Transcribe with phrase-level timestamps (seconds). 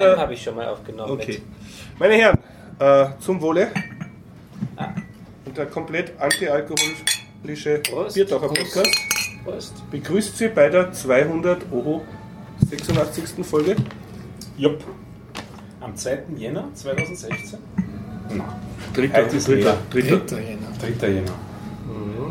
[0.00, 1.10] Äh, habe ich schon mal aufgenommen.
[1.10, 1.42] Okay.
[1.98, 2.38] Meine Herren,
[2.78, 3.72] äh, zum Wohle.
[4.76, 4.90] Ah.
[5.44, 7.82] Und der komplett antialkoholische
[8.14, 8.96] Biertaucher Podcast
[9.42, 9.90] Prost.
[9.90, 12.04] begrüßt Sie bei der 200 Oho
[12.70, 13.44] 86.
[13.44, 13.74] Folge.
[14.56, 14.84] Jupp.
[15.80, 16.18] Am 2.
[16.36, 17.58] Jänner 2016?
[18.28, 18.42] Nein.
[18.94, 20.68] Dritter, dritter, dritter, dritter Jänner.
[20.80, 21.34] Dritter Jänner.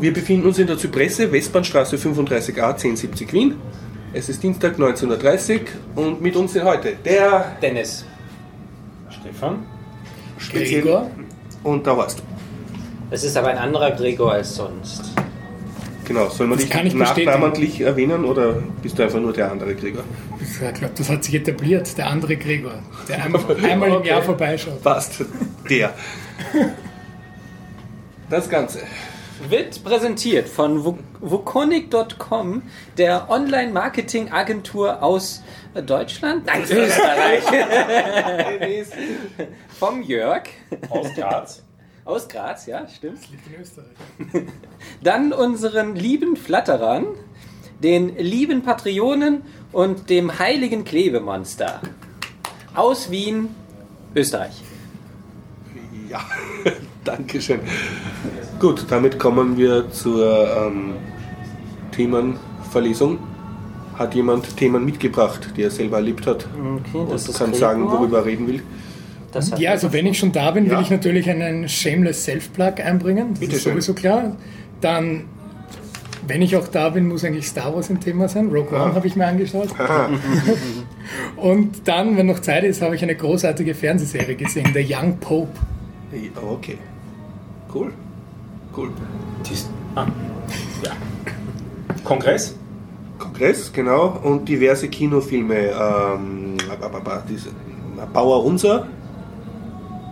[0.00, 3.56] Wir befinden uns in der Zypresse, Westbahnstraße 35a 1070 Wien.
[4.14, 5.60] Es ist Dienstag 19.30
[5.94, 8.06] Uhr und mit uns sind heute der Dennis,
[9.10, 9.66] Stefan,
[10.50, 11.10] Gregor
[11.62, 12.22] und der Horst.
[13.10, 15.12] Es ist aber ein anderer Gregor als sonst.
[16.06, 20.04] Genau, soll man das dich nachnamentlich erwähnen oder bist du einfach nur der andere Gregor?
[20.40, 24.82] Ich glaube, das hat sich etabliert, der andere Gregor, der einmal, einmal im Jahr vorbeischaut.
[24.82, 25.22] Passt,
[25.68, 25.92] der.
[28.30, 28.80] Das Ganze
[29.48, 32.62] wird präsentiert von Wukonic.com,
[32.96, 35.42] der Online-Marketing-Agentur aus
[35.86, 36.46] Deutschland?
[36.46, 37.44] Nein, Österreich.
[39.78, 40.44] Vom Jörg.
[40.90, 41.62] Aus Graz.
[42.04, 43.18] Aus Graz, ja, stimmt.
[43.22, 44.46] Das liegt in Österreich.
[45.02, 47.06] Dann unseren lieben Flatterern,
[47.82, 49.42] den lieben Patrionen
[49.72, 51.82] und dem heiligen Klebemonster.
[52.74, 53.54] Aus Wien,
[54.14, 54.62] Österreich.
[56.08, 56.24] Ja,
[57.08, 57.60] Dankeschön.
[58.60, 60.94] Gut, damit kommen wir zur ähm,
[61.92, 63.18] Themenverlesung.
[63.94, 66.46] Hat jemand Themen mitgebracht, die er selber erlebt hat?
[66.54, 68.62] Okay, das und kann sagen, worüber er reden will.
[69.56, 70.80] Ja, also wenn ich schon da bin, will ja.
[70.80, 73.30] ich natürlich einen Shameless Self-Plug einbringen.
[73.30, 73.72] Das Bitte ist schön.
[73.72, 74.36] sowieso klar.
[74.80, 75.24] Dann,
[76.26, 78.48] wenn ich auch da bin, muss eigentlich Star Wars ein Thema sein.
[78.48, 79.68] Rogue One habe ich mir angeschaut.
[81.36, 85.58] und dann, wenn noch Zeit ist, habe ich eine großartige Fernsehserie gesehen, The Young Pope.
[86.34, 86.78] Okay,
[87.74, 87.92] cool.
[88.76, 88.90] Cool.
[89.48, 90.06] Dies, ah,
[90.82, 90.92] ja.
[92.04, 92.54] Kongress?
[93.18, 94.18] Kongress, genau.
[94.22, 95.70] Und diverse Kinofilme.
[95.70, 96.56] Ähm,
[97.28, 97.50] diese,
[98.12, 98.86] Bauer Unser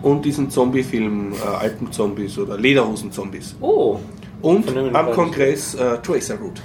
[0.01, 3.55] und diesen Zombie-Film äh, Alpenzombies oder Lederhosen-Zombies.
[3.61, 3.99] Oh!
[4.41, 6.61] Und am Kongress äh, Tracer Route.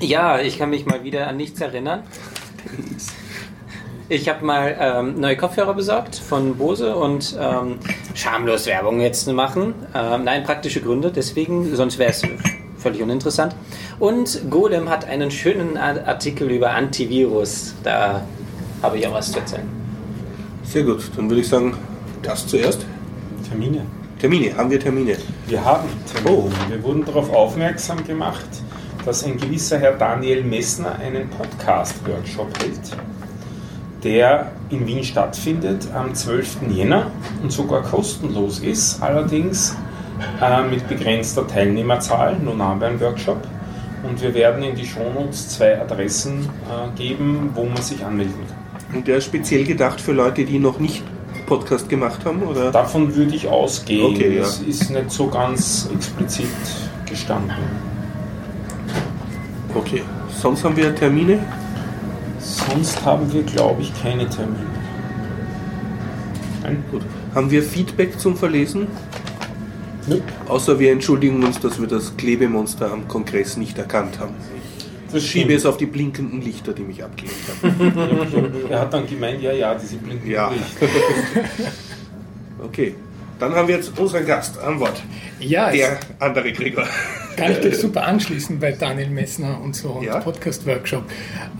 [0.00, 0.36] Ja.
[0.36, 2.02] ja, ich kann mich mal wieder an nichts erinnern.
[4.08, 7.80] Ich habe mal ähm, neue Kopfhörer besorgt von Bose und ähm,
[8.14, 9.74] schamlos Werbung jetzt zu machen.
[9.96, 12.22] Ähm, nein, praktische Gründe, deswegen, sonst wäre es
[12.78, 13.56] völlig uninteressant.
[13.98, 17.74] Und Golem hat einen schönen Artikel über Antivirus.
[17.82, 18.22] Da
[18.80, 19.68] habe ich auch was zu erzählen.
[20.62, 21.76] Sehr gut, dann würde ich sagen,
[22.22, 22.86] das zuerst.
[23.48, 23.86] Termine.
[24.20, 25.16] Termine, haben wir Termine?
[25.48, 26.44] Wir haben Termine.
[26.44, 26.50] Oh.
[26.68, 28.46] Wir wurden darauf aufmerksam gemacht,
[29.04, 32.96] dass ein gewisser Herr Daniel Messner einen Podcast-Workshop hält
[34.06, 36.58] der in Wien stattfindet am 12.
[36.70, 37.10] Jänner
[37.42, 39.76] und sogar kostenlos ist, allerdings
[40.40, 43.38] äh, mit begrenzter Teilnehmerzahl, nur nahe beim Workshop.
[44.08, 48.98] Und wir werden in die Shownotes zwei Adressen äh, geben, wo man sich anmelden kann.
[48.98, 51.02] Und der ist speziell gedacht für Leute, die noch nicht
[51.46, 52.42] Podcast gemacht haben?
[52.42, 52.70] Oder?
[52.70, 54.14] Davon würde ich ausgehen.
[54.14, 54.42] Okay, ja.
[54.42, 56.46] Das ist nicht so ganz explizit
[57.06, 57.56] gestanden.
[59.74, 60.02] Okay.
[60.40, 61.40] Sonst haben wir Termine?
[62.46, 64.66] Sonst haben wir, glaube ich, keine Termine.
[66.62, 66.84] Nein?
[66.92, 67.02] Gut.
[67.34, 68.86] Haben wir Feedback zum Verlesen?
[70.06, 70.20] Nö.
[70.46, 74.34] Außer wir entschuldigen uns, dass wir das Klebemonster am Kongress nicht erkannt haben.
[75.12, 78.52] Ich schiebe es auf die blinkenden Lichter, die mich abgelenkt haben.
[78.70, 80.50] er hat dann gemeint, ja, ja, diese blinkenden ja.
[80.50, 80.86] Lichter.
[82.62, 82.94] okay.
[83.38, 85.02] Dann haben wir jetzt unseren Gast am Wort.
[85.40, 86.86] Ja, der andere Gregor.
[87.36, 90.20] Kann ich dich super anschließen bei Daniel Messner und so und ja?
[90.20, 91.04] Podcast-Workshop.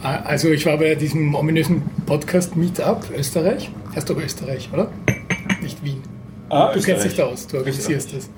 [0.03, 3.70] Äh, also ich war bei diesem ominösen Podcast-Meetup Österreich.
[3.94, 4.91] Heißt doch Österreich, oder?
[5.60, 6.03] Nicht Wien.
[6.48, 6.84] Ah, du Österreich.
[6.86, 8.31] kennst dich da aus, du organisierst das.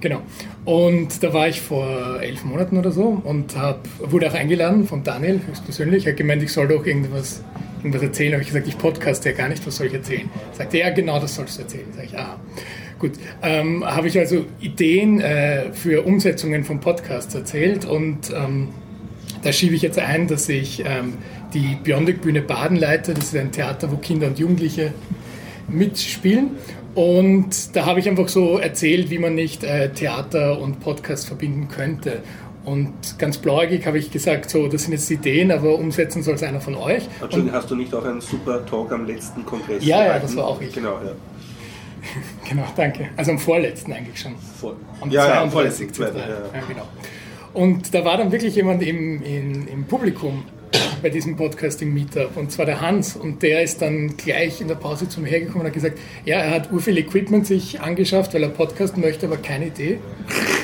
[0.00, 0.22] Genau.
[0.64, 5.02] Und da war ich vor elf Monaten oder so und hab, wurde auch eingeladen von
[5.02, 6.06] Daniel höchstpersönlich.
[6.06, 7.42] Er hat gemeint, ich soll doch irgendwas,
[7.78, 8.32] irgendwas erzählen.
[8.32, 10.30] Habe ich gesagt, ich podcaste ja gar nicht, was soll ich erzählen?
[10.52, 11.86] Sagte er, ja, genau das sollst du erzählen.
[11.94, 12.38] Sag ich, ah.
[12.98, 13.12] Gut,
[13.42, 18.68] ähm, habe ich also Ideen äh, für Umsetzungen von Podcasts erzählt und ähm,
[19.42, 21.14] da schiebe ich jetzt ein, dass ich ähm,
[21.52, 23.12] die Biondic Bühne Baden leite.
[23.14, 24.92] Das ist ein Theater, wo Kinder und Jugendliche
[25.68, 26.50] mitspielen.
[26.94, 31.68] Und da habe ich einfach so erzählt, wie man nicht äh, Theater und Podcast verbinden
[31.68, 32.20] könnte.
[32.64, 36.42] Und ganz blauäugig habe ich gesagt, so, das sind jetzt Ideen, aber umsetzen soll es
[36.42, 37.06] einer von euch.
[37.20, 40.14] Entschuldigung, hast du nicht auch einen super Talk am letzten Kongress Ja, gehalten?
[40.14, 40.72] ja, das war auch ich.
[40.74, 41.12] Genau, ja.
[42.48, 43.08] genau, danke.
[43.16, 44.34] Also am vorletzten eigentlich schon.
[44.60, 45.92] Vor, am ja, ja, am vorletzten.
[45.92, 46.28] Zweite, ja.
[46.28, 46.86] ja, genau.
[47.52, 50.44] Und da war dann wirklich jemand im, in, im Publikum
[51.02, 55.08] bei diesem Podcasting-Meetup und zwar der Hans und der ist dann gleich in der Pause
[55.08, 58.50] zu mir hergekommen und hat gesagt, ja, er hat urviel Equipment sich angeschafft, weil er
[58.50, 59.98] Podcast möchte, aber keine Idee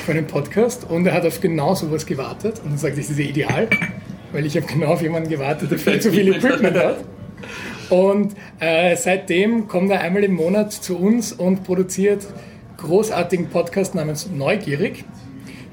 [0.05, 3.17] für einen Podcast und er hat auf genau sowas gewartet und dann sagte ich, das
[3.17, 3.67] ist ideal,
[4.31, 6.97] weil ich habe genau auf jemanden gewartet, der viel zu viel Equipment hat.
[7.89, 12.27] Und äh, seitdem kommt er einmal im Monat zu uns und produziert
[12.77, 15.03] großartigen Podcast namens Neugierig.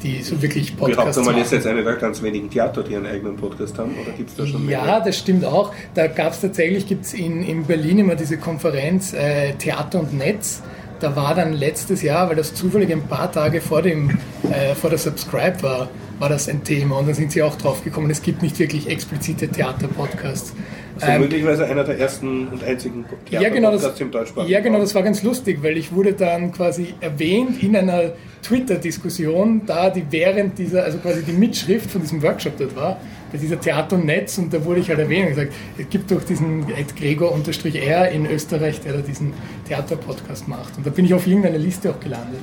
[0.06, 1.38] die so wirklich Podcasts machen.
[1.42, 4.36] ist jetzt eine der ganz wenigen Theater, die einen eigenen Podcast haben, oder gibt es
[4.36, 4.84] da schon mehr?
[4.86, 5.74] Ja, das stimmt auch.
[5.94, 10.14] Da gab es tatsächlich, gibt es in, in Berlin immer diese Konferenz äh, Theater und
[10.14, 10.62] Netz
[11.00, 14.18] da war dann letztes Jahr, weil das zufällig ein paar Tage vor, dem,
[14.50, 17.84] äh, vor der Subscribe war, war das ein Thema und da sind sie auch drauf
[17.84, 20.54] gekommen, es gibt nicht wirklich explizite Theaterpodcasts.
[20.96, 24.80] Also ähm, möglicherweise einer der ersten und einzigen ja, genau, das, im Deutschsprachigen Ja, genau,
[24.80, 30.06] das war ganz lustig, weil ich wurde dann quasi erwähnt in einer Twitter-Diskussion, da die
[30.10, 33.00] während dieser, also quasi die Mitschrift von diesem Workshop dort war,
[33.32, 36.12] bei dieser Theater und Netz und da wurde ich halt erwähnt und gesagt, es gibt
[36.12, 39.34] doch diesen Ed Gregor-R in Österreich, der da diesen
[39.68, 40.78] Theater-Podcast macht.
[40.78, 42.42] Und da bin ich auf irgendeiner Liste auch gelandet.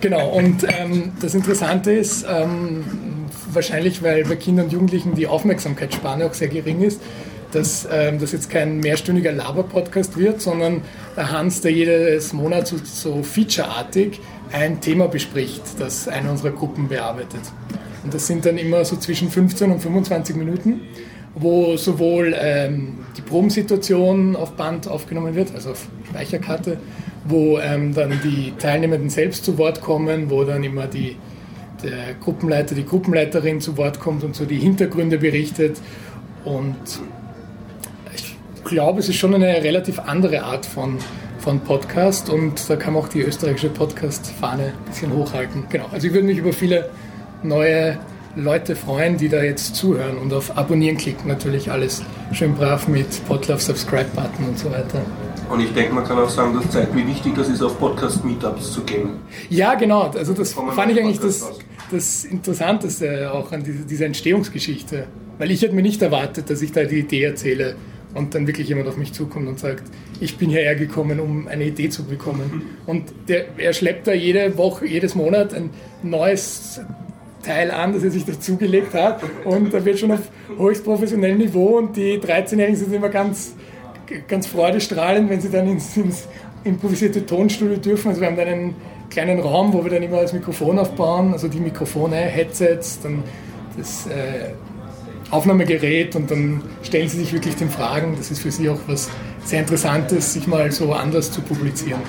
[0.00, 2.84] Genau, und ähm, das Interessante ist, ähm,
[3.52, 7.00] wahrscheinlich weil bei Kindern und Jugendlichen die Aufmerksamkeitsspanne auch sehr gering ist,
[7.52, 10.82] dass ähm, das jetzt kein mehrstündiger Laber-Podcast wird, sondern
[11.16, 14.20] der Hans, der jedes Monat so, so featureartig
[14.52, 17.40] ein Thema bespricht, das eine unserer Gruppen bearbeitet.
[18.02, 20.80] Und das sind dann immer so zwischen 15 und 25 Minuten,
[21.34, 26.78] wo sowohl ähm, die Probensituation auf Band aufgenommen wird, also auf Speicherkarte,
[27.24, 31.16] wo ähm, dann die Teilnehmenden selbst zu Wort kommen, wo dann immer die,
[31.82, 35.78] der Gruppenleiter, die Gruppenleiterin zu Wort kommt und so die Hintergründe berichtet.
[36.44, 36.76] Und
[38.14, 40.98] ich glaube, es ist schon eine relativ andere Art von,
[41.38, 45.64] von Podcast und da kann man auch die österreichische Podcast-Fahne ein bisschen hochhalten.
[45.68, 46.90] Genau, also ich würde mich über viele
[47.42, 47.98] neue
[48.36, 51.28] Leute freuen, die da jetzt zuhören und auf Abonnieren klicken.
[51.28, 52.02] Natürlich alles
[52.32, 55.02] schön brav mit Podlove Subscribe-Button und so weiter.
[55.50, 58.72] Und ich denke, man kann auch sagen, das zeigt, wie wichtig das ist, auf Podcast-Meetups
[58.72, 59.10] zu gehen.
[59.48, 60.02] Ja, genau.
[60.02, 61.50] Also das fand ich eigentlich das,
[61.90, 65.08] das Interessanteste auch an dieser, dieser Entstehungsgeschichte.
[65.38, 67.74] Weil ich hätte mir nicht erwartet, dass ich da die Idee erzähle
[68.14, 69.84] und dann wirklich jemand auf mich zukommt und sagt,
[70.20, 72.62] ich bin hierher gekommen, um eine Idee zu bekommen.
[72.86, 75.70] Und der, er schleppt da jede Woche, jedes Monat ein
[76.02, 76.80] neues
[77.42, 79.22] Teil an, das er sich dazugelegt hat.
[79.44, 80.20] Und da wird schon auf
[80.58, 83.54] höchst professionellem Niveau und die 13-Jährigen sind immer ganz,
[84.28, 86.28] ganz freudestrahlend, wenn sie dann ins, ins
[86.64, 88.08] improvisierte Tonstudio dürfen.
[88.08, 88.74] Also wir haben da einen
[89.08, 93.22] kleinen Raum, wo wir dann immer das Mikrofon aufbauen, also die Mikrofone, Headsets, dann
[93.76, 94.50] das äh,
[95.30, 98.14] Aufnahmegerät und dann stellen sie sich wirklich den Fragen.
[98.16, 99.08] Das ist für sie auch was
[99.44, 102.00] sehr Interessantes, sich mal so anders zu publizieren.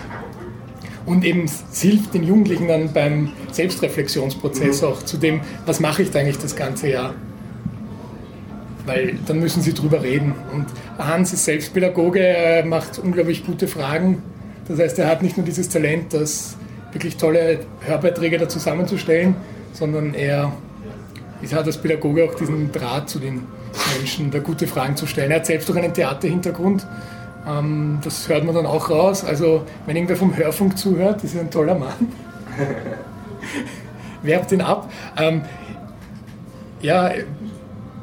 [1.05, 4.87] Und eben es hilft den Jugendlichen dann beim Selbstreflexionsprozess mhm.
[4.87, 7.15] auch zu dem, was mache ich da eigentlich das ganze Jahr.
[8.91, 10.33] Weil dann müssen sie drüber reden.
[10.53, 10.65] Und
[10.97, 14.21] Hans ist Selbstpädagoge, er macht unglaublich gute Fragen.
[14.67, 16.57] Das heißt, er hat nicht nur dieses Talent, das
[16.91, 19.35] wirklich tolle Hörbeiträge da zusammenzustellen,
[19.73, 20.51] sondern er
[21.51, 23.43] hat als Pädagoge auch diesen Draht zu den
[23.97, 25.31] Menschen, da gute Fragen zu stellen.
[25.31, 26.85] Er hat selbst auch einen Theaterhintergrund
[27.47, 29.23] ähm, das hört man dann auch raus.
[29.23, 32.11] Also, wenn irgendwer vom Hörfunk zuhört, ist ein toller Mann.
[34.23, 34.91] Werbt ihn ab.
[35.17, 35.41] Ähm,
[36.81, 37.11] ja,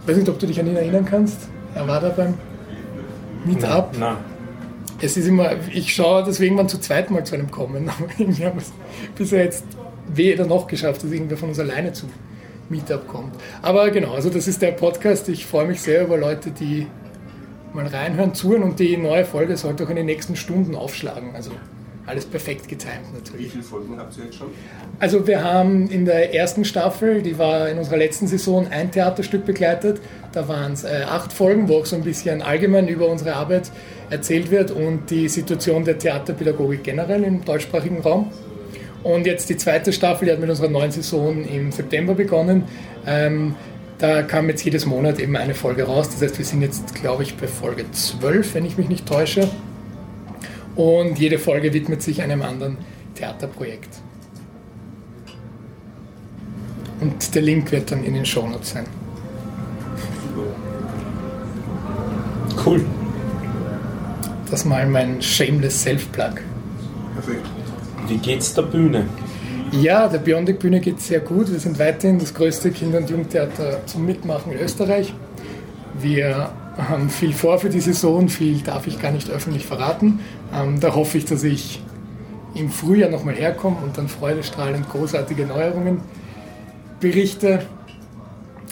[0.08, 1.49] weiß nicht, ob du dich an ihn erinnern kannst.
[1.75, 2.35] Er war da beim
[3.44, 3.92] Meetup.
[3.92, 4.16] Nein, nein.
[5.00, 7.88] Es ist immer, ich schaue deswegen mal zu zweit mal zu einem kommen.
[7.99, 8.73] Aber irgendwie haben wir es
[9.14, 9.64] bisher jetzt
[10.12, 12.06] weder noch geschafft, dass irgendwer von uns alleine zu
[12.68, 13.35] Meetup kommt.
[13.62, 15.28] Aber genau, also das ist der Podcast.
[15.28, 16.87] Ich freue mich sehr über Leute, die
[17.73, 21.35] mal reinhören, zuhören und die neue Folge sollte auch in den nächsten Stunden aufschlagen.
[21.35, 21.50] Also
[22.08, 23.46] alles perfekt getimt natürlich.
[23.46, 24.48] Wie viele Folgen habt ihr jetzt schon?
[24.98, 29.44] Also wir haben in der ersten Staffel, die war in unserer letzten Saison, ein Theaterstück
[29.44, 30.00] begleitet.
[30.32, 33.70] Da waren es äh, acht Folgen, wo auch so ein bisschen allgemein über unsere Arbeit
[34.10, 38.32] erzählt wird und die Situation der Theaterpädagogik generell im deutschsprachigen Raum.
[39.02, 42.64] Und jetzt die zweite Staffel, die hat mit unserer neuen Saison im September begonnen.
[43.06, 43.54] Ähm,
[43.98, 46.08] da kam jetzt jedes Monat eben eine Folge raus.
[46.10, 49.48] Das heißt, wir sind jetzt, glaube ich, bei Folge 12, wenn ich mich nicht täusche.
[50.78, 52.78] Und jede Folge widmet sich einem anderen
[53.16, 53.88] Theaterprojekt.
[57.00, 58.87] Und der Link wird dann in den Shownotes sein.
[62.64, 62.85] Cool.
[64.52, 66.35] Das mal mein shameless Self-Plug.
[67.14, 67.47] Perfekt.
[68.06, 69.06] Wie geht's der Bühne?
[69.73, 71.50] Ja, der Beyondic Bühne geht sehr gut.
[71.50, 75.12] Wir sind weiterhin das größte Kinder- und Jugendtheater zum Mitmachen in Österreich.
[76.00, 80.20] Wir haben viel vor für die Saison, viel darf ich gar nicht öffentlich verraten.
[80.55, 81.81] Ähm, da hoffe ich, dass ich
[82.55, 86.00] im Frühjahr nochmal herkomme und dann freudestrahlend großartige Neuerungen
[87.00, 87.67] berichte.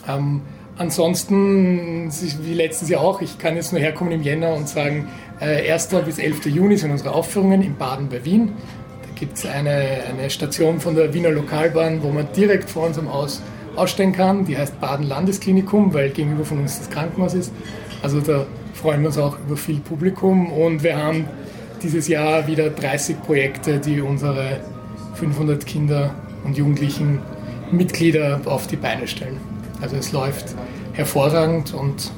[0.09, 0.43] Ähm,
[0.77, 2.11] ansonsten,
[2.43, 5.09] wie letztes Jahr auch, ich kann jetzt nur herkommen im Jänner und sagen,
[5.41, 5.89] äh, 1.
[6.05, 6.47] bis 11.
[6.47, 8.53] Juni sind unsere Aufführungen in Baden bei Wien.
[9.03, 13.13] Da gibt es eine, eine Station von der Wiener Lokalbahn, wo man direkt vor unserem
[13.13, 13.43] Haus
[13.77, 14.47] ausstellen kann.
[14.47, 17.53] Die heißt Baden Landesklinikum, weil gegenüber von uns das Krankenhaus ist.
[18.03, 21.27] Also da freuen wir uns auch über viel Publikum und wir haben
[21.83, 24.61] dieses Jahr wieder 30 Projekte, die unsere
[25.15, 26.15] 500 Kinder
[26.45, 27.21] und Jugendlichen
[27.71, 29.39] Mitglieder auf die Beine stellen.
[29.81, 30.55] Also es läuft
[30.93, 32.11] hervorragend und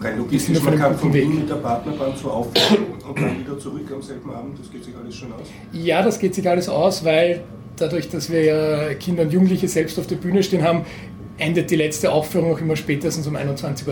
[0.00, 3.88] Rein logistisch, man kann von Wien mit der Partnerbahn zur Aufführung und dann wieder zurück
[3.94, 5.46] am selben Abend, das geht sich alles schon aus?
[5.72, 7.44] Ja, das geht sich alles aus, weil
[7.76, 10.84] dadurch, dass wir ja Kinder und Jugendliche selbst auf der Bühne stehen haben,
[11.38, 13.86] endet die letzte Aufführung auch immer spätestens um 21.30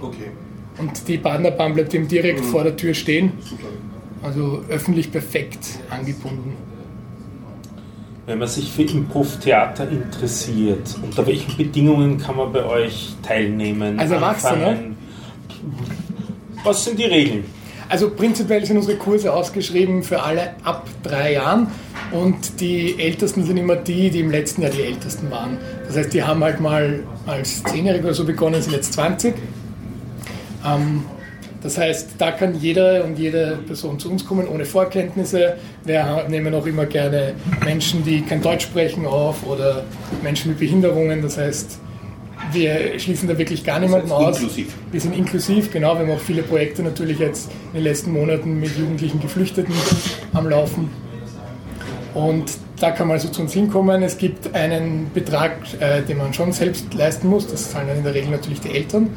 [0.00, 0.08] Uhr.
[0.08, 0.30] Okay.
[0.78, 2.44] Und die Partnerbahn bleibt eben direkt mhm.
[2.44, 3.32] vor der Tür stehen.
[4.22, 5.58] Also öffentlich perfekt
[5.90, 6.56] angebunden.
[8.26, 13.98] Wenn man sich für Improv-Theater interessiert, unter welchen Bedingungen kann man bei euch teilnehmen?
[13.98, 14.96] Also Erwachsene?
[16.62, 17.44] Was sind die Regeln?
[17.88, 21.68] Also prinzipiell sind unsere Kurse ausgeschrieben für alle ab drei Jahren
[22.12, 25.56] und die Ältesten sind immer die, die im letzten Jahr die Ältesten waren.
[25.86, 29.34] Das heißt, die haben halt mal als Zehnjährige oder so begonnen, sind jetzt 20.
[30.64, 31.04] Ähm,
[31.62, 35.56] das heißt, da kann jeder und jede Person zu uns kommen ohne Vorkenntnisse.
[35.84, 37.34] Wir nehmen auch immer gerne
[37.64, 39.84] Menschen, die kein Deutsch sprechen, auf oder
[40.22, 41.20] Menschen mit Behinderungen.
[41.20, 41.80] Das heißt,
[42.52, 44.38] wir schließen da wirklich gar niemanden aus.
[44.38, 44.74] Inklusiv.
[44.92, 45.94] Wir sind inklusiv, genau.
[45.94, 49.74] Wir haben auch viele Projekte natürlich jetzt in den letzten Monaten mit jugendlichen Geflüchteten
[50.32, 50.90] am Laufen.
[52.14, 54.02] Und da kann man also zu uns hinkommen.
[54.04, 57.48] Es gibt einen Betrag, äh, den man schon selbst leisten muss.
[57.48, 59.10] Das zahlen dann in der Regel natürlich die Eltern.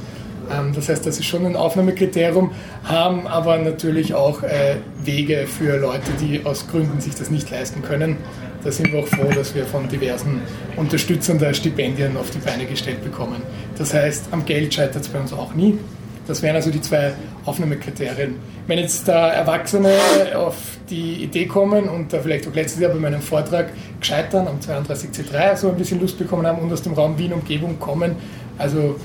[0.53, 2.51] Ähm, das heißt, das ist schon ein Aufnahmekriterium,
[2.83, 7.81] haben aber natürlich auch äh, Wege für Leute, die aus Gründen sich das nicht leisten
[7.81, 8.17] können.
[8.63, 10.41] Da sind wir auch froh, dass wir von diversen
[10.77, 13.41] Unterstützern da Stipendien auf die Beine gestellt bekommen.
[13.77, 15.79] Das heißt, am Geld scheitert es bei uns auch nie.
[16.27, 17.13] Das wären also die zwei
[17.45, 18.35] Aufnahmekriterien.
[18.67, 19.91] Wenn jetzt da Erwachsene
[20.35, 20.55] auf
[20.89, 25.57] die Idee kommen und da vielleicht auch letztes Jahr bei meinem Vortrag gescheitern am 32C3
[25.57, 28.15] so ein bisschen Lust bekommen haben und aus dem Raum Wien-Umgebung kommen,
[28.57, 28.97] also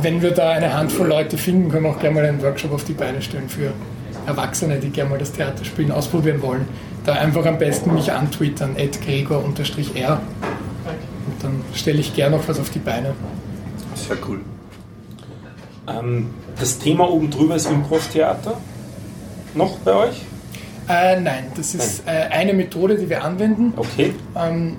[0.00, 2.84] wenn wir da eine Handvoll Leute finden, können wir auch gerne mal einen Workshop auf
[2.84, 3.72] die Beine stellen für
[4.26, 6.68] Erwachsene, die gerne mal das Theaterspielen ausprobieren wollen.
[7.04, 9.42] Da einfach am besten mich antwittern, gregor-r.
[11.26, 13.14] Und dann stelle ich gerne noch was auf die Beine.
[13.94, 14.40] Sehr cool.
[15.88, 18.58] Ähm, das Thema oben drüber ist Improv-Theater.
[19.54, 20.22] Noch bei euch?
[20.88, 23.72] Äh, nein, das ist äh, eine Methode, die wir anwenden.
[23.76, 24.14] Okay.
[24.36, 24.76] Ähm,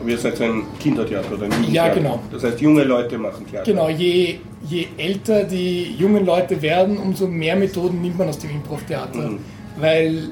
[0.00, 2.20] aber ihr seid ein Kindertheater oder ein Ja, genau.
[2.30, 3.70] Das heißt, junge Leute machen Theater.
[3.70, 4.38] Genau, je,
[4.68, 9.30] je älter die jungen Leute werden, umso mehr Methoden nimmt man aus dem Improv-Theater.
[9.30, 9.38] Mhm.
[9.78, 10.28] Weil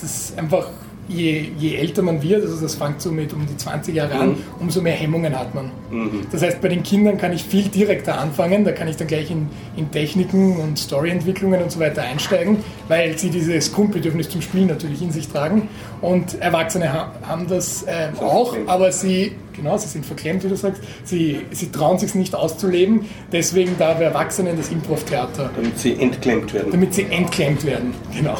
[0.00, 0.68] das einfach
[1.08, 4.28] je, je älter man wird, also das fängt so mit um die 20 Jahre an,
[4.30, 4.36] mhm.
[4.60, 5.70] umso mehr Hemmungen hat man.
[5.90, 6.26] Mhm.
[6.32, 9.30] Das heißt, bei den Kindern kann ich viel direkter anfangen, da kann ich dann gleich
[9.30, 12.58] in, in Techniken und Storyentwicklungen und so weiter einsteigen,
[12.88, 15.68] weil sie dieses Grundbedürfnis zum Spielen natürlich in sich tragen.
[16.00, 20.56] Und Erwachsene ha haben das äh, auch, aber sie, genau, sie sind verklemmt, wie du
[20.56, 25.50] sagst, sie, sie trauen sich nicht auszuleben, deswegen da wir Erwachsenen das Improv-Theater.
[25.54, 26.70] Damit sie entklemmt werden.
[26.70, 28.36] Damit sie entklemmt werden, genau.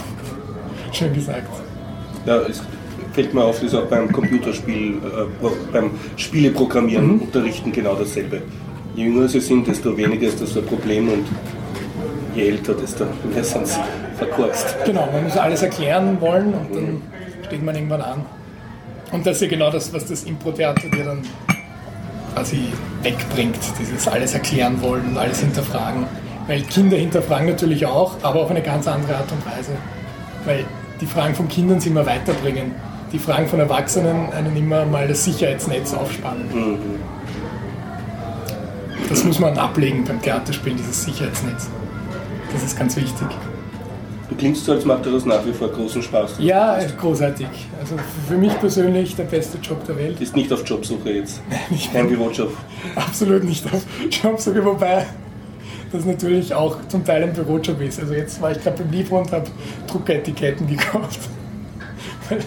[0.93, 1.66] Schön gesagt.
[2.27, 2.63] Ja, es
[3.13, 7.21] fällt mir auf, das ist auch beim Computerspiel, äh, beim Spieleprogrammieren mhm.
[7.23, 8.43] unterrichten genau dasselbe.
[8.95, 11.27] Je jünger sie sind, desto weniger ist das ein Problem und
[12.35, 13.81] je älter, desto mehr sind sie
[14.17, 14.77] verkorkst.
[14.85, 17.03] Genau, man muss alles erklären wollen und dann mhm.
[17.47, 18.25] steht man irgendwann an.
[19.13, 21.23] Und das ist ja genau das, was das Impro-Theater dir dann
[22.35, 22.65] quasi
[23.03, 26.07] wegbringt, dieses alles erklären wollen und alles hinterfragen.
[26.49, 29.73] Weil Kinder hinterfragen natürlich auch, aber auf eine ganz andere Art und Weise.
[30.45, 30.65] Weil
[31.01, 32.73] die Fragen von Kindern sie immer weiterbringen.
[33.13, 36.49] Die Fragen von Erwachsenen einen immer mal das Sicherheitsnetz aufspannen.
[36.53, 36.79] Mhm.
[39.09, 41.69] Das muss man ablegen beim Theaterspielen, dieses Sicherheitsnetz.
[42.53, 43.29] Das ist ganz wichtig.
[44.29, 46.37] Du klingst so, als macht dir das nach wie vor großen Spaß.
[46.41, 47.47] Ja, großartig.
[47.79, 47.95] Also
[48.27, 50.21] für mich persönlich der beste Job der Welt.
[50.21, 51.41] Ist nicht auf Jobsuche jetzt.
[51.93, 52.53] Kein Bürojob.
[52.97, 55.07] Absolut nicht auf Jobsuche, wobei
[55.93, 58.01] das natürlich auch zum Teil ein Bürojob ist.
[58.01, 59.47] Also jetzt war ich gerade beim Liefer und habe
[59.87, 61.21] Druckeretiketten gekauft.
[62.29, 62.39] weil,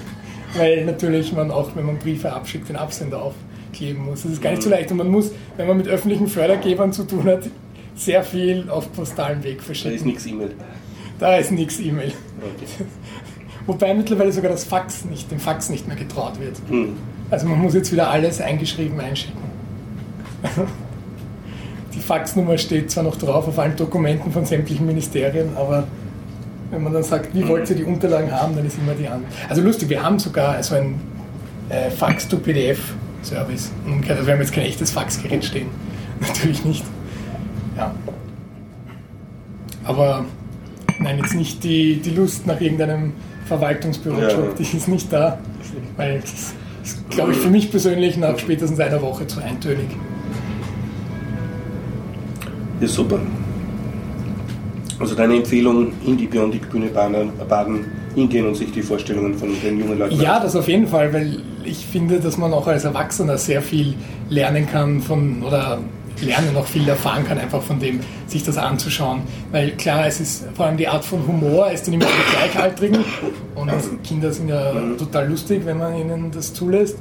[0.56, 4.24] weil natürlich man auch, wenn man Briefe abschickt, den Absender aufkleben muss.
[4.24, 7.04] Das ist gar nicht so leicht und man muss, wenn man mit öffentlichen Fördergebern zu
[7.04, 7.44] tun hat,
[7.96, 9.92] sehr viel auf postalen Weg verschicken.
[9.92, 10.52] Da ist nichts E-Mail.
[11.20, 12.14] Da ist nichts E-Mail.
[12.38, 12.86] Okay.
[13.66, 16.58] Wobei mittlerweile sogar das Fax nicht, dem Fax nicht mehr getraut wird.
[16.70, 16.96] Hm.
[17.30, 19.38] Also man muss jetzt wieder alles eingeschrieben einschicken.
[21.94, 25.88] Die Faxnummer steht zwar noch drauf auf allen Dokumenten von sämtlichen Ministerien, aber
[26.72, 29.32] wenn man dann sagt, wie wollt ihr die Unterlagen haben, dann ist immer die Antwort.
[29.50, 30.96] Also lustig, wir haben sogar so ein
[31.70, 32.80] äh, Fax to PDF
[33.24, 33.72] Service.
[34.08, 35.68] Also wir haben jetzt kein echtes Faxgerät stehen.
[36.20, 36.86] Natürlich nicht.
[37.76, 37.94] Ja.
[39.84, 40.26] Aber
[41.00, 43.14] nein, jetzt nicht die, die Lust nach irgendeinem
[43.46, 44.54] Verwaltungsbürojob, ja.
[44.58, 45.40] die ist nicht da.
[45.98, 46.54] Weil das
[46.84, 49.88] ist, glaube ich, für mich persönlich nach spätestens einer Woche zu eintönig.
[52.80, 53.20] Ja, super.
[55.00, 59.98] Also deine Empfehlung, in die Biondik-Bühne baden, hingehen und sich die Vorstellungen von den jungen
[59.98, 63.62] Leuten Ja, das auf jeden Fall, weil ich finde, dass man auch als Erwachsener sehr
[63.62, 63.94] viel
[64.30, 65.80] lernen kann von oder
[66.22, 69.22] lernen noch viel erfahren kann, einfach von dem, sich das anzuschauen.
[69.52, 73.06] Weil klar, es ist vor allem die Art von Humor, ist dann immer die Gleichaltrigen
[73.56, 73.72] und
[74.04, 76.98] Kinder sind ja total lustig, wenn man ihnen das zulässt.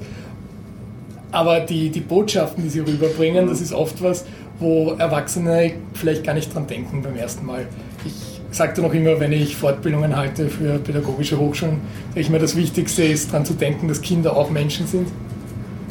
[1.31, 4.25] Aber die, die Botschaften, die sie rüberbringen, das ist oft was,
[4.59, 7.67] wo Erwachsene vielleicht gar nicht dran denken beim ersten Mal.
[8.05, 8.15] Ich
[8.51, 11.81] sagte noch immer, wenn ich Fortbildungen halte für pädagogische Hochschulen,
[12.11, 15.09] sage ich mir, das Wichtigste ist daran zu denken, dass Kinder auch Menschen sind.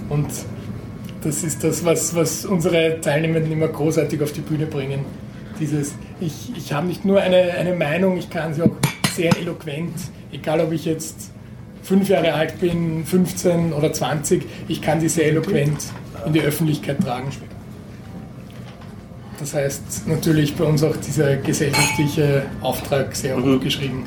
[0.10, 0.27] Und
[1.22, 5.01] das ist das, was, was unsere Teilnehmenden immer großartig auf die Bühne bringen.
[5.60, 8.72] Dieses, ich, ich habe nicht nur eine, eine Meinung, ich kann sie auch
[9.13, 9.94] sehr eloquent,
[10.32, 11.32] egal ob ich jetzt
[11.88, 15.77] fünf Jahre alt bin, 15 oder 20, ich kann die sehr eloquent
[16.25, 17.29] in die Öffentlichkeit tragen.
[19.39, 23.56] Das heißt natürlich bei uns auch dieser gesellschaftliche Auftrag sehr mhm.
[23.56, 24.03] hoch geschrieben.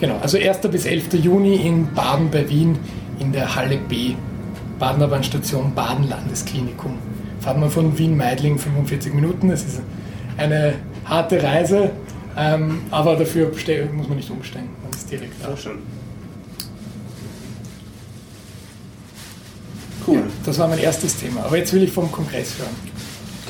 [0.00, 0.58] Genau, also 1.
[0.72, 1.12] bis 11.
[1.22, 2.76] Juni in Baden bei Wien
[3.20, 4.14] in der Halle B,
[4.80, 6.98] Badener Bahnstation Baden Landesklinikum.
[7.38, 9.50] Fahrt man von Wien-Meidling 45 Minuten.
[9.50, 9.82] Es ist
[10.36, 10.74] eine
[11.04, 11.90] harte Reise,
[12.36, 13.52] ähm, aber dafür
[13.92, 14.79] muss man nicht umsteigen.
[15.00, 15.56] Ist direkt da.
[15.56, 15.78] Schön.
[20.06, 20.16] Cool.
[20.16, 21.42] Ja, das war mein erstes Thema.
[21.44, 22.76] Aber jetzt will ich vom Kongress hören.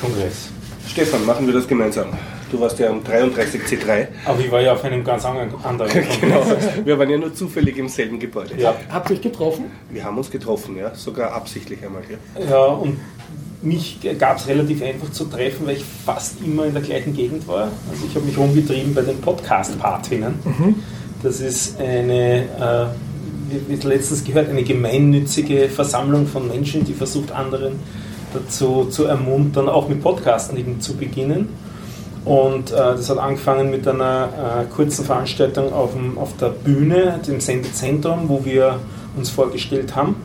[0.01, 0.49] Kongress.
[0.87, 2.07] Stefan, machen wir das gemeinsam.
[2.53, 4.07] Du warst ja am 33C3.
[4.27, 6.21] Aber ich war ja auf einem ganz anderen Kongress.
[6.21, 6.45] genau.
[6.85, 8.55] Wir waren ja nur zufällig im selben Gebäude.
[8.57, 8.77] Ja.
[8.89, 9.73] Habt ihr euch getroffen?
[9.91, 10.95] Wir haben uns getroffen, ja.
[10.95, 12.03] Sogar absichtlich einmal.
[12.09, 12.97] Ja, ja und
[13.61, 17.49] mich gab es relativ einfach zu treffen, weil ich fast immer in der gleichen Gegend
[17.49, 17.73] war.
[17.91, 20.39] Also ich habe mich rumgetrieben bei den Podcast-Partinnen.
[20.45, 20.75] Mhm.
[21.23, 22.87] Das ist eine, äh,
[23.69, 27.75] wie letztens gehört, eine gemeinnützige Versammlung von Menschen, die versucht, anderen
[28.33, 31.49] dazu zu ermuntern, auch mit Podcasten zu beginnen.
[32.25, 34.29] Und äh, das hat angefangen mit einer
[34.69, 38.79] äh, kurzen Veranstaltung auf, dem, auf der Bühne, dem Sendezentrum, wo wir
[39.17, 40.17] uns vorgestellt haben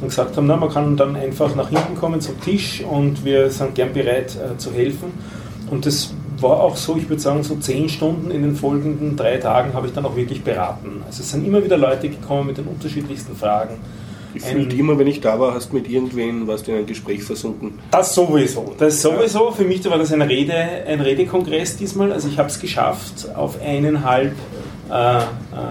[0.00, 3.50] und gesagt haben, na, man kann dann einfach nach hinten kommen zum Tisch und wir
[3.50, 5.12] sind gern bereit äh, zu helfen.
[5.70, 6.12] Und das
[6.44, 9.88] war auch so, ich würde sagen, so zehn Stunden in den folgenden drei Tagen habe
[9.88, 11.02] ich dann auch wirklich beraten.
[11.06, 13.78] Also es sind immer wieder Leute gekommen mit den unterschiedlichsten Fragen
[14.34, 17.22] Gefühlt immer, wenn ich da war, hast du mit irgendwen, warst du in ein Gespräch
[17.22, 17.78] versunken.
[17.92, 18.74] Das sowieso.
[18.76, 19.52] Das sowieso.
[19.52, 22.12] Für mich war das ein, Rede, ein Redekongress diesmal.
[22.12, 24.32] Also ich habe es geschafft, auf eineinhalb
[24.94, 25.22] äh, äh,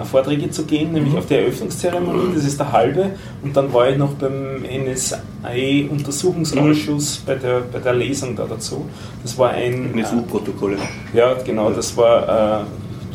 [0.04, 1.20] Vorträge zu gehen, nämlich mhm.
[1.20, 3.12] auf der Eröffnungszeremonie, das ist der halbe.
[3.42, 7.26] Und dann war ich noch beim NSA-Untersuchungsausschuss mhm.
[7.26, 8.86] bei, der, bei der Lesung da dazu.
[9.22, 9.98] Das war ein.
[9.98, 10.76] NSU-Protokolle.
[10.76, 11.72] Äh, ja, genau.
[11.72, 12.62] Das war.
[12.62, 12.66] Äh,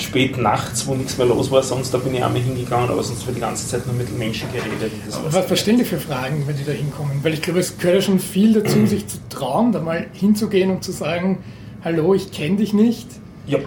[0.00, 3.26] spät nachts, wo nichts mehr los war, sonst da bin ich einmal hingegangen, aber sonst
[3.26, 4.92] wird die ganze Zeit nur mit Menschen geredet.
[5.28, 7.18] was verstehen die für Fragen, wenn die da hinkommen?
[7.24, 10.70] Weil ich glaube, es gehört ja schon viel dazu, sich zu trauen, da mal hinzugehen
[10.70, 11.38] und zu sagen,
[11.82, 13.08] hallo, ich kenne dich nicht.
[13.48, 13.64] Jupp.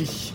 [0.00, 0.32] Ich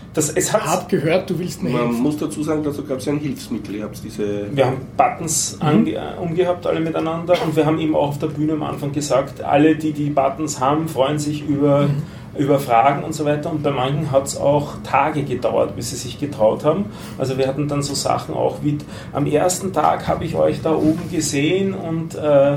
[0.54, 2.02] habe gehört, du willst mir Man helfen.
[2.02, 3.76] muss dazu sagen, dazu gab es ja ein Hilfsmittel.
[3.76, 5.88] Ihr habt diese wir haben Buttons mhm.
[6.22, 7.36] Umgehabt, alle miteinander.
[7.44, 10.60] Und wir haben eben auch auf der Bühne am Anfang gesagt, alle, die die Buttons
[10.60, 11.88] haben, freuen sich über...
[11.88, 13.52] Mhm über Fragen und so weiter.
[13.52, 16.86] Und bei manchen hat es auch Tage gedauert, bis sie sich getraut haben.
[17.18, 18.78] Also wir hatten dann so Sachen auch wie,
[19.12, 22.56] am ersten Tag habe ich euch da oben gesehen und äh,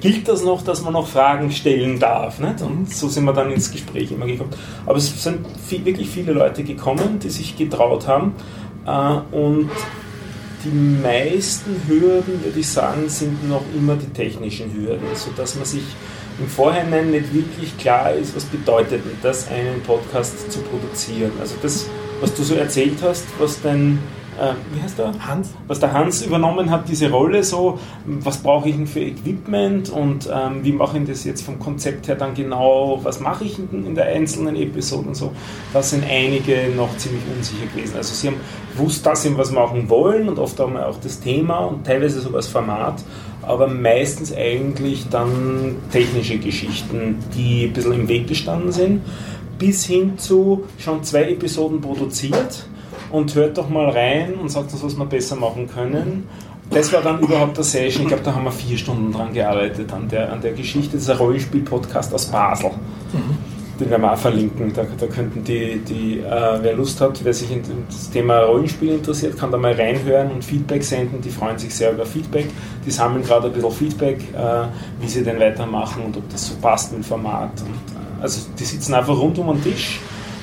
[0.00, 2.38] gilt das noch, dass man noch Fragen stellen darf?
[2.38, 2.62] Nicht?
[2.62, 4.50] Und so sind wir dann ins Gespräch immer gekommen.
[4.86, 8.34] Aber es sind viel, wirklich viele Leute gekommen, die sich getraut haben.
[8.86, 9.70] Äh, und
[10.64, 15.84] die meisten Hürden, würde ich sagen, sind noch immer die technischen Hürden, sodass man sich
[16.38, 21.32] im Vorhinein nicht wirklich klar ist, was bedeutet das, einen Podcast zu produzieren.
[21.40, 21.86] Also das,
[22.20, 23.98] was du so erzählt hast, was dein
[24.38, 25.12] äh, wie heißt der?
[25.26, 25.50] Hans.
[25.66, 30.28] Was der Hans übernommen hat, diese Rolle so, was brauche ich denn für Equipment und
[30.32, 33.84] ähm, wie mache ich das jetzt vom Konzept her dann genau, was mache ich in,
[33.84, 35.32] in der einzelnen Episode und so.
[35.72, 37.96] Da sind einige noch ziemlich unsicher gewesen.
[37.96, 38.36] Also sie haben
[38.76, 42.20] gewusst, dass sie was machen wollen und oft haben wir auch das Thema und teilweise
[42.20, 43.02] sogar das Format,
[43.48, 49.00] aber meistens eigentlich dann technische Geschichten, die ein bisschen im Weg gestanden sind,
[49.58, 52.66] bis hin zu schon zwei Episoden produziert
[53.10, 56.28] und hört doch mal rein und sagt uns, was wir besser machen können.
[56.70, 58.02] Das war dann überhaupt der Session.
[58.02, 60.92] Ich glaube, da haben wir vier Stunden dran gearbeitet an der, an der Geschichte.
[60.92, 62.70] Das ist ein Rollenspiel-Podcast aus Basel.
[63.14, 63.47] Mhm.
[63.78, 64.72] Den werden wir auch verlinken.
[64.72, 68.94] Da, da könnten die, die äh, wer Lust hat, wer sich in das Thema Rollenspiel
[68.94, 71.20] interessiert, kann da mal reinhören und Feedback senden.
[71.20, 72.46] Die freuen sich sehr über Feedback.
[72.84, 74.66] Die sammeln gerade ein bisschen Feedback, äh,
[75.00, 77.52] wie sie denn weitermachen und ob das so passt mit dem Format.
[77.60, 80.00] Und, äh, also die sitzen einfach rund um den Tisch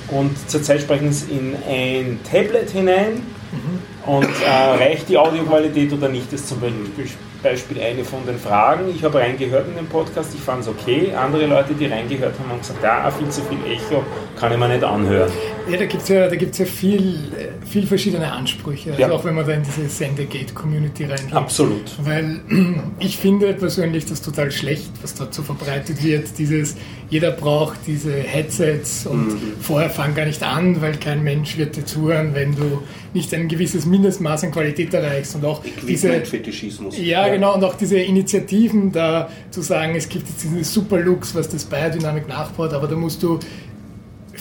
[0.10, 4.12] und zurzeit sprechen sie in ein Tablet hinein mhm.
[4.12, 7.08] und äh, reicht die Audioqualität oder nicht, ist zum Beispiel
[7.46, 8.90] Beispiel eine von den Fragen.
[8.90, 11.14] Ich habe reingehört in den Podcast, ich fand es okay.
[11.16, 14.04] Andere Leute, die reingehört haben, haben gesagt, ja, viel zu viel Echo,
[14.40, 15.32] kann ich mir nicht anhören.
[15.69, 17.19] Ja, da gibt es ja, ja viel,
[17.65, 19.12] viel verschiedene Ansprüche, also ja.
[19.12, 21.34] auch wenn man da in diese Sendegate-Community reingeht.
[21.34, 21.91] Absolut.
[22.04, 22.39] Weil
[22.99, 26.75] ich finde persönlich das total schlecht, was dort so verbreitet wird, dieses,
[27.10, 29.54] jeder braucht diese Headsets und mhm.
[29.60, 33.47] vorher fang gar nicht an, weil kein Mensch wird dir zuhören, wenn du nicht ein
[33.47, 36.97] gewisses Mindestmaß an Qualität erreichst und auch diese Fetischismus.
[36.99, 41.49] Ja, genau, und auch diese Initiativen da zu sagen, es gibt jetzt diesen Superlux, was
[41.49, 43.39] das Biodynamik nachbaut, aber da musst du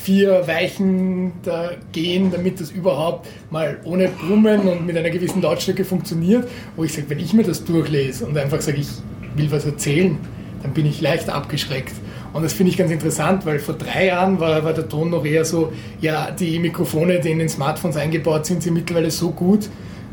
[0.04, 5.84] vier Weichen da gehen, damit das überhaupt mal ohne Brummen und mit einer gewissen Lautstärke
[5.84, 6.46] funktioniert.
[6.76, 8.88] Wo ich sage, wenn ich mir das durchlese und einfach sage, ich
[9.34, 10.18] will was erzählen,
[10.62, 11.94] dann bin ich leicht abgeschreckt.
[12.34, 15.24] Und das finde ich ganz interessant, weil vor drei Jahren war, war, der Ton noch
[15.24, 19.70] eher so, ja, die Mikrofone, die in den Smartphones eingebaut sind, sind mittlerweile so gut,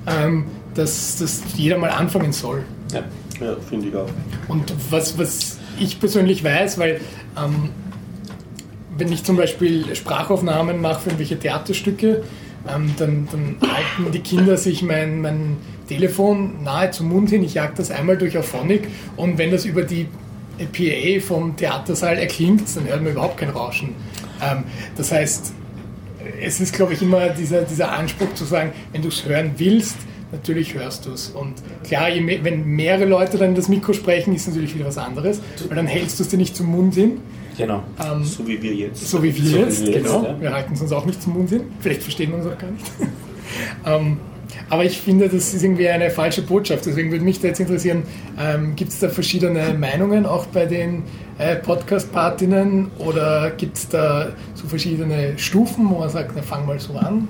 [0.08, 2.64] ähm, dass, dass jeder mal anfangen soll.
[2.94, 3.04] Ja,
[3.46, 4.08] ja finde ich auch.
[4.48, 7.02] Und was, was ich persönlich weiß, weil
[7.38, 7.70] ähm,
[9.02, 12.24] wenn ich zum Beispiel Sprachaufnahmen mache für irgendwelche Theaterstücke,
[12.72, 17.44] ähm, dann, dann, halten die Kinder sich mein, mein Telefon nahe zum Mund hin.
[17.44, 18.88] Ich jag das einmal durch Auphonic
[19.18, 20.08] und wenn das über die
[20.72, 23.96] PA vom Theatersaal erklingt, dann hört man überhaupt kein Rauschen.
[24.40, 25.52] Ähm, das heißt,
[26.40, 29.98] es ist, glaube ich, immer dieser, dieser Anspruch zu sagen, wenn du es hören willst,
[30.32, 31.30] natürlich hörst du es.
[31.30, 34.98] Und klar, mehr, wenn mehrere Leute dann in das Mikro sprechen, ist natürlich wieder was
[34.98, 37.20] anderes, weil dann hältst du es dir nicht zum Mund hin.
[37.58, 37.84] Genau.
[38.04, 39.08] Ähm, so wie wir jetzt.
[39.08, 40.22] So wie wir so jetzt, wie wir genau.
[40.22, 40.42] Jetzt, ja.
[40.42, 41.64] Wir halten es uns auch nicht zum Mund hin.
[41.80, 42.86] Vielleicht verstehen wir uns auch gar nicht.
[43.86, 44.18] ähm,
[44.70, 46.86] aber ich finde, das ist irgendwie eine falsche Botschaft.
[46.86, 48.04] Deswegen würde mich da jetzt interessieren,
[48.40, 51.04] ähm, gibt es da verschiedene Meinungen auch bei den
[51.38, 56.80] äh, Podcast-Partinnen oder gibt es da so verschiedene Stufen, wo man sagt, na, fang mal
[56.80, 57.28] so an?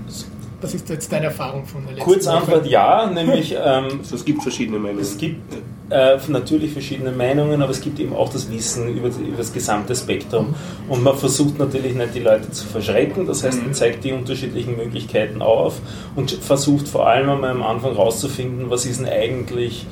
[0.62, 4.26] Was ist jetzt deine Erfahrung von der letzten Kurz Antwort ja, nämlich ähm, also es
[4.26, 5.02] gibt verschiedene Meinungen.
[5.02, 5.54] Es gibt
[5.90, 9.96] äh, natürlich verschiedene Meinungen, aber es gibt eben auch das Wissen über, über, das gesamte
[9.96, 10.56] Spektrum.
[10.88, 13.74] Und man versucht natürlich nicht die Leute zu verschrecken, das heißt, man mhm.
[13.74, 15.80] zeigt die unterschiedlichen Möglichkeiten auf
[16.16, 19.86] und versucht vor allem einmal am Anfang rauszufinden, was ist denn eigentlich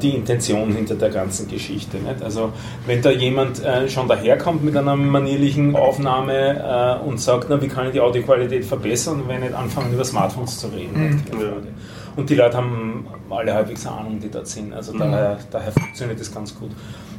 [0.00, 1.98] die Intention hinter der ganzen Geschichte.
[1.98, 2.22] Nicht?
[2.22, 2.52] Also
[2.86, 7.68] wenn da jemand äh, schon daherkommt mit einer manierlichen Aufnahme äh, und sagt, na, wie
[7.68, 11.22] kann ich die Audioqualität verbessern, wenn nicht anfangen über Smartphones zu reden.
[11.30, 11.52] Mhm.
[12.16, 14.74] Und die Leute haben alle halbwegs eine Ahnung, die dort sind.
[14.74, 14.98] Also mhm.
[14.98, 16.70] daher, daher funktioniert das ganz gut.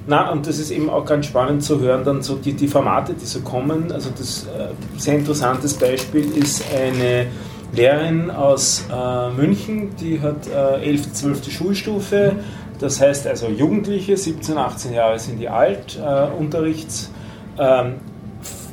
[0.06, 3.14] Na, und das ist eben auch ganz spannend zu hören, dann so die, die Formate,
[3.14, 3.92] die so kommen.
[3.92, 7.28] Also das äh, sehr interessantes Beispiel ist eine
[7.74, 11.52] Lehrerin aus äh, München, die hat äh, 11., 12.
[11.52, 12.34] Schulstufe,
[12.80, 17.12] das heißt also Jugendliche, 17, 18 Jahre sind die alt, äh, Unterrichts,
[17.58, 17.96] ähm,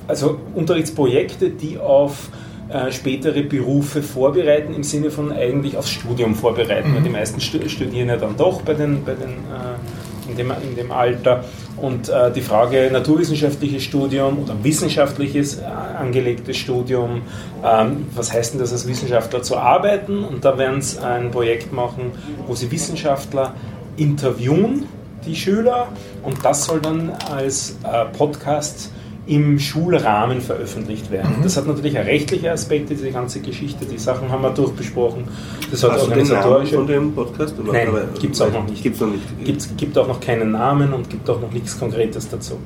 [0.06, 2.30] also Unterrichtsprojekte, die auf
[2.68, 6.96] äh, spätere Berufe vorbereiten, im Sinne von eigentlich aufs Studium vorbereiten, mhm.
[6.96, 10.76] weil die meisten studieren ja dann doch bei den, bei den äh, in, dem, in
[10.76, 11.44] dem Alter
[11.80, 17.22] und äh, die Frage naturwissenschaftliches Studium oder wissenschaftliches äh, angelegtes Studium,
[17.64, 20.24] ähm, was heißt denn das als Wissenschaftler zu arbeiten?
[20.24, 22.12] Und da werden sie ein Projekt machen,
[22.46, 23.54] wo sie Wissenschaftler
[23.96, 24.86] interviewen,
[25.26, 25.88] die Schüler,
[26.22, 28.90] und das soll dann als äh, Podcast
[29.30, 31.36] im Schulrahmen veröffentlicht werden.
[31.38, 31.42] Mhm.
[31.44, 35.28] Das hat natürlich auch rechtliche Aspekte, diese ganze Geschichte, die Sachen haben wir durchbesprochen.
[35.70, 36.74] Das hat Hast organisatorische.
[36.74, 37.54] von dem Podcast?
[37.60, 37.72] Oder?
[37.72, 37.88] Nein,
[38.20, 38.82] gibt es auch noch nicht.
[38.82, 39.44] Gibt's noch nicht.
[39.44, 42.58] Gibt, gibt auch noch keinen Namen und gibt auch noch nichts Konkretes dazu.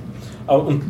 [0.47, 0.85] Und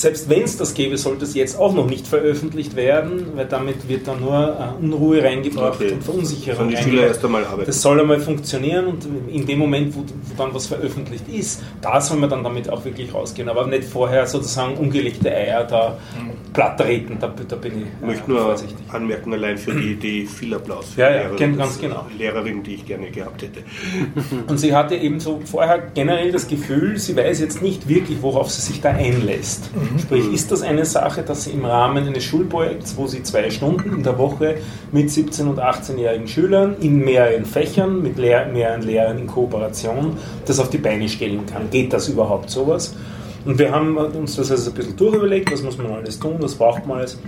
[0.00, 3.88] selbst wenn es das gäbe, sollte es jetzt auch noch nicht veröffentlicht werden, weil damit
[3.88, 5.92] wird dann nur äh, Unruhe reingebracht okay.
[5.92, 6.68] und Verunsicherung.
[6.68, 7.66] die Schüler erst einmal arbeiten.
[7.66, 12.00] Das soll einmal funktionieren und in dem Moment, wo, wo, dann was veröffentlicht ist, da
[12.00, 16.52] soll man dann damit auch wirklich rausgehen, aber nicht vorher sozusagen ungelegte Eier da mhm.
[16.52, 18.76] platt treten, da, da bin ich Ich möchte nur vorsichtig.
[18.92, 22.06] anmerken, allein für die, die viel Applaus für ja, ja, Lehrerin, ganz genau.
[22.16, 23.62] Lehrerin, die ich gerne gehabt hätte.
[24.46, 28.50] Und sie hatte eben so vorher generell das Gefühl, sie weiß jetzt nicht wirklich, worauf
[28.50, 29.70] sie sich da einlässt.
[29.74, 29.87] Mhm.
[29.98, 33.96] Sprich, ist das eine Sache, dass Sie im Rahmen eines Schulprojekts, wo Sie zwei Stunden
[33.96, 34.56] in der Woche
[34.92, 40.58] mit 17- und 18-jährigen Schülern in mehreren Fächern, mit Lehr mehreren Lehrern in Kooperation, das
[40.58, 41.70] auf die Beine stellen kann?
[41.70, 42.94] Geht das überhaupt sowas?
[43.44, 46.54] Und wir haben uns das also ein bisschen durchüberlegt, was muss man alles tun, was
[46.54, 47.18] braucht man alles.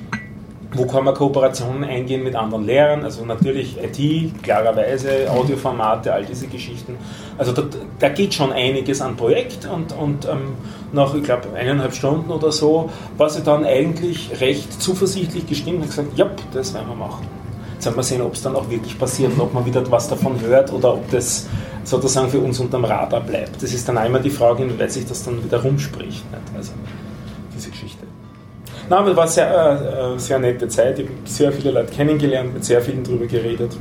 [0.72, 6.46] Wo kann man Kooperationen eingehen mit anderen Lehrern, also natürlich IT, klarerweise, Audioformate, all diese
[6.46, 6.96] Geschichten.
[7.38, 7.64] Also da,
[7.98, 10.54] da geht schon einiges an Projekt und, und ähm,
[10.92, 15.88] nach, ich glaube, eineinhalb Stunden oder so war sie dann eigentlich recht zuversichtlich gestimmt und
[15.88, 17.26] gesagt, ja, das werden wir machen.
[17.74, 20.08] Jetzt werden wir sehen, ob es dann auch wirklich passiert und ob man wieder was
[20.08, 21.48] davon hört oder ob das
[21.82, 23.60] sozusagen für uns unterm Radar bleibt.
[23.62, 26.30] Das ist dann einmal die Frage, inwieweit sich das dann wieder rumspricht.
[26.30, 26.56] Nicht?
[26.56, 26.72] Also.
[28.90, 30.98] Nein, aber es war sehr, äh, sehr nette Zeit.
[30.98, 33.76] Ich habe sehr viele Leute kennengelernt, mit sehr vielen darüber geredet.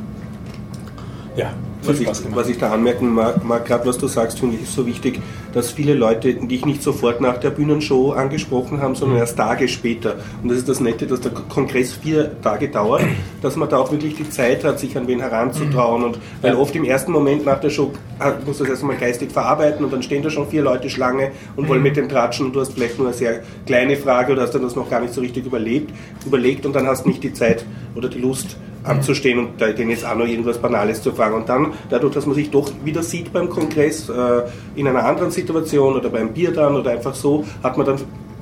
[1.35, 4.69] Ja, was ich, was ich, da anmerken mag, mag gerade was du sagst, finde ich
[4.69, 5.19] so wichtig,
[5.53, 9.21] dass viele Leute dich nicht sofort nach der Bühnenshow angesprochen haben, sondern mhm.
[9.21, 10.15] erst Tage später.
[10.41, 13.03] Und das ist das Nette, dass der Kongress vier Tage dauert,
[13.41, 16.03] dass man da auch wirklich die Zeit hat, sich an wen heranzutrauen.
[16.03, 19.83] Und weil oft im ersten Moment nach der Show ah, muss das erstmal geistig verarbeiten
[19.83, 21.87] und dann stehen da schon vier Leute Schlange und wollen mhm.
[21.87, 24.61] mit dem tratschen und du hast vielleicht nur eine sehr kleine Frage oder hast dann
[24.61, 25.91] das noch gar nicht so richtig überlebt,
[26.25, 30.15] überlegt und dann hast nicht die Zeit oder die Lust, anzustehen und denen jetzt auch
[30.15, 31.35] noch irgendwas Banales zu fragen.
[31.35, 34.41] Und dann, dadurch, dass man sich doch wieder sieht beim Kongress, äh,
[34.75, 37.97] in einer anderen Situation oder beim Bier dann oder einfach so, hat man dann,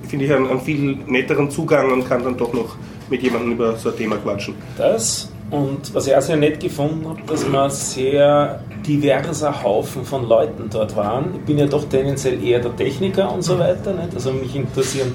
[0.07, 2.75] finde ich, einen, einen, viel netteren Zugang und kann dann doch noch
[3.09, 4.55] mit jemandem über so ein Thema quatschen.
[4.77, 10.27] Das und was ich auch sehr nett gefunden habe, dass man sehr diverser Haufen von
[10.27, 11.35] Leuten dort waren.
[11.35, 13.93] Ich bin ja doch tendenziell eher der Techniker und so weiter.
[13.93, 14.13] Nicht?
[14.13, 15.13] Also mich interessieren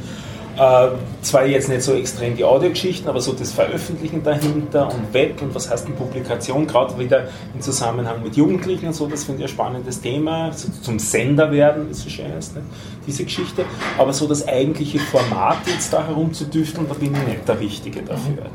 [0.57, 0.88] äh,
[1.23, 5.55] zwar jetzt nicht so extrem die Audiogeschichten, aber so das Veröffentlichen dahinter und Web und
[5.55, 9.51] was heißt eine Publikation, gerade wieder im Zusammenhang mit Jugendlichen und so, das finde ich
[9.51, 12.62] ein spannendes Thema, so zum Sender werden, ist so schön ist, ne?
[13.07, 13.65] diese Geschichte.
[13.99, 18.47] Aber so das eigentliche Format jetzt da herumzudüfteln, da bin ich nicht der Richtige dafür.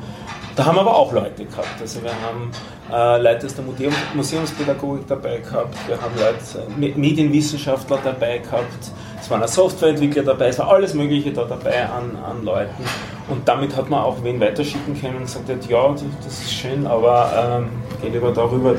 [0.56, 1.80] Da haben wir aber auch Leute gehabt.
[1.80, 2.52] Also wir haben
[2.92, 8.92] äh, Leute aus der Museum, Museumspädagogik dabei gehabt, wir haben Leute, äh, Medienwissenschaftler dabei gehabt,
[9.28, 12.82] es waren Softwareentwickler dabei, es war alles Mögliche da dabei an, an Leuten.
[13.28, 17.60] Und damit hat man auch wen weiterschicken können und gesagt, ja, das ist schön, aber
[17.60, 17.70] ähm,
[18.02, 18.74] geht lieber darüber,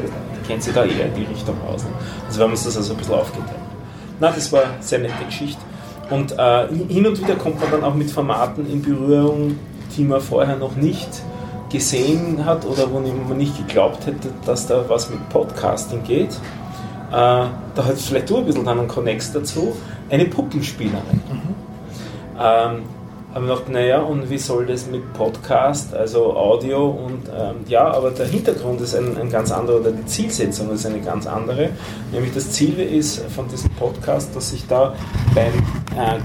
[0.47, 1.85] kennt sich da eher in die Richtung aus.
[2.27, 3.59] Also wir haben uns das also ein bisschen aufgeteilt.
[4.21, 5.61] Na, das war eine sehr nette Geschichte.
[6.09, 9.59] Und äh, hin und wieder kommt man dann auch mit Formaten in Berührung,
[9.99, 11.11] die man vorher noch nicht
[11.71, 16.31] gesehen hat oder wo man nicht geglaubt hätte, dass da was mit Podcasting geht.
[17.11, 19.77] Äh, da hat es vielleicht du ein bisschen dann einen Connex dazu
[20.11, 21.21] eine Puppenspielerin.
[21.31, 21.55] Mhm.
[22.41, 22.83] Ähm,
[23.35, 27.87] haben wir gedacht, naja, und wie soll das mit Podcast, also Audio und ähm, ja,
[27.87, 31.71] aber der Hintergrund ist ein, ein, ganz anderer oder die Zielsetzung ist eine ganz andere.
[32.11, 34.95] Nämlich das Ziel ist von diesem Podcast, dass sich da
[35.35, 35.53] beim,
[35.95, 36.19] äh,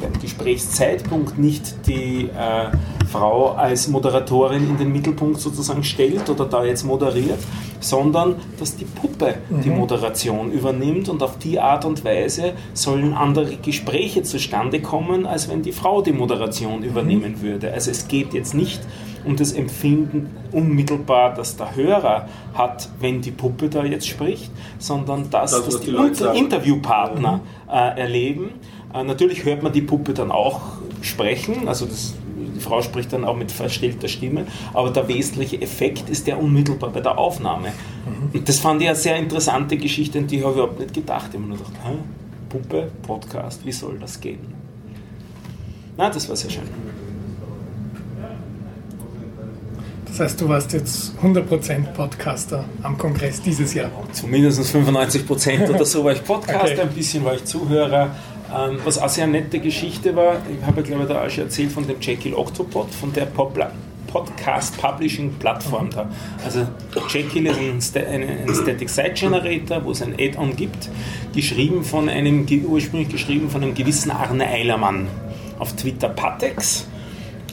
[0.00, 6.64] beim Gesprächszeitpunkt nicht die äh, Frau als Moderatorin in den Mittelpunkt sozusagen stellt oder da
[6.64, 7.38] jetzt moderiert,
[7.80, 9.62] sondern dass die Puppe mhm.
[9.62, 15.50] die Moderation übernimmt und auf die Art und Weise sollen andere Gespräche zustande kommen, als
[15.50, 16.86] wenn die Frau die Moderation mhm.
[16.86, 17.42] übernehmen mhm.
[17.42, 17.72] würde.
[17.72, 18.80] Also es geht jetzt nicht
[19.24, 25.30] um das Empfinden unmittelbar, das der Hörer hat, wenn die Puppe da jetzt spricht, sondern
[25.30, 27.70] das, das was die, die Interviewpartner mhm.
[27.70, 28.50] äh, erleben.
[28.94, 30.60] Äh, natürlich hört man die Puppe dann auch
[31.02, 32.14] sprechen, also das
[32.62, 37.00] Frau spricht dann auch mit verstellter Stimme, aber der wesentliche Effekt ist der unmittelbar bei
[37.00, 37.68] der Aufnahme.
[37.68, 38.38] Mhm.
[38.38, 41.26] Und das fand ich eine sehr interessante Geschichte, und die habe ich überhaupt nicht gedacht.
[41.30, 41.92] Ich habe nur gedacht, Hä?
[42.48, 44.40] Puppe, Podcast, wie soll das gehen?
[45.96, 46.62] Na, das war sehr schön.
[50.12, 53.90] Das heißt, du warst jetzt 100% Podcaster am Kongress dieses Jahr?
[54.12, 56.80] Zumindest 95% oder so war ich Podcaster, okay.
[56.82, 58.14] ein bisschen war ich Zuhörer.
[58.54, 61.44] Ähm, was auch sehr nette Geschichte war, ich habe ja glaube ich da auch schon
[61.44, 66.08] erzählt von dem Jekyll Octopod, von der Podcast Publishing Plattform da.
[66.44, 66.66] Also
[67.08, 70.90] Jekyll ist ein, ein Static Site Generator, wo es ein Add-on gibt,
[71.34, 75.06] geschrieben von einem, ursprünglich geschrieben von einem gewissen Arne Eilermann
[75.58, 76.86] auf Twitter Patex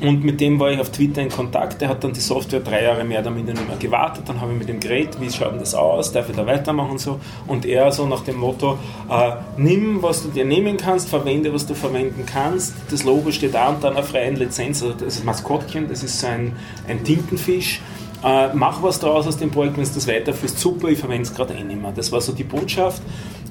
[0.01, 1.81] und mit dem war ich auf Twitter in Kontakt.
[1.81, 4.23] Der hat dann die Software drei Jahre mehr minder nicht mehr gewartet.
[4.27, 6.91] Dann habe ich mit ihm geredet, wie schaut denn das aus, darf ich da weitermachen
[6.91, 7.19] und so.
[7.47, 8.77] Und er so nach dem Motto,
[9.09, 12.75] äh, nimm, was du dir nehmen kannst, verwende, was du verwenden kannst.
[12.89, 14.81] Das Logo steht da unter einer freien Lizenz.
[14.81, 16.55] Also das ist Maskottchen, das ist so ein,
[16.88, 17.81] ein Tintenfisch.
[18.23, 21.33] Äh, mach was draus aus dem Projekt, wenn es das weiterführst, super, ich verwende es
[21.33, 21.93] gerade eh nicht mehr.
[21.95, 23.01] Das war so die Botschaft.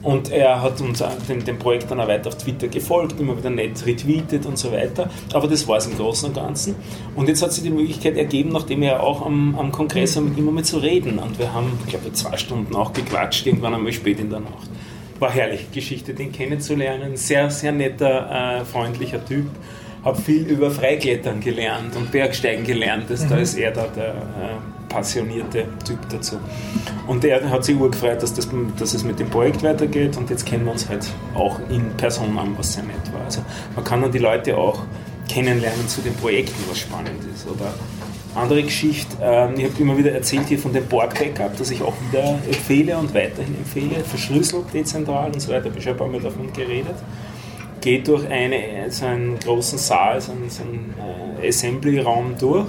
[0.02, 3.50] Und er hat uns dem, dem Projekt dann auch weiter auf Twitter gefolgt, immer wieder
[3.50, 5.10] nett retweetet und so weiter.
[5.32, 6.76] Aber das war es im Großen und Ganzen.
[7.16, 10.38] Und jetzt hat sich die Möglichkeit ergeben, nachdem er auch am, am Kongress war, mit
[10.38, 11.18] ihm mal zu reden.
[11.18, 14.70] Und wir haben, ich glaube, zwei Stunden auch gequatscht, irgendwann einmal spät in der Nacht.
[15.18, 17.16] War herrlich, Geschichte, den kennenzulernen.
[17.16, 19.46] Sehr, sehr netter, äh, freundlicher Typ
[20.04, 23.06] habe viel über Freiklettern gelernt und Bergsteigen gelernt.
[23.08, 23.30] Das, mhm.
[23.30, 26.38] Da ist er da der äh, passionierte Typ dazu.
[27.06, 28.48] Und er hat sich urgefreut, dass, das,
[28.78, 32.36] dass es mit dem Projekt weitergeht und jetzt kennen wir uns halt auch in Person
[32.38, 33.24] an, was sehr nett war.
[33.24, 33.42] Also
[33.74, 34.82] man kann dann die Leute auch
[35.28, 37.46] kennenlernen zu den Projekten, was spannend ist.
[37.46, 37.72] Oder
[38.34, 41.94] andere Geschichte, ähm, ich habe immer wieder erzählt hier von dem Borg-Backup, das ich auch
[42.08, 46.08] wieder empfehle und weiterhin empfehle, verschlüsselt, dezentral und so weiter, habe ich schon ein paar
[46.08, 46.96] Mal davon geredet.
[47.80, 50.94] Geht durch eine, so einen großen Saal, so einen, so einen
[51.40, 52.66] äh, Assembly-Raum durch,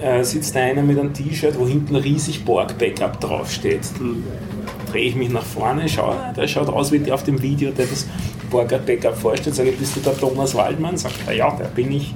[0.00, 3.82] äh, sitzt einer mit einem T-Shirt, wo hinten riesig Borg-Backup draufsteht.
[3.98, 4.24] Dann
[4.90, 7.86] drehe ich mich nach vorne, schaue, der schaut aus wie der auf dem Video, der
[7.86, 8.06] das
[8.50, 10.96] Borg-Backup vorstellt, sage ich, bist du der Thomas Waldmann?
[10.96, 12.14] Sagt er, ja, der bin ich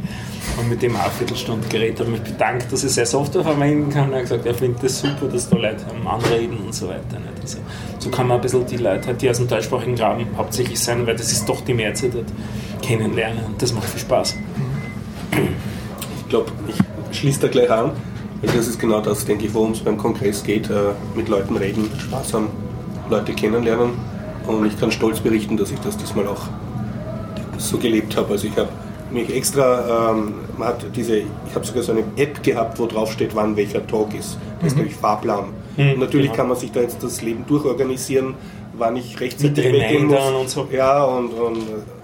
[0.58, 4.10] und mit dem auch Viertelstunde geredet, habe mich bedankt, dass ich seine Software verwenden kann.
[4.12, 7.18] Er hat gesagt, er findet das super, dass da Leute am Anreden und so weiter.
[7.18, 7.42] Nicht?
[7.42, 7.58] Also,
[7.98, 11.16] so kann man ein bisschen die Leute, die aus dem deutschsprachigen Raum hauptsächlich sein, weil
[11.16, 12.26] das ist doch die Mehrzahl dort
[12.82, 14.36] kennenlernen und das macht viel Spaß.
[15.32, 16.74] Ich glaube, ich
[17.18, 17.92] schließe da gleich an,
[18.40, 21.56] weil das ist genau das, denke ich, worum es beim Kongress geht, äh, mit Leuten
[21.56, 22.48] reden, Spaß haben,
[23.10, 23.90] Leute kennenlernen
[24.46, 26.42] und ich kann stolz berichten, dass ich das diesmal auch
[27.58, 28.32] so gelebt habe.
[28.32, 28.68] Also ich habe
[29.10, 33.12] mich extra, ähm, man hat diese, ich habe sogar so eine App gehabt, wo drauf
[33.12, 34.38] steht, wann welcher Talk ist.
[34.56, 34.66] Das mhm.
[34.66, 35.46] ist nämlich Fahrplan.
[35.76, 36.36] Mhm, natürlich genau.
[36.36, 38.34] kann man sich da jetzt das Leben durchorganisieren,
[38.76, 40.30] wann ich rechtzeitig weggehen muss.
[40.40, 40.68] Und so.
[40.70, 41.97] Ja, und, und äh,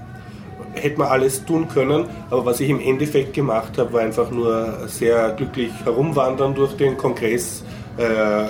[0.74, 2.06] hätte man alles tun können.
[2.30, 6.96] Aber was ich im Endeffekt gemacht habe, war einfach nur sehr glücklich herumwandern durch den
[6.96, 7.64] Kongress.
[7.96, 8.46] Äh,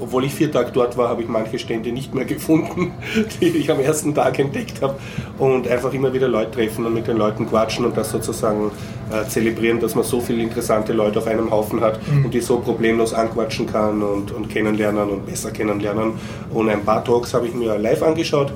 [0.00, 2.92] obwohl ich vier Tage dort war, habe ich manche Stände nicht mehr gefunden,
[3.40, 4.96] die ich am ersten Tag entdeckt habe.
[5.38, 8.70] Und einfach immer wieder Leute treffen und mit den Leuten quatschen und das sozusagen
[9.10, 12.26] äh, zelebrieren, dass man so viele interessante Leute auf einem Haufen hat mhm.
[12.26, 16.14] und die so problemlos anquatschen kann und, und kennenlernen und besser kennenlernen.
[16.52, 18.52] Und ein paar Talks habe ich mir live angeschaut.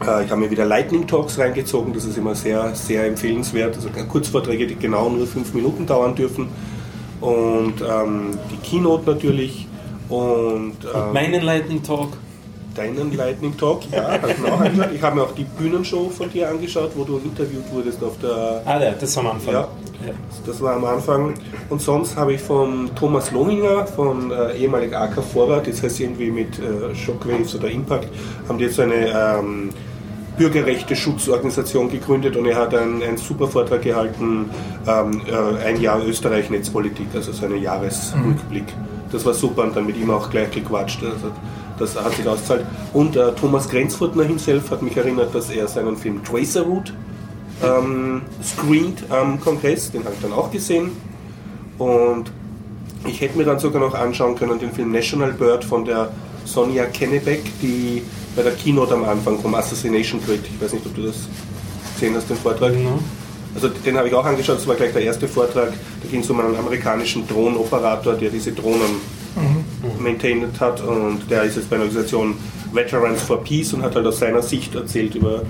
[0.00, 3.76] Äh, ich habe mir wieder Lightning Talks reingezogen, das ist immer sehr, sehr empfehlenswert.
[3.76, 6.48] Also Kurzvorträge, die genau nur fünf Minuten dauern dürfen.
[7.20, 9.66] Und ähm, die Keynote natürlich
[10.08, 12.16] und, ähm, meinen Lightning Talk.
[12.74, 14.90] Deinen Lightning Talk, ja, habe ich mir auch angehört.
[14.94, 18.62] Ich habe mir auch die Bühnenshow von dir angeschaut, wo du interviewt wurdest auf der.
[18.64, 19.54] Ah, ja, das war am Anfang.
[19.54, 19.68] Ja,
[20.44, 21.34] das war am Anfang.
[21.68, 26.30] Und sonst habe ich von Thomas Lohninger, von äh, ehemalig AK Vorrat, das heißt irgendwie
[26.30, 28.08] mit äh, Shockwaves oder Impact,
[28.48, 29.38] haben die jetzt so eine.
[29.38, 29.70] Ähm,
[30.36, 34.50] Bürgerrechte Schutzorganisation gegründet und er hat einen, einen super Vortrag gehalten,
[34.84, 38.64] ähm, äh, ein Jahr Österreich Netzpolitik, also so einen Jahresrückblick.
[38.64, 41.02] Mhm das war super und dann mit ihm auch gleich gequatscht.
[41.02, 41.30] Also
[41.78, 42.64] das hat sich ausgezahlt.
[42.92, 46.92] Und äh, Thomas Grenzfurtner himself hat mich erinnert, dass er seinen Film Tracer Route
[47.62, 50.92] ähm, screent am Kongress, den habe ich dann auch gesehen.
[51.78, 52.30] Und
[53.06, 56.10] ich hätte mir dann sogar noch anschauen können den Film National Bird von der
[56.44, 58.02] Sonja Kennebeck, die
[58.36, 61.28] bei der Keynote am Anfang vom Assassination Grid, ich weiß nicht, ob du das
[61.94, 62.74] gesehen hast, den Vortrag.
[62.74, 62.98] Mhm.
[63.54, 65.72] Also den habe ich auch angeschaut, das war gleich der erste Vortrag.
[66.02, 69.00] Da ging es um einen amerikanischen Drohnenoperator, der diese Drohnen
[69.98, 72.34] maintained hat und der ist jetzt bei einer Organisation
[72.72, 75.42] Veterans for Peace und hat halt aus seiner Sicht erzählt über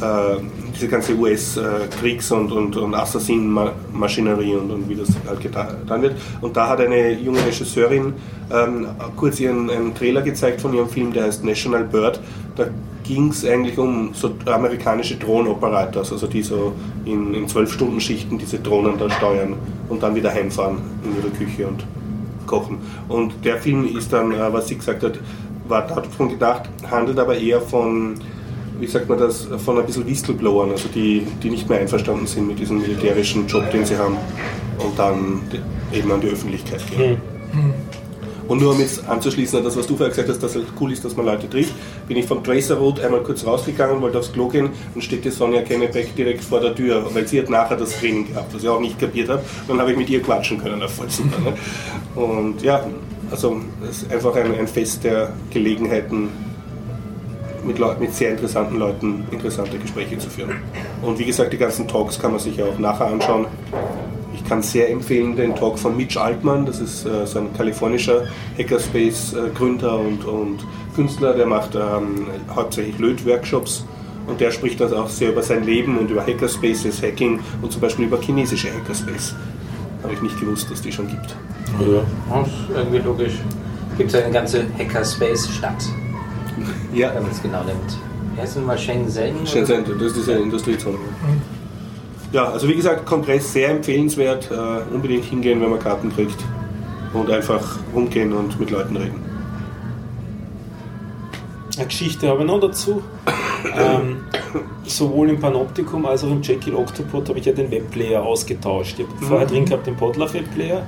[0.00, 0.36] äh,
[0.74, 6.16] diese ganze US-Kriegs- und, und, und Assassinenmaschinerie und, und wie das halt getan wird.
[6.40, 8.12] Und da hat eine junge Regisseurin
[8.52, 12.20] ähm, kurz ihren einen Trailer gezeigt von ihrem Film, der heißt National Bird.
[12.56, 12.66] Da
[13.04, 16.72] ging es eigentlich um so amerikanische Drohnoperators, also die so
[17.04, 19.54] in zwölf Stunden Schichten diese Drohnen da steuern
[19.88, 21.84] und dann wieder heimfahren in ihre Küche und
[22.46, 22.78] kochen.
[23.08, 25.18] Und der Film ist dann, äh, was sie gesagt hat,
[25.68, 28.14] war davon gedacht, handelt aber eher von,
[28.78, 32.48] wie sagt man das, von ein bisschen Whistleblowern, also die, die nicht mehr einverstanden sind
[32.48, 34.16] mit diesem militärischen Job, den sie haben
[34.78, 35.40] und dann
[35.92, 37.20] eben an die Öffentlichkeit gehen.
[37.52, 37.74] Mhm.
[38.48, 40.92] Und nur um jetzt anzuschließen an das, was du vorher gesagt hast, dass es cool
[40.92, 41.74] ist, dass man Leute trifft,
[42.06, 45.30] bin ich vom Tracer Road einmal kurz rausgegangen, wollte aufs Klo gehen und steht die
[45.30, 48.68] Sonja Kennebeck direkt vor der Tür, weil sie hat nachher das Training gehabt, was ich
[48.68, 49.42] auch nicht kapiert habe.
[49.66, 51.38] Dann habe ich mit ihr quatschen können, das voll super.
[51.40, 52.22] Ne?
[52.22, 52.84] Und ja,
[53.30, 56.28] also es ist einfach ein, ein Fest der Gelegenheiten,
[57.64, 60.56] mit, mit sehr interessanten Leuten interessante Gespräche zu führen.
[61.02, 63.46] Und wie gesagt, die ganzen Talks kann man sich ja auch nachher anschauen.
[64.44, 68.24] Ich kann sehr empfehlen den Talk von Mitch Altman, das ist äh, so ein kalifornischer
[68.58, 73.86] Hackerspace-Gründer und, und, Künstler, der macht ähm, hauptsächlich Löt-Workshops
[74.26, 77.80] und der spricht dann auch sehr über sein Leben und über Hackerspaces, Hacking und zum
[77.80, 79.34] Beispiel über chinesische Hackerspace.
[80.02, 81.34] Habe ich nicht gewusst, dass die schon gibt.
[81.80, 83.34] Ja, das ist irgendwie logisch.
[83.96, 85.84] Gibt es eine ganze Hackerspace-Stadt.
[86.92, 87.14] Ja.
[87.14, 87.98] Wenn man es genau nimmt.
[88.34, 89.46] Wie heißt denn mal Shenzhen?
[89.46, 90.98] Shenzhen, das ist diese Industriezone.
[90.98, 91.53] Mhm.
[92.34, 94.50] Ja, also wie gesagt, Kongress sehr empfehlenswert.
[94.50, 96.44] Uh, unbedingt hingehen, wenn man Karten kriegt.
[97.12, 99.22] Und einfach rumgehen und mit Leuten reden.
[101.76, 103.04] Eine Geschichte habe ich noch dazu.
[103.78, 104.24] ähm,
[104.84, 108.96] sowohl im Panoptikum als auch im Jekyll Octopod habe ich ja den Webplayer ausgetauscht.
[108.98, 109.28] Ich habe mhm.
[109.28, 110.84] vorher drin gehabt den Podlove Webplayer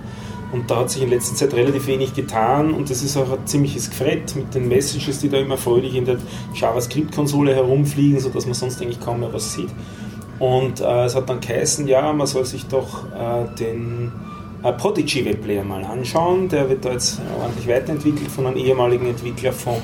[0.53, 3.47] und da hat sich in letzter Zeit relativ wenig getan und das ist auch ein
[3.47, 6.19] ziemliches Gefrett mit den Messages, die da immer fröhlich in der
[6.55, 9.71] JavaScript-Konsole herumfliegen, sodass man sonst eigentlich kaum mehr was sieht.
[10.39, 14.13] Und äh, es hat dann geheißen, ja, man soll sich doch äh, den
[14.63, 16.49] äh, Prodigy Webplayer mal anschauen.
[16.49, 19.81] Der wird da jetzt ordentlich weiterentwickelt von einem ehemaligen Entwickler vom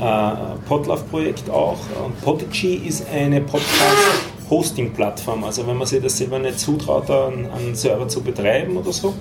[0.00, 0.30] äh,
[0.66, 1.78] Podlove-Projekt auch.
[2.04, 5.44] Und Podigy ist eine Podcast-Hosting-Plattform.
[5.44, 9.14] Also wenn man sich das selber nicht zutraut, einen, einen Server zu betreiben oder so,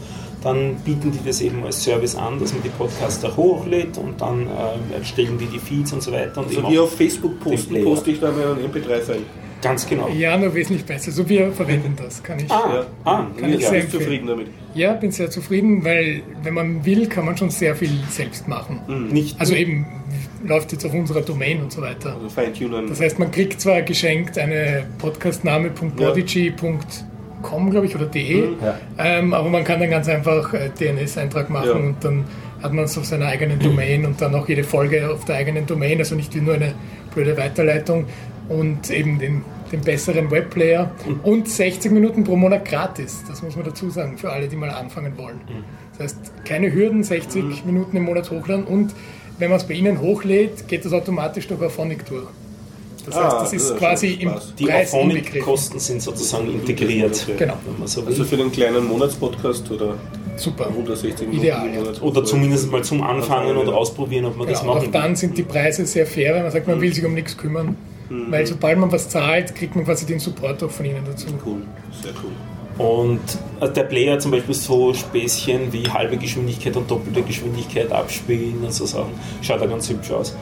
[0.43, 4.21] dann bieten die das eben als Service an, dass man die Podcasts da hochlädt und
[4.21, 6.41] dann äh, erstellen die die Feeds und so weiter.
[6.41, 9.23] Und also wie auf Facebook posten, poste ich da mal ein MP3-File.
[9.65, 10.07] Ganz genau.
[10.09, 11.11] Ja, nur wesentlich besser.
[11.11, 12.51] So wir verwenden das, kann ich.
[12.51, 12.85] Ah, ja.
[13.03, 14.49] ah kann ich sehr zufrieden damit.
[14.75, 18.81] Ja, bin sehr zufrieden, weil wenn man will, kann man schon sehr viel selbst machen.
[18.87, 19.07] Mhm.
[19.07, 19.87] Nicht also eben
[20.45, 22.13] läuft jetzt auf unserer Domain und so weiter.
[22.13, 22.87] Also Feintunen.
[22.87, 28.57] Das heißt, man kriegt zwar geschenkt eine podcastname.prodigy.com, glaube ich, oder de, mhm.
[28.63, 28.77] ja.
[28.99, 31.75] ähm, aber man kann dann ganz einfach äh, DNS-Eintrag machen ja.
[31.75, 32.25] und dann
[32.61, 35.65] hat man es auf seiner eigenen Domain und dann auch jede Folge auf der eigenen
[35.65, 36.75] Domain, also nicht wie nur eine
[37.15, 38.05] blöde Weiterleitung
[38.49, 40.91] und eben den den besseren Webplayer
[41.23, 43.23] und 60 Minuten pro Monat gratis.
[43.27, 45.39] Das muss man dazu sagen, für alle, die mal anfangen wollen.
[45.97, 47.55] Das heißt, keine Hürden, 60 mhm.
[47.65, 48.93] Minuten im Monat hochladen und
[49.37, 52.27] wenn man es bei Ihnen hochlädt, geht das automatisch durch Auphonic durch.
[53.05, 57.27] Das heißt, ah, das ist das quasi im Die Auphonic-Kosten sind sozusagen integriert.
[57.37, 57.53] Genau.
[57.85, 59.95] So also für den kleinen Monatspodcast oder
[60.37, 60.67] Super.
[60.67, 62.01] 160 Minuten Ideal, ja.
[62.01, 64.87] Oder zumindest mal zum Anfangen und ausprobieren, ob man genau, das macht.
[64.87, 67.37] Auch dann sind die Preise sehr fair, wenn man sagt, man will sich um nichts
[67.37, 67.77] kümmern.
[68.09, 68.31] Mhm.
[68.31, 71.27] Weil sobald man was zahlt, kriegt man quasi den Support auch von ihnen dazu.
[71.45, 71.61] Cool,
[72.01, 72.31] sehr cool.
[72.77, 73.21] Und
[73.61, 78.73] äh, der Player zum Beispiel so Späßchen wie halbe Geschwindigkeit und doppelte Geschwindigkeit abspielen und
[78.73, 79.13] so Sachen.
[79.41, 80.35] Schaut da ganz hübsch aus.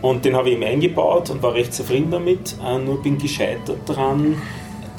[0.00, 2.56] Und den habe ich eben eingebaut und war recht zufrieden damit.
[2.64, 4.36] Äh, nur bin gescheitert dran,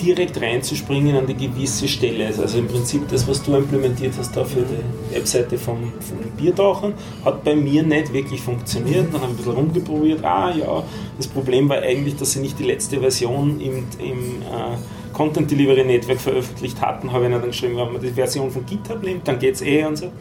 [0.01, 2.27] direkt reinzuspringen an die gewisse Stelle.
[2.27, 6.93] Also im Prinzip das, was du implementiert hast da für die Webseite vom, vom Biertauchen,
[7.23, 9.13] hat bei mir nicht wirklich funktioniert.
[9.13, 10.23] Dann habe ich ein bisschen rumgeprobiert.
[10.23, 10.83] Ah ja,
[11.17, 14.77] das Problem war eigentlich, dass sie nicht die letzte Version im, im äh,
[15.13, 17.11] Content Delivery Network veröffentlicht hatten.
[17.11, 19.85] Habe ich dann geschrieben, wenn man die Version von GitHub nimmt, dann geht es eh
[19.85, 20.11] und so.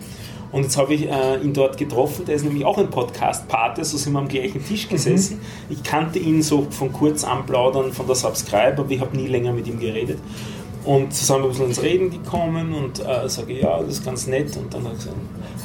[0.54, 3.96] Und jetzt habe ich äh, ihn dort getroffen, der ist nämlich auch ein Podcast-Pate, so
[3.96, 5.38] sind wir am gleichen Tisch gesessen.
[5.38, 5.72] Mhm.
[5.72, 9.52] Ich kannte ihn so von kurz anplaudern von der Subscribe, aber ich habe nie länger
[9.52, 10.20] mit ihm geredet.
[10.84, 14.04] Und so sind wir ein bisschen ins Reden gekommen und äh, sage, ja, das ist
[14.04, 14.54] ganz nett.
[14.56, 15.16] Und dann hat er gesagt,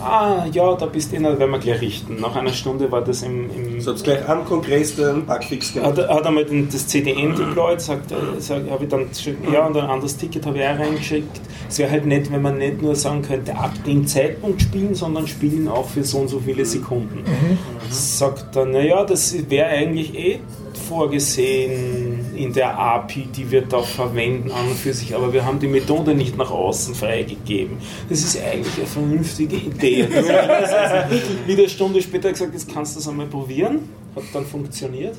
[0.01, 2.21] ah, ja, da bist du, eh, werden wir gleich richten.
[2.21, 3.49] Nach einer Stunde war das im...
[3.53, 5.97] im so gleich am Kongress den Bugfix gemacht.
[5.97, 9.07] Hat, hat er mal den, das CDN deployed, sagt, äh, sag, habe ich dann
[9.51, 11.41] ja, und ein anderes Ticket habe ich auch reingeschickt.
[11.67, 15.27] Es wäre halt nett, wenn man nicht nur sagen könnte, ab dem Zeitpunkt spielen, sondern
[15.27, 17.19] spielen auch für so und so viele Sekunden.
[17.19, 17.57] Mhm.
[17.89, 20.39] Sagt er, naja, das wäre eigentlich eh
[20.87, 25.59] vorgesehen in der API, die wir da verwenden an und für sich, aber wir haben
[25.59, 27.77] die Methode nicht nach außen freigegeben.
[28.07, 30.07] Das ist eigentlich eine vernünftige Idee.
[31.45, 33.89] Wieder eine Stunde später gesagt, jetzt kannst du das einmal probieren.
[34.15, 35.17] Hat dann funktioniert.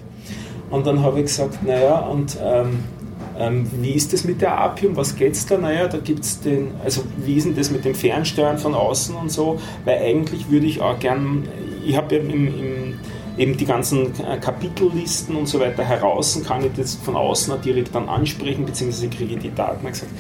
[0.71, 2.85] Und dann habe ich gesagt, naja, und ähm,
[3.39, 5.59] ähm, wie ist das mit der API und was geht es da?
[5.59, 9.15] Naja, da gibt es den, also wie ist denn das mit dem Fernsteuern von außen
[9.15, 9.61] und so?
[9.85, 11.47] Weil eigentlich würde ich auch gern,
[11.85, 12.95] ich habe ja im, im
[13.41, 17.55] eben die ganzen äh, Kapitellisten und so weiter heraus und kann ich das von außen
[17.63, 19.87] direkt dann ansprechen, beziehungsweise kriege ich die Daten.
[19.87, 20.13] Ich gesagt,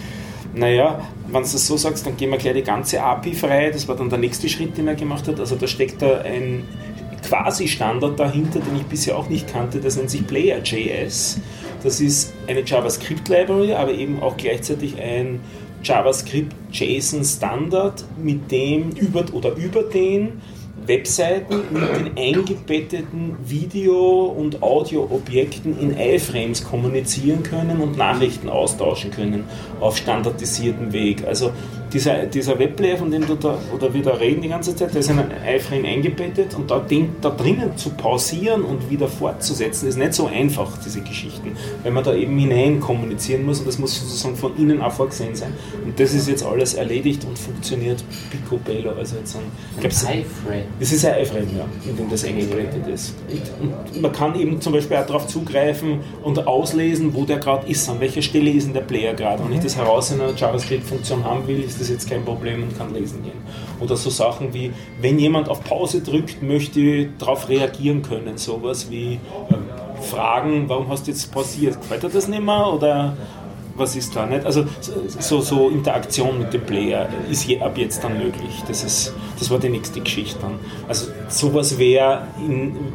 [0.54, 3.70] naja, wenn du das so sagst, dann gehen wir gleich die ganze API frei.
[3.70, 5.38] Das war dann der nächste Schritt, den er gemacht hat.
[5.38, 6.64] Also da steckt da ein
[7.22, 9.80] quasi Standard dahinter, den ich bisher auch nicht kannte.
[9.80, 11.38] Das nennt sich Player.js.
[11.82, 15.40] Das ist eine JavaScript-Library, aber eben auch gleichzeitig ein
[15.84, 20.40] JavaScript JSON Standard, mit dem über oder über den
[20.86, 29.44] Webseiten mit den eingebetteten Video- und Audioobjekten in iFrames kommunizieren können und Nachrichten austauschen können
[29.80, 31.26] auf standardisiertem Weg.
[31.26, 31.52] Also
[31.92, 35.00] dieser, dieser Webplayer, von dem du da, oder wir da reden die ganze Zeit, der
[35.00, 39.88] ist in ein iFrame eingebettet und da, den, da drinnen zu pausieren und wieder fortzusetzen,
[39.88, 43.78] ist nicht so einfach, diese Geschichten, weil man da eben hinein kommunizieren muss und das
[43.78, 45.52] muss sozusagen von innen auch vorgesehen sein.
[45.84, 48.92] Und das ist jetzt alles erledigt und funktioniert picobello.
[48.92, 49.42] Also jetzt ein,
[49.78, 50.64] ein iFrame.
[50.78, 53.14] Das ist ein iFrame, ja, in dem das eingebettet ist.
[53.28, 57.68] Und, und, man kann eben zum Beispiel auch darauf zugreifen und auslesen, wo der gerade
[57.68, 59.42] ist, an welcher Stelle ist in der Player gerade.
[59.44, 62.76] Wenn ich das heraus in einer JavaScript-Funktion haben will, ist das jetzt kein Problem und
[62.76, 63.38] kann lesen gehen.
[63.80, 68.38] Oder so Sachen wie, wenn jemand auf Pause drückt, möchte darauf reagieren können.
[68.38, 71.80] Sowas wie äh, Fragen, warum hast du jetzt pausiert?
[71.80, 72.72] Gefällt dir das nicht mehr?
[72.72, 73.16] Oder
[73.80, 74.44] was ist da nicht?
[74.44, 74.64] Also
[75.18, 78.62] so, so Interaktion mit dem Player ist je, ab jetzt dann möglich.
[78.68, 80.58] Das, ist, das war die nächste Geschichte dann.
[80.86, 82.28] Also sowas wäre,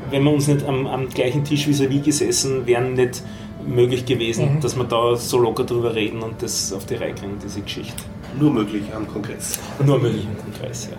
[0.09, 3.23] wenn wir uns nicht am, am gleichen Tisch vis-à-vis gesessen wären, nicht
[3.67, 4.61] möglich gewesen, mhm.
[4.61, 8.03] dass wir da so locker drüber reden und das auf die Reihe kriegen, diese Geschichte.
[8.39, 9.59] Nur möglich am Kongress.
[9.83, 10.97] Nur möglich am Kongress, ja.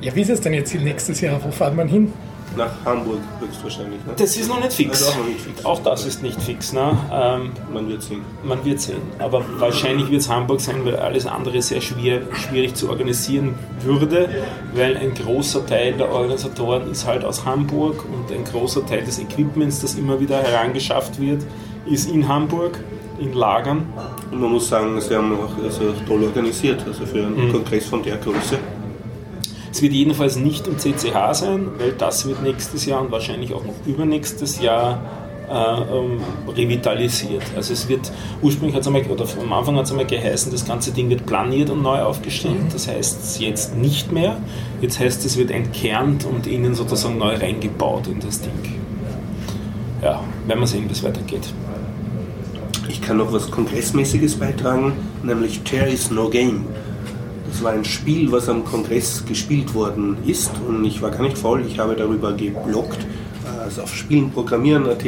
[0.00, 1.42] Ja, wie ist es denn jetzt nächstes Jahr?
[1.42, 2.12] Wo fährt man hin?
[2.56, 4.04] nach Hamburg höchstwahrscheinlich.
[4.04, 4.12] Ne?
[4.16, 5.02] Das ist noch nicht fix.
[5.02, 5.64] Also auch, noch nicht fix.
[5.64, 6.72] auch das ist nicht fix.
[6.72, 6.98] Ne?
[7.10, 8.22] Ähm, man wird sehen.
[8.42, 9.02] Man wird sehen.
[9.18, 14.28] Aber wahrscheinlich wird es Hamburg sein, weil alles andere sehr schwer, schwierig zu organisieren würde,
[14.74, 19.18] weil ein großer Teil der Organisatoren ist halt aus Hamburg und ein großer Teil des
[19.18, 21.44] Equipments, das immer wieder herangeschafft wird,
[21.86, 22.78] ist in Hamburg
[23.18, 23.86] in Lagern.
[24.30, 27.52] Und man muss sagen, sie haben auch also toll organisiert, also für einen mhm.
[27.52, 28.58] Kongress von der Größe.
[29.70, 33.64] Es wird jedenfalls nicht im CCH sein, weil das wird nächstes Jahr und wahrscheinlich auch
[33.64, 35.00] noch übernächstes Jahr
[35.48, 37.42] äh, ähm, revitalisiert.
[37.56, 38.12] Also es wird
[38.42, 41.26] ursprünglich hat es einmal, oder am Anfang hat es einmal geheißen, das ganze Ding wird
[41.26, 42.72] planiert und neu aufgestellt.
[42.72, 44.36] Das heißt es jetzt nicht mehr.
[44.80, 48.52] Jetzt heißt es, wird entkernt und innen sozusagen neu reingebaut in das Ding.
[50.02, 51.52] Ja, werden wir sehen, wie es weitergeht.
[53.00, 54.92] Ich kann noch was Kongressmäßiges beitragen,
[55.22, 56.66] nämlich is no game.
[57.48, 61.38] Das war ein Spiel, was am Kongress gespielt worden ist und ich war gar nicht
[61.38, 62.98] faul, ich habe darüber gebloggt.
[63.62, 65.04] Also auf spielenprogrammieren.at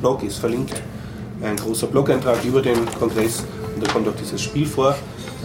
[0.00, 0.80] blog ist verlinkt
[1.42, 4.96] ein großer Blog-Eintrag über den Kongress und da kommt auch dieses Spiel vor.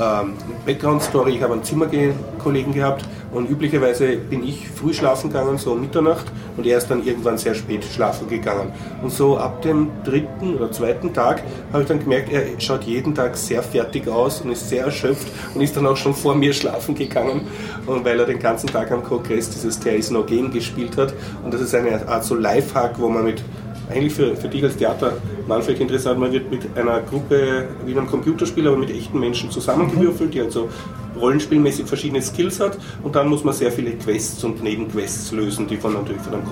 [0.01, 0.33] Ähm,
[0.65, 5.81] Background-Story, ich habe einen Zimmerkollegen gehabt und üblicherweise bin ich früh schlafen gegangen, so um
[5.81, 6.25] Mitternacht
[6.57, 8.71] und er ist dann irgendwann sehr spät schlafen gegangen.
[9.03, 13.13] Und so ab dem dritten oder zweiten Tag habe ich dann gemerkt, er schaut jeden
[13.13, 16.53] Tag sehr fertig aus und ist sehr erschöpft und ist dann auch schon vor mir
[16.61, 17.41] schlafen gegangen,
[17.85, 21.13] und weil er den ganzen Tag am Kongress dieses There is no game gespielt hat.
[21.43, 23.43] Und das ist eine Art so Lifehack, wo man mit
[23.91, 28.07] eigentlich für, für dich als Theatermann vielleicht interessant, man wird mit einer Gruppe, wie einem
[28.07, 30.69] Computerspiel, aber mit echten Menschen zusammengewürfelt, die also
[31.19, 32.77] rollenspielmäßig verschiedene Skills hat.
[33.03, 36.47] Und dann muss man sehr viele Quests und Nebenquests lösen, die von natürlich von einem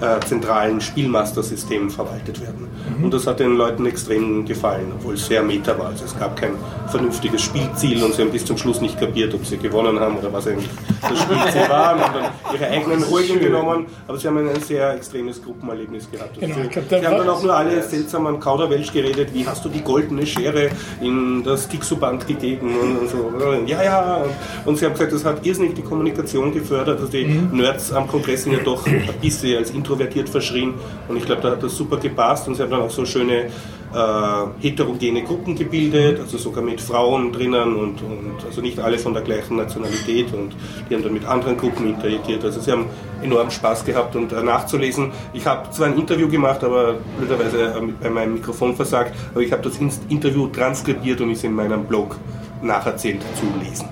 [0.00, 2.68] äh, zentralen Spielmaster-System verwaltet werden.
[2.98, 3.04] Mhm.
[3.04, 5.88] Und das hat den Leuten extrem gefallen, obwohl es sehr meta war.
[5.88, 6.52] Also es gab kein
[6.88, 10.32] vernünftiges Spielziel und sie haben bis zum Schluss nicht kapiert, ob sie gewonnen haben oder
[10.32, 10.68] was eigentlich
[11.00, 14.94] das Spielziel war und haben dann ihre eigenen Ruhigen genommen, aber sie haben ein sehr
[14.94, 16.36] extremes Gruppenerlebnis gehabt.
[16.40, 19.64] Also genau, sie, glaub, sie haben dann auch nur alle seltsamen Kauderwelsch geredet, wie hast
[19.64, 20.70] du die goldene Schere
[21.00, 23.32] in das Dixuband gegeben und, so.
[23.66, 24.24] Ja, ja.
[24.64, 27.00] Und sie haben gesagt, das hat irrsinnig die Kommunikation gefördert.
[27.00, 27.56] Also die mhm.
[27.56, 30.74] Nerds am Kongress sind ja doch ein bisschen als Intro introvertiert verschrien.
[31.08, 33.46] Und ich glaube, da hat das super gepasst und sie haben dann auch so schöne
[33.92, 39.14] äh, heterogene Gruppen gebildet, also sogar mit Frauen drinnen und, und also nicht alle von
[39.14, 40.54] der gleichen Nationalität und
[40.88, 42.44] die haben dann mit anderen Gruppen interagiert.
[42.44, 42.86] Also sie haben
[43.20, 45.10] enorm Spaß gehabt und äh, nachzulesen.
[45.32, 49.50] Ich habe zwar ein Interview gemacht, aber blöderweise äh, bei meinem Mikrofon versagt, aber ich
[49.50, 49.78] habe das
[50.08, 52.16] Interview transkribiert und ist in meinem Blog
[52.62, 53.88] nacherzählt zu lesen.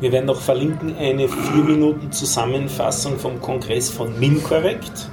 [0.00, 5.10] Wir werden noch verlinken eine 4 Minuten Zusammenfassung vom Kongress von MinCorrect.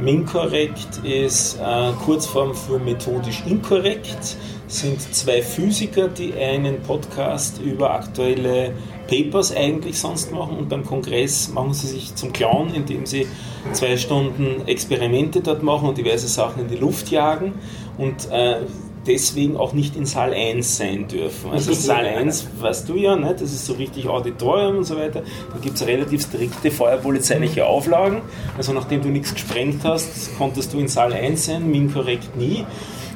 [0.00, 4.36] MinCorrect ist äh, Kurzform für methodisch inkorrekt.
[4.68, 8.72] Sind zwei Physiker, die einen Podcast über aktuelle
[9.08, 13.26] Papers eigentlich sonst machen und beim Kongress machen sie sich zum Clown, indem sie
[13.72, 17.54] zwei Stunden Experimente dort machen und diverse Sachen in die Luft jagen.
[17.98, 18.60] Und äh,
[19.06, 21.50] deswegen auch nicht in Saal 1 sein dürfen.
[21.50, 23.32] Also Saal 1, weißt du ja, ne?
[23.38, 25.22] das ist so richtig Auditorium und so weiter.
[25.52, 28.22] Da gibt es relativ strikte feuerpolizeiliche Auflagen.
[28.56, 32.64] Also nachdem du nichts gesprengt hast, konntest du in Saal 1 sein, min korrekt nie.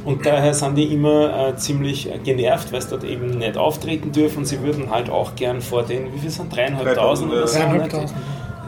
[0.04, 4.44] Und daher sind die immer äh, ziemlich genervt, weil sie dort eben nicht auftreten dürfen.
[4.44, 7.58] Sie würden halt auch gern vor den, wie viel sind dreieinhalbtausend oder so?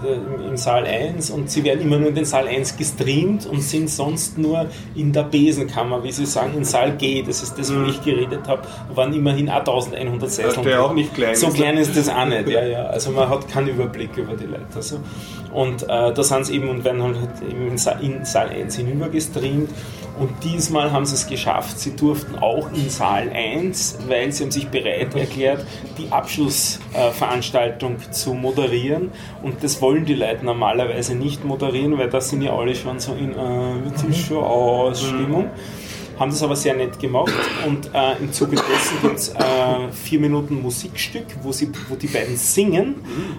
[0.02, 3.60] Äh, im Saal 1 und sie werden immer nur in den Saal 1 gestreamt und
[3.60, 7.72] sind sonst nur in der Besenkammer, wie sie sagen, in Saal G, das ist das,
[7.72, 7.90] wo mhm.
[7.90, 8.62] ich geredet habe,
[8.94, 10.64] waren immerhin 1100 Sessel.
[10.64, 11.36] Der auch nicht klein.
[11.36, 12.84] So klein ist das auch nicht, ja, ja.
[12.90, 14.64] Also man hat keinen Überblick über die Leute.
[14.74, 15.00] Also.
[15.52, 17.16] Und äh, da sind sie eben und werden halt
[17.48, 19.70] eben in Saal, in Saal 1 hinüber gestreamt
[20.20, 21.78] und diesmal haben sie es geschafft.
[21.78, 25.64] Sie durften auch in Saal 1, weil sie haben sich bereit erklärt,
[25.96, 29.12] die Abschlussveranstaltung zu moderieren.
[29.42, 33.14] Und das wollen die Leute normalerweise nicht moderieren, weil da sind ja alle schon so
[33.14, 35.48] in äh, wird schon aus Stimmung
[36.20, 37.32] haben das aber sehr nett gemacht
[37.66, 42.08] und äh, im Zuge dessen gibt es äh, vier Minuten Musikstück, wo, sie, wo die
[42.08, 42.96] beiden singen,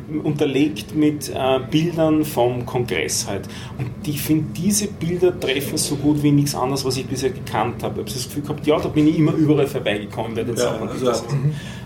[0.09, 0.21] mhm.
[0.21, 3.47] unterlegt mit äh, Bildern vom Kongress halt.
[3.77, 7.83] Und ich finde, diese Bilder treffen so gut wie nichts anderes, was ich bisher gekannt
[7.83, 8.01] habe.
[8.01, 10.63] Ich habe das Gefühl gehabt, ja, da bin ich immer überall vorbeigekommen bei den ja,
[10.63, 10.89] Sachen.
[10.89, 11.11] Also,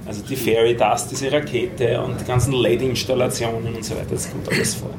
[0.06, 4.48] also die Fairy Dust, diese Rakete und die ganzen LED-Installationen und so weiter, das kommt
[4.48, 4.91] alles vor.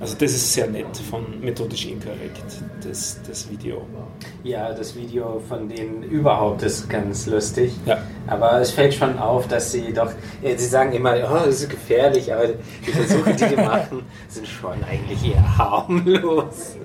[0.00, 2.42] Also das ist sehr nett von Methodisch Inkorrekt,
[2.82, 3.86] das, das Video.
[4.42, 7.72] Ja, das Video von denen überhaupt ist ganz lustig.
[7.84, 7.98] Ja.
[8.26, 10.10] Aber es fällt schon auf, dass sie doch,
[10.42, 14.82] sie sagen immer, oh, das ist gefährlich, aber die Versuche, die die machen, sind schon
[14.84, 16.76] eigentlich eher harmlos.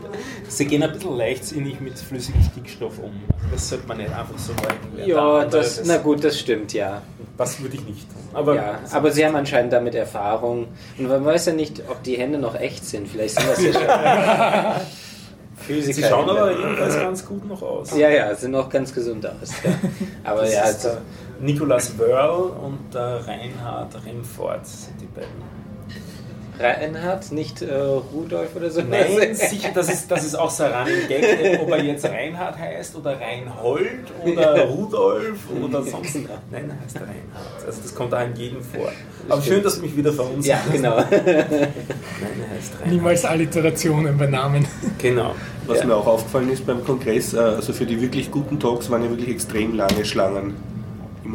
[0.47, 3.11] Sie gehen ein bisschen leichtsinnig mit flüssigem Stickstoff um.
[3.51, 5.09] Das sollte man nicht einfach so halten.
[5.09, 7.01] Ja, das, na gut, das stimmt, ja.
[7.37, 8.21] Das würde ich nicht tun.
[8.33, 10.67] Aber, ja, aber sie haben anscheinend damit Erfahrung.
[10.97, 13.07] Und man weiß ja nicht, ob die Hände noch echt sind.
[13.07, 14.85] Vielleicht sind das ja schon.
[15.57, 15.93] Physiker.
[15.93, 17.97] Sie schauen aber jedenfalls ganz gut noch aus.
[17.97, 19.51] Ja, ja, sind noch ganz gesund aus.
[19.63, 19.71] Ja.
[20.23, 20.89] Aber das ja, also,
[21.39, 25.54] Nicolas Wörl und der Reinhard Remfort sind die beiden.
[26.59, 28.81] Reinhard, nicht äh, Rudolf oder so?
[28.81, 32.95] Nein, sicher, das ist, das ist auch so ein Gag, ob er jetzt Reinhard heißt
[32.95, 36.13] oder Reinhold oder Rudolf oder sonst.
[36.13, 36.29] Genau.
[36.51, 37.65] Nein, er heißt Reinhard.
[37.65, 38.91] Also das kommt da in jedem vor.
[39.29, 40.67] Aber schön, dass du mich wieder verunsicherst.
[40.67, 40.95] Ja, genau.
[41.09, 42.91] Nein, er heißt Reinhard.
[42.91, 44.65] Niemals Alliterationen bei Namen.
[44.97, 45.35] Genau.
[45.67, 45.85] Was ja.
[45.85, 49.09] mir auch aufgefallen ist beim Kongress, äh, also für die wirklich guten Talks waren ja
[49.09, 50.74] wirklich extrem lange Schlangen.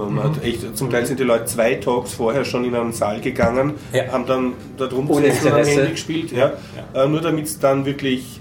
[0.09, 0.23] Mhm.
[0.23, 3.75] hat echt, zum Teil sind die Leute zwei Talks vorher schon in einen Saal gegangen,
[3.93, 4.09] ja.
[4.13, 6.53] haben dann da drum gesessen und am Handy gespielt, ja.
[6.95, 7.05] ja.
[7.05, 8.41] Äh, nur damit es dann wirklich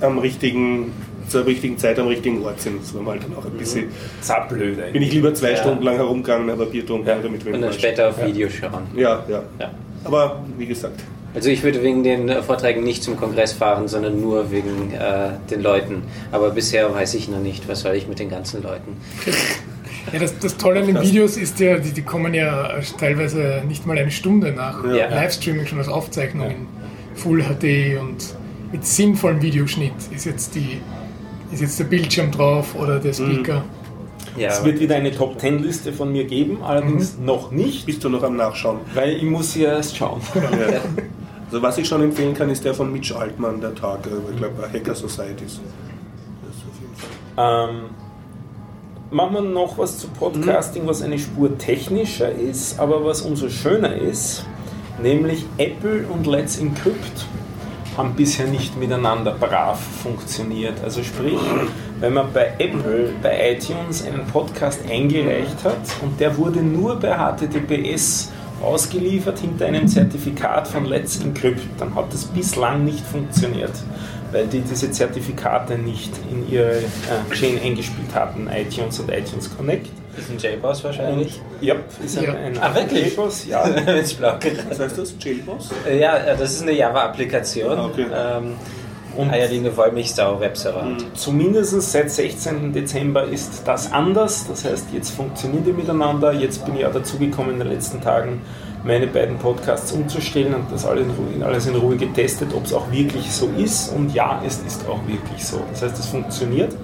[0.00, 0.92] am richtigen
[1.30, 2.82] zur richtigen Zeit am richtigen Ort sind.
[2.82, 3.88] Das war mal dann auch ein bisschen.
[4.20, 4.92] Zapplöd eigentlich.
[4.92, 5.56] Bin ich lieber zwei ja.
[5.56, 7.18] Stunden lang herumgegangen, aber Bier trinken ja.
[7.22, 8.88] damit Und dann später auf Video schauen.
[8.96, 9.70] Ja, ja, ja.
[10.04, 11.00] Aber wie gesagt.
[11.32, 15.62] Also ich würde wegen den Vorträgen nicht zum Kongress fahren, sondern nur wegen äh, den
[15.62, 16.02] Leuten.
[16.32, 18.96] Aber bisher weiß ich noch nicht, was soll ich mit den ganzen Leuten.
[20.12, 23.86] Ja, das, das Tolle an den Videos ist ja, die, die kommen ja teilweise nicht
[23.86, 25.08] mal eine Stunde nach ja.
[25.08, 26.52] Livestreaming schon als Aufzeichnung ja.
[26.52, 26.66] in
[27.14, 28.34] Full HD und
[28.72, 30.80] mit sinnvollem Videoschnitt ist jetzt, die,
[31.52, 33.60] ist jetzt der Bildschirm drauf oder der Speaker.
[33.60, 34.40] Mhm.
[34.40, 37.24] Ja, es wird wieder eine Top Ten Liste von mir geben, allerdings mhm.
[37.24, 37.84] noch nicht.
[37.86, 38.78] Bist du noch am Nachschauen?
[38.94, 40.20] Weil ich muss ja erst schauen.
[40.34, 40.80] Ja.
[41.50, 44.62] Also was ich schon empfehlen kann, ist der von Mitch Altmann, der Tag, ich glaube
[44.72, 45.60] Hacker Societies.
[46.44, 47.68] Das auf jeden Fall.
[47.68, 47.80] Ähm,
[49.10, 53.94] machen wir noch was zu Podcasting, was eine Spur technischer ist, aber was umso schöner
[53.94, 54.44] ist,
[55.02, 57.26] nämlich Apple und Let's Encrypt
[57.96, 60.74] haben bisher nicht miteinander brav funktioniert.
[60.84, 61.38] Also sprich,
[61.98, 67.16] wenn man bei Apple, bei iTunes einen Podcast eingereicht hat und der wurde nur bei
[67.16, 68.30] HTTPS
[68.62, 73.72] ausgeliefert hinter einem Zertifikat von Let's Encrypt, dann hat das bislang nicht funktioniert
[74.32, 79.88] weil die diese Zertifikate nicht in ihre äh, Chain eingespielt hatten, iTunes und iTunes Connect.
[80.16, 81.40] Das ist ein JBoss wahrscheinlich?
[81.60, 82.30] Und, ja, ist ein, ja.
[82.32, 83.12] ein, ein ah, wirklich?
[83.12, 83.64] JBoss, ja.
[84.68, 85.14] Was heißt das?
[85.20, 85.70] JBoss?
[85.88, 87.78] Äh, ja, äh, das ist eine Java-Applikation.
[87.78, 88.06] Ah, okay.
[88.12, 88.54] Ähm,
[89.16, 90.86] und eierlegende Wollmilchsau Webserver.
[91.14, 92.72] Zumindest seit 16.
[92.72, 94.46] Dezember ist das anders.
[94.48, 96.32] Das heißt, jetzt funktionieren die miteinander.
[96.32, 98.40] Jetzt bin ich auch dazugekommen in den letzten Tagen,
[98.84, 102.72] meine beiden Podcasts umzustellen und das alles in Ruhe, alles in Ruhe getestet, ob es
[102.72, 103.92] auch wirklich so ist.
[103.92, 105.60] Und ja, es ist auch wirklich so.
[105.70, 106.74] Das heißt, es funktioniert.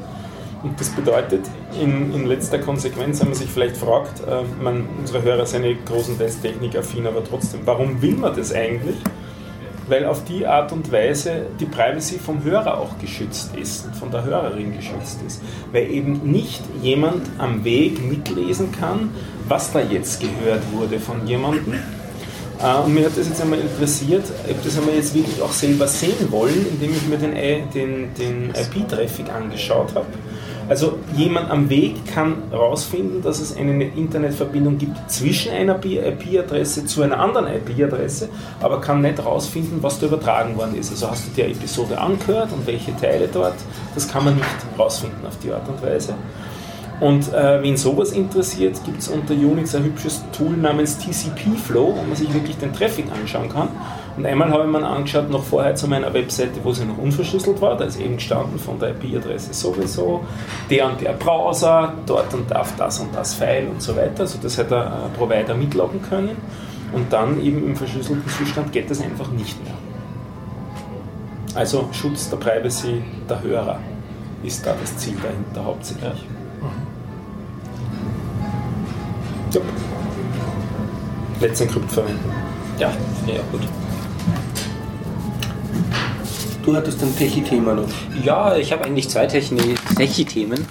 [0.63, 1.43] Und das bedeutet,
[1.81, 5.87] in, in letzter Konsequenz, wenn man sich vielleicht fragt, äh, man, unsere Hörer sind nicht
[5.87, 8.97] großenteils technikaffin, aber trotzdem, warum will man das eigentlich?
[9.89, 14.11] Weil auf die Art und Weise die Privacy vom Hörer auch geschützt ist und von
[14.11, 15.41] der Hörerin geschützt ist.
[15.71, 19.11] Weil eben nicht jemand am Weg mitlesen kann,
[19.49, 21.75] was da jetzt gehört wurde von jemandem.
[22.63, 25.87] Äh, und mir hat das jetzt einmal interessiert, ob das einmal jetzt wirklich auch selber
[25.87, 27.35] sehen wollen, indem ich mir den,
[27.73, 30.07] den, den IP-Traffic angeschaut habe.
[30.69, 37.03] Also jemand am Weg kann herausfinden, dass es eine Internetverbindung gibt zwischen einer IP-Adresse zu
[37.03, 38.29] einer anderen IP-Adresse,
[38.61, 40.91] aber kann nicht herausfinden, was da übertragen worden ist.
[40.91, 43.55] Also hast du die Episode angehört und welche Teile dort,
[43.95, 46.15] das kann man nicht herausfinden auf die Art und Weise.
[46.99, 51.95] Und äh, wen sowas interessiert, gibt es unter Unix ein hübsches Tool namens TCP Flow,
[51.95, 53.69] wo man sich wirklich den Traffic anschauen kann.
[54.17, 57.61] Und einmal habe ich mir angeschaut, noch vorher zu meiner Webseite, wo sie noch unverschlüsselt
[57.61, 60.25] war, da ist eben gestanden von der IP-Adresse sowieso,
[60.71, 64.21] der und der Browser, dort und darf das und das File und so weiter.
[64.21, 66.37] Also das hätte der Provider mitloggen können.
[66.93, 69.75] Und dann eben im verschlüsselten Zustand geht das einfach nicht mehr.
[71.55, 73.81] Also Schutz der Privacy der Hörer
[74.43, 76.36] ist da das Ziel dahinter hauptsächlich.
[79.57, 79.63] Ja.
[81.41, 82.31] Let's Encrypt verwenden.
[82.79, 82.93] Ja,
[83.27, 83.63] ja gut.
[86.65, 87.89] Du hattest ein Techie-Thema noch.
[88.23, 90.67] Ja, ich habe eigentlich zwei Techie-Themen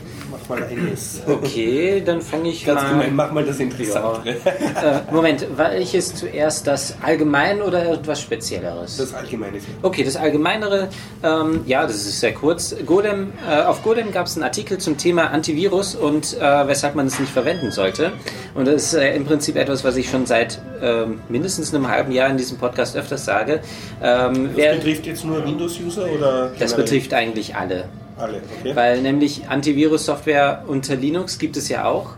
[0.50, 1.22] mal eines.
[1.28, 2.91] Okay, dann fange ich Ganz mal.
[2.91, 4.36] Gemein, mach mal das Interessante.
[4.46, 4.98] Ja.
[4.98, 8.98] äh, Moment, welches zuerst das Allgemein oder etwas Spezielleres?
[8.98, 9.58] Das Allgemeine.
[9.82, 10.89] Okay, das Allgemeinere,
[11.24, 12.76] ähm, ja, das ist sehr kurz.
[12.86, 17.08] Golem, äh, auf Golem gab es einen Artikel zum Thema Antivirus und äh, weshalb man
[17.08, 18.12] es nicht verwenden sollte.
[18.54, 22.12] Und das ist äh, im Prinzip etwas, was ich schon seit ähm, mindestens einem halben
[22.12, 23.62] Jahr in diesem Podcast öfters sage.
[24.02, 26.52] Ähm, das wer, betrifft jetzt nur Windows-User oder?
[26.60, 27.86] Das betrifft eigentlich alle.
[28.18, 28.76] Alle, okay.
[28.76, 32.11] Weil nämlich Antivirus-Software unter Linux gibt es ja auch,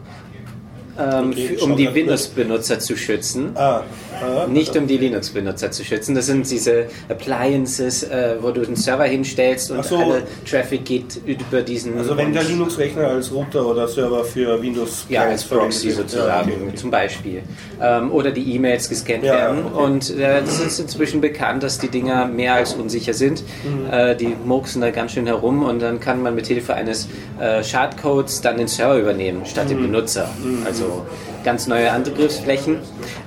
[0.99, 3.51] ähm, okay, für, um die Windows-Benutzer zu schützen.
[3.55, 3.83] Ah.
[4.49, 6.15] Nicht um die Linux-Benutzer zu schützen.
[6.15, 9.97] Das sind diese Appliances, äh, wo du den Server hinstellst und so.
[9.97, 11.97] alle Traffic geht über diesen.
[11.97, 16.55] Also wenn der Linux-Rechner als Router oder Server für Windows ja als Proxy sozusagen ja,
[16.55, 16.75] okay, okay.
[16.75, 17.41] zum Beispiel
[17.81, 19.83] ähm, oder die E-Mails gescannt ja, werden okay.
[19.83, 23.43] und äh, das ist inzwischen bekannt, dass die Dinger mehr als unsicher sind.
[23.63, 23.91] Mhm.
[23.91, 27.07] Äh, die murksen da ganz schön herum und dann kann man mit Hilfe eines
[27.39, 29.69] äh, Schadcodes dann den Server übernehmen statt mhm.
[29.69, 30.29] den Benutzer.
[30.43, 30.65] Mhm.
[30.65, 31.05] Also
[31.47, 32.79] ganz neue Angriffsflächen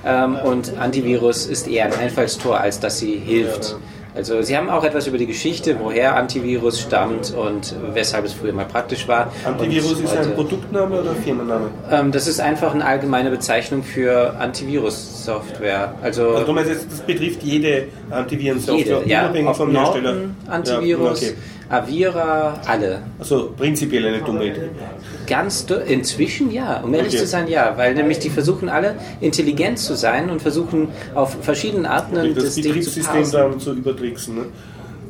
[0.05, 3.77] ähm, und Antivirus ist eher ein Einfallstor, als dass sie hilft.
[4.13, 8.53] Also sie haben auch etwas über die Geschichte, woher Antivirus stammt und weshalb es früher
[8.53, 9.31] mal praktisch war.
[9.43, 11.71] Antivirus ist ein Produktname oder Firmenname?
[11.89, 15.95] Ähm, das ist einfach eine allgemeine Bezeichnung für Antivirus-Software.
[16.03, 20.15] Also, also du meinst jetzt, das betrifft jede Antivirensoftware, ja, unabhängig vom Hersteller?
[20.47, 21.37] Antivirus, ja, okay.
[21.71, 23.01] Avira, alle.
[23.17, 24.69] Also prinzipiell eine dumme Idee.
[25.31, 27.21] Ganz inzwischen ja, um ehrlich okay.
[27.21, 31.85] zu sein ja, weil nämlich die versuchen alle intelligent zu sein und versuchen auf verschiedenen
[31.85, 34.35] Arten das, das Betriebssystem zu dann zu übertricksen.
[34.35, 34.45] Ne?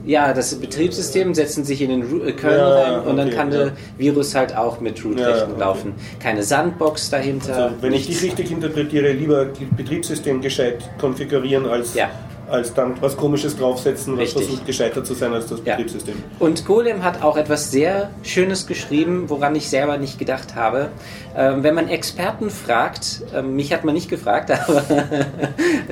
[0.05, 3.51] Ja, das Betriebssystem setzen sich in den äh, Kernel ja, rein und dann okay, kann
[3.51, 3.57] ja.
[3.57, 5.93] der Virus halt auch mit Root-Rechten ja, laufen.
[6.19, 7.55] Keine Sandbox dahinter.
[7.55, 8.09] Also, wenn nichts.
[8.09, 12.11] ich dich richtig interpretiere, lieber Betriebssystem gescheit konfigurieren als ja
[12.51, 14.45] als dann was Komisches draufsetzen, was Richtig.
[14.45, 15.75] versucht gescheitert zu sein als das ja.
[15.75, 16.15] Betriebssystem.
[16.39, 20.89] Und Golem hat auch etwas sehr Schönes geschrieben, woran ich selber nicht gedacht habe.
[21.35, 24.83] Ähm, wenn man Experten fragt, ähm, mich hat man nicht gefragt, aber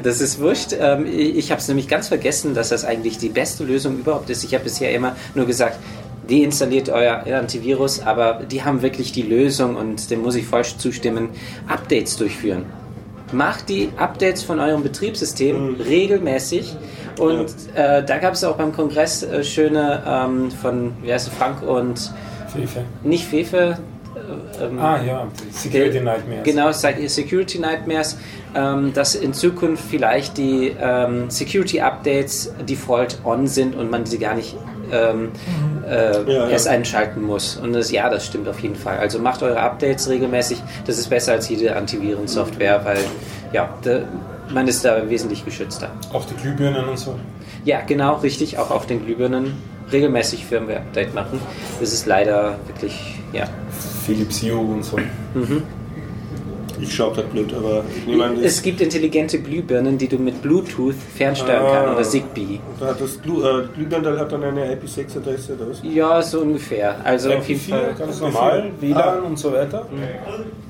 [0.04, 0.76] das ist wurscht.
[0.80, 4.44] Ähm, ich habe es nämlich ganz vergessen, dass das eigentlich die beste Lösung überhaupt ist.
[4.44, 5.80] Ich habe bisher immer nur gesagt,
[6.30, 11.30] deinstalliert euer Antivirus, aber die haben wirklich die Lösung und dem muss ich falsch zustimmen,
[11.68, 12.66] Updates durchführen
[13.32, 15.82] macht die Updates von eurem Betriebssystem mhm.
[15.82, 16.76] regelmäßig.
[17.20, 17.98] Und ja.
[17.98, 21.62] äh, da gab es auch beim Kongress äh, schöne ähm, von, wie heißt es, Frank
[21.62, 22.12] und
[22.54, 22.84] Fefe.
[23.04, 23.78] Nicht Fefe.
[24.16, 26.44] Äh, ähm, ah ja, Security Nightmares.
[26.44, 28.18] Genau, Security Nightmares,
[28.56, 34.18] ähm, dass in Zukunft vielleicht die ähm, Security Updates default on sind und man sie
[34.18, 34.56] gar nicht
[34.92, 35.32] ähm,
[35.88, 37.58] äh, ja, erst einschalten muss.
[37.58, 38.98] Und das, ja, das stimmt auf jeden Fall.
[38.98, 40.62] Also macht eure Updates regelmäßig.
[40.86, 43.00] Das ist besser als jede Antivirensoftware, weil
[43.54, 44.02] ja, da,
[44.50, 45.90] man ist da wesentlich geschützter.
[46.14, 47.16] Auch die Glühbirnen und so?
[47.66, 48.58] Ja, genau, richtig.
[48.58, 49.54] Auch auf den Glühbirnen
[49.92, 51.40] regelmäßig Firmware-Update machen.
[51.80, 53.46] Das ist leider wirklich, ja.
[54.06, 54.98] Philips Hue und so.
[55.34, 55.64] Mhm.
[56.82, 58.44] Ich schaue gerade blöd, aber ich nehme an.
[58.44, 62.60] Es gibt intelligente Glühbirnen, die du mit Bluetooth fernsteuern ah, kannst oder Zigbee.
[62.80, 65.82] Das Glüh, äh, hat dann eine IP6-Adresse oder was?
[65.84, 66.96] Ja, so ungefähr.
[67.04, 67.96] Also auf jeden Fall.
[67.98, 69.28] Ganz normal, WLAN ah.
[69.28, 69.86] und so weiter.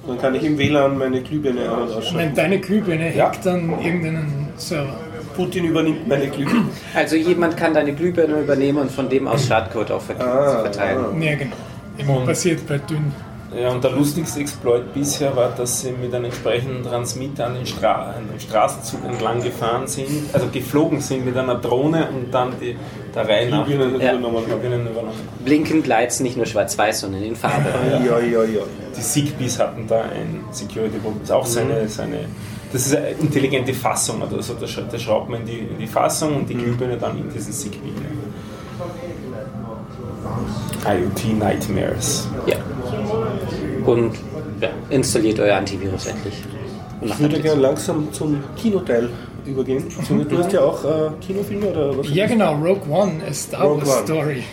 [0.08, 2.36] Dann kann ich im WLAN meine Glühbirne an- und ausschalten.
[2.36, 3.26] deine Glühbirne ja.
[3.26, 4.98] hackt dann irgendeinen Server.
[5.36, 6.66] Putin übernimmt meine Glühbirne.
[6.94, 11.06] Also jemand kann deine Glühbirne übernehmen und von dem aus Schadcode auch ah, verteilen.
[11.16, 11.24] Ah.
[11.24, 11.56] Ja, genau.
[11.98, 13.14] Immer passiert bei dünn.
[13.58, 17.66] Ja, und der lustigste Exploit bisher war, dass sie mit einem entsprechenden Transmitter an den,
[17.66, 22.54] Stra an den Straßenzug entlang gefahren sind, also geflogen sind mit einer Drohne und dann
[22.62, 22.78] die,
[23.14, 23.76] der Reihe nach ja.
[23.76, 25.20] übernommen, übernommen.
[25.44, 27.70] Blinkend Lights nicht nur schwarz-weiß, sondern in Farbe.
[28.06, 28.62] ja, ja, ja.
[28.96, 31.88] Die Zigbees hatten da ein Security Problem, auch seine, mhm.
[31.88, 32.20] seine
[32.72, 36.50] das ist eine intelligente Fassung, also da, schraubt man in die, in die Fassung und
[36.50, 36.66] die mhm.
[36.66, 37.90] Glühbirne dann in diesen Zigbee.
[40.86, 42.28] IoT Nightmares.
[42.46, 42.58] Ja
[43.86, 44.12] und
[44.62, 46.34] ja, installiert euer Antivirus endlich.
[47.02, 49.10] Ich würde gerne langsam zum Kinoteil
[49.46, 49.84] übergehen.
[50.30, 52.10] Du hast ja auch äh, Kinofilme oder was?
[52.14, 54.44] Ja, genau, Rogue One, a Star Wars Story.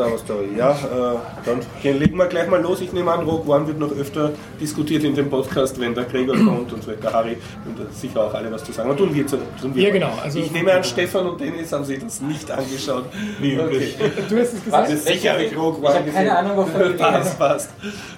[0.00, 0.48] Star Wars Story.
[0.56, 2.80] Ja, äh, dann legen wir gleich mal los.
[2.80, 6.36] Ich nehme an, Rogue One wird noch öfter diskutiert in dem Podcast, wenn der Gregor
[6.36, 7.36] kommt und so der Harry
[7.66, 8.88] und sicher auch alle was zu sagen.
[8.88, 9.40] Aber tun wir, tun
[9.74, 10.12] wir Ja, genau.
[10.22, 13.04] Also ich nehme an, Stefan und Dennis haben sich das nicht angeschaut.
[13.40, 13.94] Wie üblich.
[14.00, 14.10] Okay.
[14.26, 14.90] Du hast es gesagt?
[14.90, 15.04] Was?
[15.04, 16.14] Sicher habe ich Rogue One gesehen.
[16.14, 17.70] Keine Ahnung, wovon passt, passt.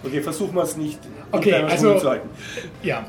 [0.05, 1.01] Okay, versuchen wir es nicht
[1.33, 2.29] okay, also, zu halten.
[2.85, 3.07] Ja,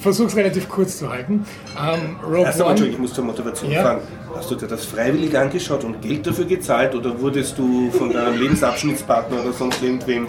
[0.00, 1.46] versuche es relativ kurz zu halten.
[1.76, 3.82] Um, Rogue Erst einmal, ich muss zur Motivation ja.
[3.82, 4.00] fragen.
[4.36, 8.38] Hast du dir das freiwillig angeschaut und Geld dafür gezahlt oder wurdest du von deinem
[8.38, 10.28] Lebensabschnittspartner oder sonst irgendwem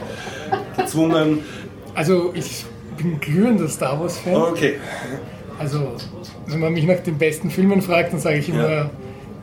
[0.77, 1.39] gezwungen?
[1.93, 2.65] Also ich
[2.97, 4.35] bin glühender Star Wars-Fan.
[4.35, 4.75] Okay.
[5.59, 5.95] Also
[6.47, 8.89] wenn man mich nach den besten Filmen fragt, dann sage ich immer, ja.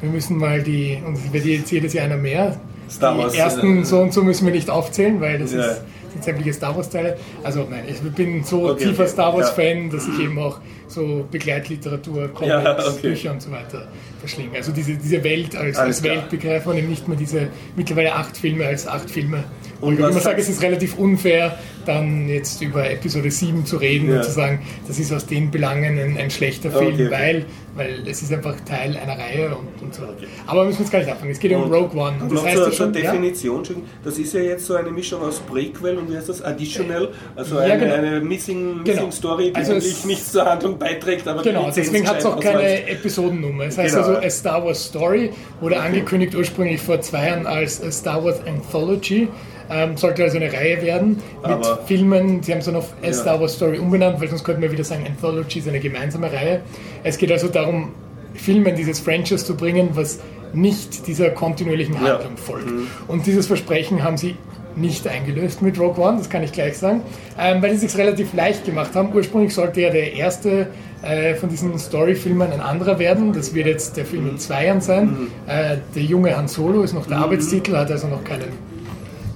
[0.00, 2.58] wir müssen mal die, und es wird jetzt jedes Jahr einer mehr,
[2.88, 5.64] Star Wars, die ersten äh, so und so müssen wir nicht aufzählen, weil das ja.
[5.64, 5.82] ist
[6.14, 7.16] sind sämtliche Star Wars Teile.
[7.42, 9.12] Also nein, ich bin so okay, tiefer okay.
[9.12, 10.60] Star Wars Fan, dass ich eben auch
[10.94, 13.08] so Begleitliteratur, Comics, ja, okay.
[13.08, 13.88] Bücher und so weiter
[14.20, 14.56] verschlinge.
[14.56, 18.36] Also diese, diese Welt als, als Welt begreifen und eben nicht mehr diese mittlerweile acht
[18.36, 19.44] Filme als acht Filme.
[19.80, 24.08] Und, ich immer sage, es ist relativ unfair, dann jetzt über Episode 7 zu reden
[24.08, 24.16] ja.
[24.16, 27.10] und zu sagen, das ist aus den Belangen ein, ein schlechter Film, okay, okay.
[27.10, 30.02] weil weil es ist einfach Teil einer Reihe und, und so.
[30.02, 30.26] Okay.
[30.46, 31.32] Aber müssen wir jetzt gar nicht anfangen.
[31.32, 32.16] Es geht und um Rogue One.
[32.20, 33.74] Und das heißt zur, schon, Definition, ja?
[34.04, 36.42] das ist ja jetzt so eine Mischung aus Prequel und wie heißt das?
[36.42, 37.94] Additional, also ja, eine, genau.
[37.94, 39.10] eine Missing, Missing genau.
[39.10, 42.88] Story, die also eigentlich nichts zur Handlung beiträgt, aber Genau, deswegen hat es auch keine
[42.88, 43.64] Episodennummer.
[43.64, 44.08] Es heißt genau.
[44.08, 45.30] also A Star Wars Story,
[45.60, 49.28] wurde angekündigt ursprünglich vor zwei Jahren als A Star Wars Anthology.
[49.70, 52.42] Ähm, sollte also eine Reihe werden mit Aber Filmen.
[52.42, 54.84] Sie haben es dann auf A Star Wars Story umbenannt, weil sonst könnten wir wieder
[54.84, 56.60] sagen, Anthology ist eine gemeinsame Reihe.
[57.02, 57.92] Es geht also darum,
[58.34, 60.20] Filmen dieses Franchise zu bringen, was
[60.52, 62.42] nicht dieser kontinuierlichen Handlung ja.
[62.42, 62.70] folgt.
[62.70, 62.86] Mhm.
[63.08, 64.36] Und dieses Versprechen haben sie
[64.76, 67.02] nicht eingelöst mit Rogue One, das kann ich gleich sagen,
[67.38, 69.14] ähm, weil sie es relativ leicht gemacht haben.
[69.14, 70.68] Ursprünglich sollte ja der erste
[71.02, 73.32] äh, von diesen Story-Filmen ein anderer werden.
[73.32, 75.06] Das wird jetzt der Film in zwei Jahren sein.
[75.06, 75.28] Mhm.
[75.46, 77.24] Äh, der junge Han Solo ist noch der mhm.
[77.24, 78.48] Arbeitstitel, hat also noch keinen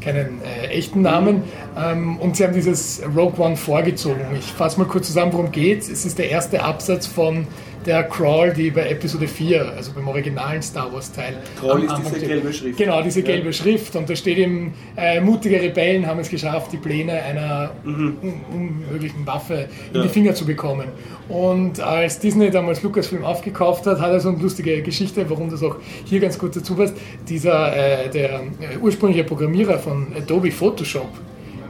[0.00, 1.42] keinen äh, echten Namen.
[1.76, 4.20] Ähm, und sie haben dieses Rogue One vorgezogen.
[4.38, 6.04] Ich fasse mal kurz zusammen, worum geht es.
[6.04, 7.46] ist der erste Absatz von
[7.88, 11.34] der Crawl, die bei Episode 4, also beim originalen Star Wars Teil.
[11.58, 12.78] Crawl ist diese gelbe Schrift.
[12.78, 13.52] Genau, diese gelbe ja.
[13.52, 13.96] Schrift.
[13.96, 18.16] Und da steht eben, äh, mutige Rebellen haben es geschafft, die Pläne einer mhm.
[18.52, 20.02] unmöglichen Waffe in ja.
[20.02, 20.88] die Finger zu bekommen.
[21.28, 25.62] Und als Disney damals Lucasfilm aufgekauft hat, hat er so eine lustige Geschichte, warum das
[25.62, 26.94] auch hier ganz gut dazu passt.
[27.26, 31.08] Dieser, äh, der äh, ursprüngliche Programmierer von Adobe Photoshop,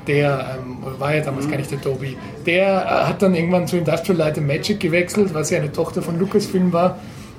[0.08, 1.50] der ähm, war ja damals mhm.
[1.50, 5.34] gar nicht der Toby, der äh, hat dann irgendwann zu Industrial Light and Magic gewechselt,
[5.34, 6.98] was ja eine Tochter von Lucasfilm war,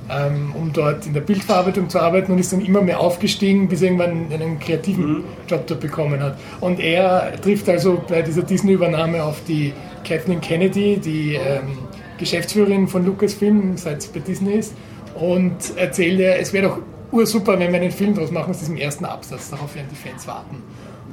[0.09, 3.81] ähm, um dort in der Bildverarbeitung zu arbeiten und ist dann immer mehr aufgestiegen, bis
[3.81, 5.23] er irgendwann einen kreativen mhm.
[5.47, 6.37] Job dort bekommen hat.
[6.61, 9.73] Und er trifft also bei dieser Disney-Übernahme auf die
[10.07, 11.79] Kathleen Kennedy, die ähm,
[12.17, 14.73] Geschäftsführerin von Lucasfilm, seit es bei Disney ist,
[15.15, 16.77] und erzählt er, es wäre doch
[17.11, 19.49] ursuper, wenn wir einen Film daraus machen aus diesem ersten Absatz.
[19.49, 20.61] Darauf werden die Fans warten.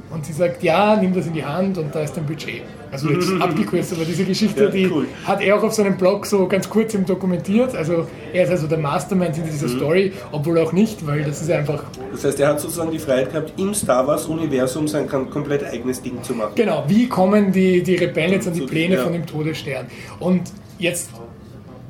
[0.09, 2.61] Und sie sagt, ja, nimm das in die Hand und da ist dein Budget.
[2.91, 5.05] Also jetzt abgekürzt, aber diese Geschichte, ja, die cool.
[5.25, 7.75] hat er auch auf seinem Blog so ganz kurz im dokumentiert.
[7.75, 9.77] Also er ist also der Mastermind hinter dieser mhm.
[9.77, 11.83] Story, obwohl auch nicht, weil das ist einfach...
[12.11, 16.23] Das heißt, er hat sozusagen die Freiheit gehabt, im Star Wars-Universum sein komplett eigenes Ding
[16.23, 16.53] zu machen.
[16.55, 19.03] Genau, wie kommen die, die Rebellen jetzt an die Pläne ja.
[19.03, 19.87] von dem Todesstern?
[20.19, 20.43] Und
[20.79, 21.09] jetzt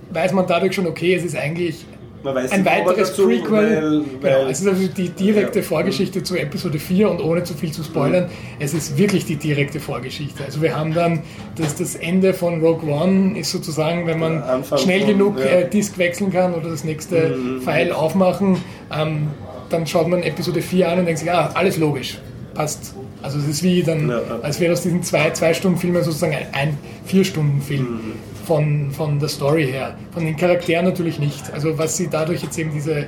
[0.09, 1.85] weiß man dadurch schon, okay, es ist eigentlich
[2.23, 4.03] ein weiteres dazu, Prequel.
[4.21, 5.65] Weil, genau, es ist also die direkte ja.
[5.65, 8.29] Vorgeschichte zu Episode 4 und ohne zu viel zu spoilern, mhm.
[8.59, 10.43] es ist wirklich die direkte Vorgeschichte.
[10.43, 11.21] Also wir haben dann
[11.55, 14.43] das, das Ende von Rogue One ist sozusagen, wenn man
[14.77, 15.45] schnell von, genug ja.
[15.45, 17.61] äh, Disk wechseln kann oder das nächste mhm.
[17.61, 18.57] File aufmachen,
[18.91, 19.27] ähm,
[19.69, 22.17] dann schaut man Episode 4 an und denkt sich, ah, alles logisch,
[22.53, 22.95] passt.
[23.21, 26.33] Also es ist wie dann, ja, als wäre aus diesen zwei, zwei Stunden Filmen sozusagen
[26.33, 27.83] ein, ein vier Stunden Film.
[27.83, 29.95] Mhm von, von der Story her.
[30.11, 31.53] Von den Charakteren natürlich nicht.
[31.53, 33.07] Also was sie dadurch jetzt eben diese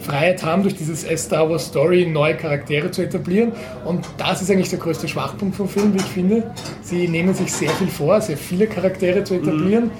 [0.00, 3.52] Freiheit haben, durch dieses Star Wars Story neue Charaktere zu etablieren.
[3.84, 6.50] Und das ist eigentlich der größte Schwachpunkt vom Film, wie ich finde.
[6.82, 9.90] Sie nehmen sich sehr viel vor, sehr viele Charaktere zu etablieren, mhm.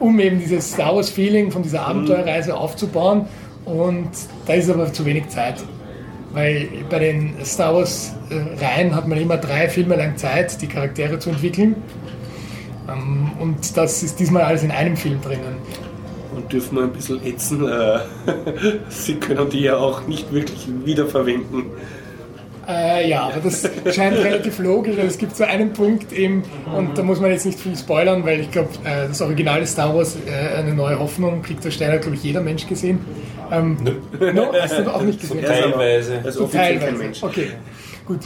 [0.00, 2.58] um eben dieses Star Wars Feeling von dieser Abenteuerreise mhm.
[2.58, 3.26] aufzubauen.
[3.64, 4.10] Und
[4.46, 5.56] da ist aber zu wenig Zeit.
[6.32, 10.66] Weil bei den Star Wars äh, Reihen hat man immer drei Filme lang Zeit, die
[10.66, 11.76] Charaktere zu entwickeln.
[12.88, 15.56] Ähm, und das ist diesmal alles in einem Film drinnen.
[16.34, 17.68] Und dürfen wir ein bisschen ätzen.
[17.68, 17.98] Äh,
[18.88, 21.66] Sie können die ja auch nicht wirklich wiederverwenden.
[22.66, 24.96] Äh, ja, aber das scheint relativ logisch.
[24.96, 26.42] Also es gibt so einen Punkt eben,
[26.74, 29.94] und da muss man jetzt nicht viel spoilern, weil ich glaube, äh, das originale Star
[29.94, 33.00] Wars, äh, eine neue Hoffnung, kriegt der Steiner, glaube ich, jeder Mensch gesehen.
[33.52, 33.76] Ähm,
[34.32, 35.44] no, hast du auch nicht gesehen?
[35.44, 36.20] Teilweise.
[36.24, 37.04] Also teilweise.
[37.20, 37.50] Okay.
[38.06, 38.20] Gut.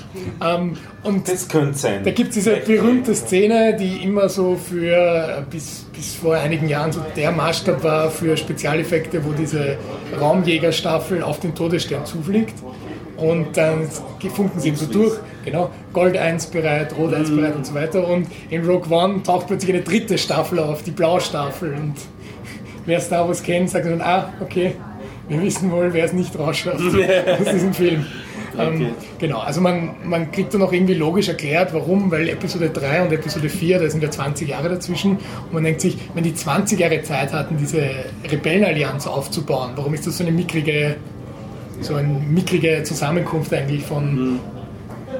[0.44, 2.02] Ähm, und das könnte sein.
[2.02, 6.90] Da gibt es diese berühmte Szene, die immer so für bis, bis vor einigen Jahren
[6.90, 9.76] so der Maßstab war für Spezialeffekte, wo diese
[10.20, 12.54] Raumjägerstaffel auf den Todesstern zufliegt.
[13.16, 13.88] Und dann
[14.34, 18.06] funken sie so durch, genau, Gold 1 bereit, Rot 1 bereit und so weiter.
[18.06, 21.74] Und in Rogue One taucht plötzlich eine dritte Staffel auf, die Blaustaffel.
[21.74, 21.94] Und
[22.86, 24.74] wer Star Wars kennt, sagt dann, ah, okay,
[25.28, 26.80] wir wissen wohl, wer es nicht rausschafft
[27.40, 28.06] aus diesem Film.
[28.58, 33.02] Ähm, genau, also man, man kriegt dann auch irgendwie logisch erklärt, warum, weil Episode 3
[33.02, 36.34] und Episode 4, da sind ja 20 Jahre dazwischen und man denkt sich, wenn die
[36.34, 37.82] 20 Jahre Zeit hatten, diese
[38.30, 40.96] Rebellenallianz aufzubauen, warum ist das so eine mickrige,
[41.80, 44.40] so eine mickrige Zusammenkunft eigentlich von mhm.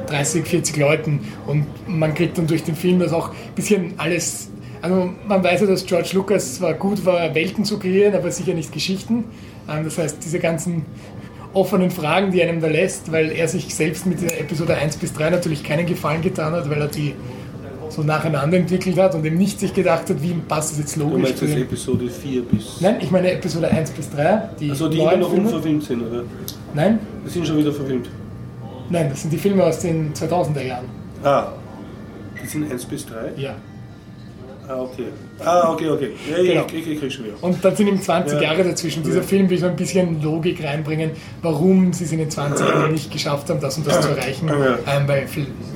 [0.09, 4.51] 30, 40 Leuten und man kriegt dann durch den Film das auch ein bisschen alles
[4.81, 8.55] also man weiß ja, dass George Lucas zwar gut war, Welten zu kreieren, aber sicher
[8.55, 9.25] nicht Geschichten.
[9.69, 10.87] Ähm, das heißt, diese ganzen
[11.55, 15.13] offenen Fragen, die einem da lässt, weil er sich selbst mit der Episode 1 bis
[15.13, 17.15] 3 natürlich keinen Gefallen getan hat, weil er die
[17.91, 21.35] so nacheinander entwickelt hat und eben nicht sich gedacht hat, wie passt das jetzt logisch.
[21.35, 22.81] Du meinst Episode 4 bis...
[22.81, 24.51] Nein, ich meine Episode 1 bis 3.
[24.61, 25.47] Die also die immer noch Filme.
[25.47, 26.25] unverfilmt sind, oder?
[26.75, 26.99] Nein.
[27.25, 28.11] Die sind schon wieder verfilmt?
[28.91, 30.85] Nein, das sind die Filme aus den 2000er Jahren.
[31.23, 31.49] Ah.
[32.43, 33.33] Die sind 1 bis 3?
[33.37, 33.55] Ja.
[34.69, 35.05] Ah, okay.
[35.43, 36.11] Ah, okay, okay.
[36.31, 36.67] Ja, genau.
[36.67, 37.37] ich, ich, ich krieg schon wieder.
[37.41, 38.51] Und dann sind ihm 20 ja.
[38.51, 39.03] Jahre dazwischen.
[39.03, 39.23] Dieser ja.
[39.23, 43.11] Film will so ein bisschen Logik reinbringen, warum sie es in den 20 Jahren nicht
[43.11, 44.51] geschafft haben, das und das zu erreichen.
[44.51, 45.27] Ähm, weil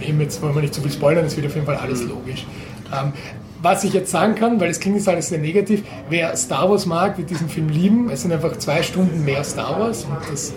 [0.06, 2.10] eben jetzt wollen wir nicht zu viel spoilern, es wird auf jeden Fall alles mhm.
[2.10, 2.44] logisch.
[2.92, 3.12] Ähm,
[3.62, 6.84] was ich jetzt sagen kann, weil es klingt jetzt alles sehr negativ, wer Star Wars
[6.84, 8.10] mag, wird diesen Film lieben.
[8.10, 10.52] Es sind einfach zwei Stunden mehr Star Wars und das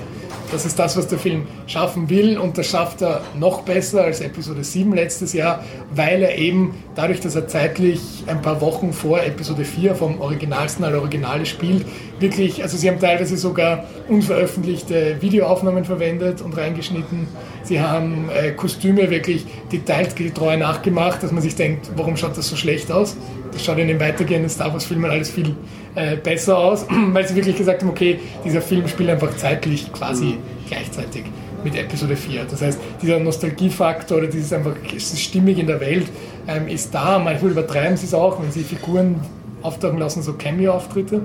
[0.55, 2.37] das ist das, was der Film schaffen will.
[2.37, 7.19] Und das schafft er noch besser als Episode 7 letztes Jahr, weil er eben dadurch,
[7.19, 11.85] dass er zeitlich ein paar Wochen vor Episode 4 vom originalsten aller Originale spielt,
[12.19, 17.27] wirklich, also sie haben teilweise sogar unveröffentlichte Videoaufnahmen verwendet und reingeschnitten.
[17.63, 22.55] Sie haben äh, Kostüme wirklich detailgetreu nachgemacht, dass man sich denkt, warum schaut das so
[22.55, 23.17] schlecht aus?
[23.51, 25.55] Das schaut in den weitergehenden Star Wars-Filmen alles viel
[25.95, 30.37] äh, besser aus, weil sie wirklich gesagt haben, okay, dieser Film spielt einfach zeitlich quasi
[30.67, 31.23] gleichzeitig
[31.63, 32.45] mit Episode 4.
[32.49, 36.05] Das heißt, dieser Nostalgiefaktor oder dieses einfach es stimmig in der Welt
[36.47, 37.19] ähm, ist da.
[37.19, 39.19] Manchmal übertreiben sie es auch, wenn sie Figuren
[39.63, 41.21] auftauchen lassen, so Cameo-Auftritte.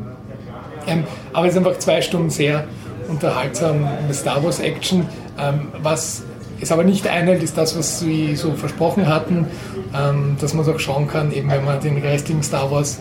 [0.90, 2.64] Ähm, aber es ist einfach zwei Stunden sehr
[3.08, 5.06] unterhaltsam Star Wars Action,
[5.38, 6.22] ähm, was
[6.60, 9.46] es aber nicht einhält, ist das, was sie so versprochen hatten,
[9.94, 13.00] ähm, dass man es auch schauen kann, eben wenn man den restlichen Star Wars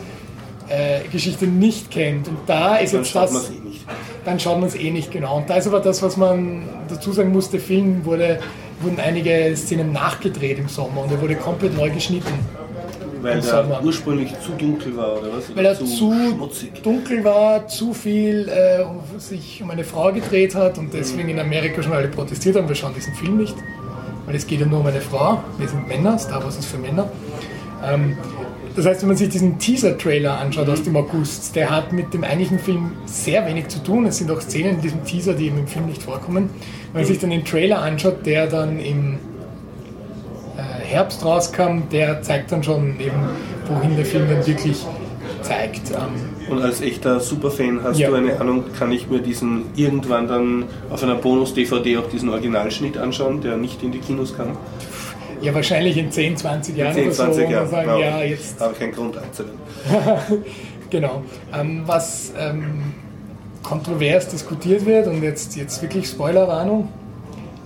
[0.69, 2.27] äh, Geschichte nicht kennt.
[2.27, 3.49] Und da ist dann jetzt das.
[3.49, 3.69] Eh
[4.25, 5.37] dann schaut man es eh nicht genau.
[5.37, 8.39] Und da ist aber das, was man dazu sagen muss: der Film wurde,
[8.81, 12.33] wurden einige Szenen nachgedreht im Sommer und er wurde komplett neu geschnitten.
[13.21, 15.55] Weil er ursprünglich zu dunkel war, oder was?
[15.55, 16.13] Weil er zu, zu
[16.83, 21.81] dunkel war, zu viel äh, sich um eine Frau gedreht hat und deswegen in Amerika
[21.81, 23.55] schon alle protestiert haben, wir schauen diesen Film nicht.
[24.25, 26.77] Weil es geht ja nur um eine Frau, wir sind Männer, Star Wars ist für
[26.77, 27.09] Männer.
[27.83, 28.17] Ähm,
[28.75, 30.73] das heißt, wenn man sich diesen Teaser-Trailer anschaut mhm.
[30.73, 34.05] aus dem August, der hat mit dem eigentlichen Film sehr wenig zu tun.
[34.05, 36.49] Es sind auch Szenen in diesem Teaser, die eben im Film nicht vorkommen.
[36.93, 39.17] Wenn man sich dann den Trailer anschaut, der dann im
[40.61, 43.29] Herbst rauskam, der zeigt dann schon eben,
[43.67, 44.85] wohin der Film dann wirklich
[45.41, 45.91] zeigt.
[45.91, 48.09] Ähm, Und als echter Superfan hast ja.
[48.09, 52.97] du eine Ahnung, kann ich mir diesen irgendwann dann auf einer Bonus-DVD auch diesen Originalschnitt
[52.97, 54.57] anschauen, der nicht in die Kinos kam?
[55.41, 57.53] Ja, wahrscheinlich in 10, 20 Jahren 10, 20 oder so.
[57.53, 57.69] Jahren.
[57.69, 58.59] Sagen, no, ja, jetzt.
[58.59, 59.59] Habe keinen Grund einzunehmen.
[60.89, 61.23] genau.
[61.57, 62.93] Ähm, was ähm,
[63.63, 66.89] kontrovers diskutiert wird und jetzt, jetzt wirklich Spoilerwarnung,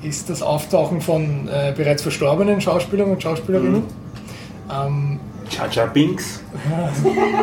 [0.03, 3.81] ist das Auftauchen von äh, bereits verstorbenen Schauspielern und Schauspielerinnen.
[3.81, 3.87] Mhm.
[4.71, 6.41] Ähm, Chacha Binks?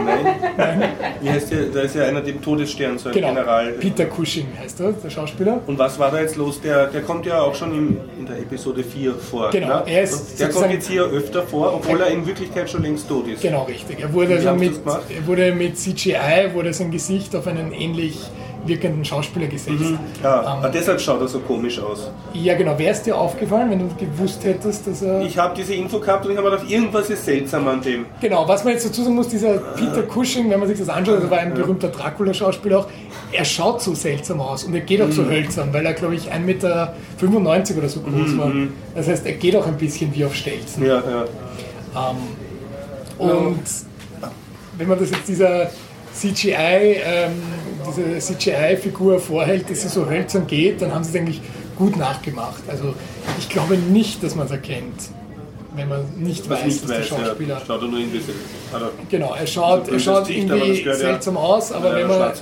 [0.05, 0.35] Nein.
[0.57, 0.89] Nein.
[1.21, 1.67] Wie heißt der?
[1.67, 3.29] Da ist ja einer dem Todesstern, so ein genau.
[3.29, 3.73] General.
[3.73, 5.61] Peter Cushing heißt er, der Schauspieler.
[5.67, 6.61] Und was war da jetzt los?
[6.61, 9.51] Der, der kommt ja auch schon im, in der Episode 4 vor.
[9.51, 9.83] Genau, ne?
[9.87, 13.29] er ist der kommt jetzt hier öfter vor, obwohl er in Wirklichkeit schon längst tot
[13.29, 13.43] ist.
[13.43, 14.01] Genau, richtig.
[14.01, 18.19] Er wurde, also mit, er wurde mit CGI, wurde sein Gesicht auf einen ähnlich
[18.67, 19.81] wirkenden Schauspieler gesetzt.
[19.81, 19.99] Mhm.
[20.23, 22.11] Ja, ähm, deshalb schaut er so komisch aus.
[22.33, 22.79] Ja, genau.
[22.79, 25.23] Wäre es dir aufgefallen, wenn du gewusst hättest, dass er.
[25.23, 28.07] Ich habe diese Info gehabt und ich habe gedacht, irgendwas ist seltsam an dem.
[28.21, 31.23] Genau, was man jetzt dazu sagen muss, dieser Peter Cushing, wenn man sich das anschaut,
[31.23, 32.89] das war ein berühmter Dracula-Schauspieler auch,
[33.33, 35.13] er schaut so seltsam aus und er geht auch mhm.
[35.13, 36.95] so hölzern, weil er, glaube ich, 1,95 Meter
[37.79, 38.39] oder so groß mhm.
[38.39, 38.53] war.
[38.95, 40.85] Das heißt, er geht auch ein bisschen wie auf Stelzen.
[40.85, 41.25] Ja, ja.
[41.95, 42.17] Ähm,
[43.19, 43.63] und
[44.21, 44.31] ja.
[44.79, 45.71] wenn man das jetzt dieser
[46.15, 47.33] CGI, ähm,
[47.87, 51.41] diese CGI-Figur vorhält, dass sie so hölzern geht, dann haben sie es eigentlich
[51.77, 52.63] gut nachgemacht.
[52.69, 52.95] Also
[53.39, 55.11] ich glaube nicht, dass man es erkennt,
[55.75, 57.55] wenn man nicht Was weiß, nicht dass weiß, der Schauspieler...
[57.55, 58.35] Ja, schaut er nur ein bisschen...
[59.09, 62.33] Genau, er schaut, er schaut irgendwie seltsam ja aus, aber wenn man...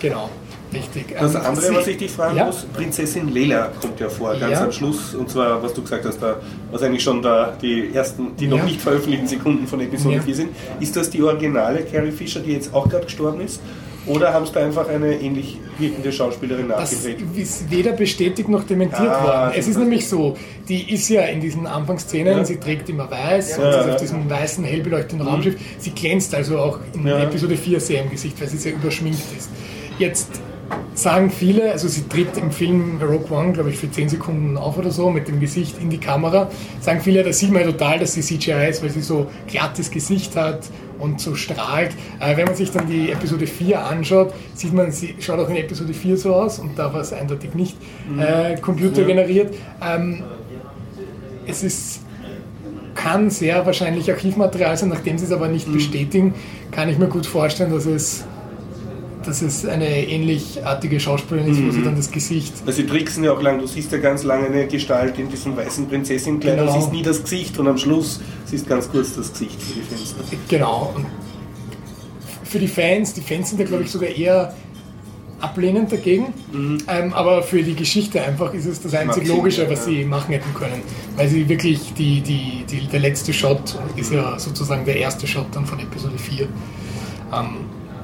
[0.00, 0.30] Genau.
[0.72, 1.16] Richtig.
[1.18, 2.46] Das ähm, andere, was ich dich fragen ja?
[2.46, 4.64] muss, Prinzessin Lela kommt ja vor, ganz ja.
[4.64, 5.14] am Schluss.
[5.14, 8.58] Und zwar, was du gesagt hast, da, was eigentlich schon da die ersten, die noch
[8.58, 8.64] ja.
[8.64, 10.50] nicht veröffentlichten Sekunden von Episode 4 sind.
[10.80, 13.60] Ist das die originale Carrie Fisher, die jetzt auch gerade gestorben ist?
[14.06, 17.18] Oder haben sie da einfach eine ähnlich wirkende Schauspielerin nachgedreht?
[17.20, 19.54] Das ist weder bestätigt noch dementiert ah, worden.
[19.56, 20.36] Es ist nämlich so,
[20.68, 22.44] die ist ja in diesen Anfangsszenen, ja.
[22.44, 25.28] sie trägt immer weiß ja, und ist auf diesem weißen, hell beleuchteten mhm.
[25.28, 25.56] Raumschiff.
[25.78, 29.50] Sie glänzt also auch in Episode 4 sehr im Gesicht, weil sie sehr überschminkt ist.
[29.98, 30.40] Jetzt
[30.94, 34.78] sagen viele, also sie tritt im Film Rogue One, glaube ich, für 10 Sekunden auf
[34.78, 36.50] oder so, mit dem Gesicht in die Kamera,
[36.80, 39.90] sagen viele, da sieht man ja total, dass sie CGI ist, weil sie so glattes
[39.90, 40.60] Gesicht hat
[40.98, 41.92] und so strahlt.
[42.20, 45.56] Äh, wenn man sich dann die Episode 4 anschaut, sieht man, sie schaut auch in
[45.56, 47.76] Episode 4 so aus und da war es eindeutig nicht
[48.08, 48.20] mhm.
[48.20, 49.54] äh, computergeneriert.
[49.82, 50.22] Ähm,
[51.46, 52.00] es ist
[52.94, 55.74] kann sehr wahrscheinlich Archivmaterial sein, nachdem sie es aber nicht mhm.
[55.74, 56.34] bestätigen,
[56.70, 58.24] kann ich mir gut vorstellen, dass es
[59.26, 61.68] dass es eine ähnlichartige Schauspielerin ist, mhm.
[61.68, 61.84] wo sie mhm.
[61.84, 62.54] dann das Gesicht.
[62.66, 65.56] Also sie tricksen ja auch lang, du siehst ja ganz lange eine Gestalt in diesem
[65.56, 66.72] weißen Prinzessinnenkleid, genau.
[66.72, 69.82] du siehst nie das Gesicht und am Schluss siehst ganz kurz das Gesicht für die
[69.82, 70.14] Fans.
[70.48, 70.92] Genau.
[70.94, 71.06] Und
[72.44, 74.54] für die Fans, die Fans sind ja glaube ich sogar eher
[75.40, 76.32] ablehnend dagegen.
[76.52, 76.78] Mhm.
[76.88, 80.54] Ähm, aber für die Geschichte einfach ist es das einzig Logische, was sie machen hätten
[80.54, 80.82] können.
[81.16, 85.46] Weil sie wirklich, die, die, die, der letzte Shot ist ja sozusagen der erste Shot
[85.52, 86.44] dann von Episode 4.
[86.44, 86.48] Ähm,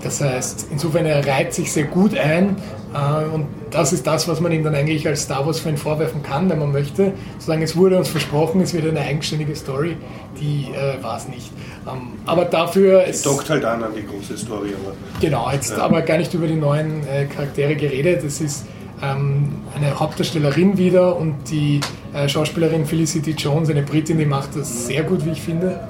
[0.03, 2.57] das heißt, insofern er reiht sich sehr gut ein
[2.93, 6.51] äh, und das ist das, was man ihm dann eigentlich als Star Wars-Fan vorwerfen kann,
[6.51, 7.13] wenn man möchte.
[7.35, 9.97] Sozusagen, es wurde uns versprochen, es wird eine eigenständige Story,
[10.41, 11.51] die äh, war es nicht.
[11.87, 13.05] Ähm, aber dafür...
[13.07, 14.71] Es dockt halt an an die große Story.
[14.83, 15.79] Aber, genau, jetzt ja.
[15.79, 18.25] aber gar nicht über die neuen äh, Charaktere geredet.
[18.25, 18.67] Es ist
[19.03, 21.81] ähm, eine Hauptdarstellerin wieder und die
[22.13, 25.81] äh, Schauspielerin Felicity Jones, eine Britin, die macht das sehr gut, wie ich finde.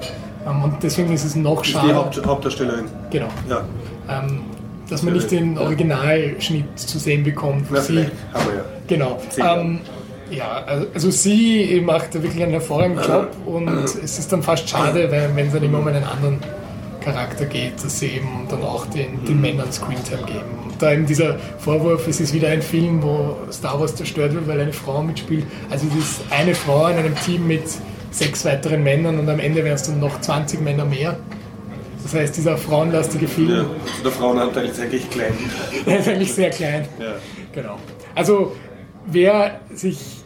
[0.47, 1.87] Ähm, und deswegen ist es noch schade.
[1.87, 2.85] Die Haupt Hauptdarstellerin.
[3.11, 3.27] Genau.
[3.49, 3.63] Ja.
[4.09, 4.41] Ähm,
[4.89, 7.67] dass man nicht den Originalschnitt zu sehen bekommt.
[7.71, 7.99] Na, sie,
[8.33, 8.65] haben wir ja.
[8.87, 9.21] Genau.
[9.37, 9.79] Ähm,
[10.29, 15.35] ja, also sie macht wirklich einen hervorragenden Job und es ist dann fast schade, weil,
[15.35, 16.39] wenn es dann immer um einen anderen
[17.01, 20.63] Charakter geht, dass sie eben dann auch den, den Männern Screentime geben.
[20.65, 24.47] Und da eben dieser Vorwurf, es ist wieder ein Film, wo Star Wars zerstört wird,
[24.47, 25.45] weil eine Frau mitspielt.
[25.69, 27.63] Also es ist eine Frau in einem Team mit
[28.11, 31.17] sechs weiteren Männern und am Ende wären es dann noch 20 Männer mehr.
[32.03, 33.49] Das heißt, dieser frauenlastige Film.
[33.49, 35.33] Ja, also der Frauenanteil ist eigentlich klein.
[35.85, 36.87] er ist eigentlich sehr klein.
[36.99, 37.15] Ja.
[37.53, 37.79] Genau.
[38.13, 38.55] Also,
[39.05, 40.23] wer sich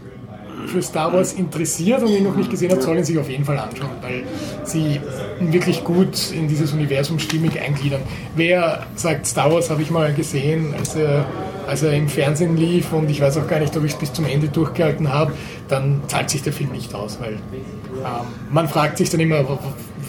[0.66, 3.46] für Star Wars interessiert und ihn noch nicht gesehen hat, soll ihn sich auf jeden
[3.46, 4.24] Fall anschauen, weil
[4.64, 5.00] sie
[5.40, 8.02] ihn wirklich gut in dieses Universum stimmig eingliedern.
[8.36, 11.26] Wer sagt, Star Wars habe ich mal gesehen, als er,
[11.68, 14.14] als er im Fernsehen lief und ich weiß auch gar nicht, ob ich es bis
[14.14, 15.34] zum Ende durchgehalten habe,
[15.68, 19.48] dann zahlt sich der Film nicht aus, weil ähm, man fragt sich dann immer,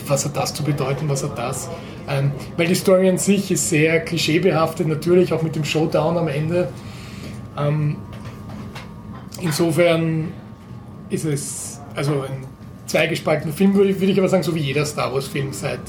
[0.09, 1.68] was hat das zu bedeuten, was hat das.
[2.09, 6.28] Ähm, weil die Story an sich ist sehr klischeebehaftet, natürlich auch mit dem Showdown am
[6.28, 6.68] Ende.
[7.59, 7.96] Ähm,
[9.40, 10.28] insofern
[11.11, 12.46] ist es also ein
[12.86, 15.80] zweigespaltener Film, würde, würde ich aber sagen, so wie jeder Star Wars-Film seit,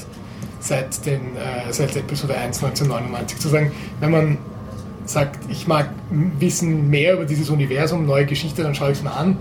[0.60, 1.18] seit, äh,
[1.70, 3.38] seit Episode 1 1999.
[3.38, 4.38] Zu sagen, wenn man
[5.06, 5.90] sagt, ich mag
[6.38, 9.36] wissen mehr über dieses Universum, neue Geschichte, dann schaue ich es mir an.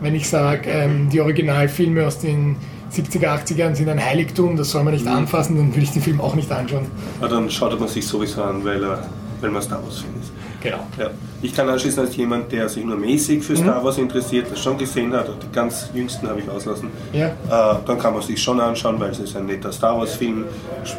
[0.00, 2.56] Wenn ich sage, ähm, die Originalfilme aus den
[2.92, 5.12] 70er, 80er sind ein Heiligtum, das soll man nicht mhm.
[5.12, 6.86] anfassen, dann würde ich den Film auch nicht anschauen.
[7.18, 8.82] Aber dann schaut man sich sowieso an, weil,
[9.40, 10.32] weil man Star Wars-Fan ist.
[10.60, 10.86] Genau.
[10.98, 11.10] Ja.
[11.42, 13.58] Ich kann anschließen als jemand, der sich nur mäßig für mhm.
[13.58, 17.28] Star Wars interessiert, das schon gesehen hat, die ganz jüngsten habe ich auslassen, ja.
[17.28, 20.44] äh, dann kann man sich schon anschauen, weil es ist ein netter Star Wars-Film,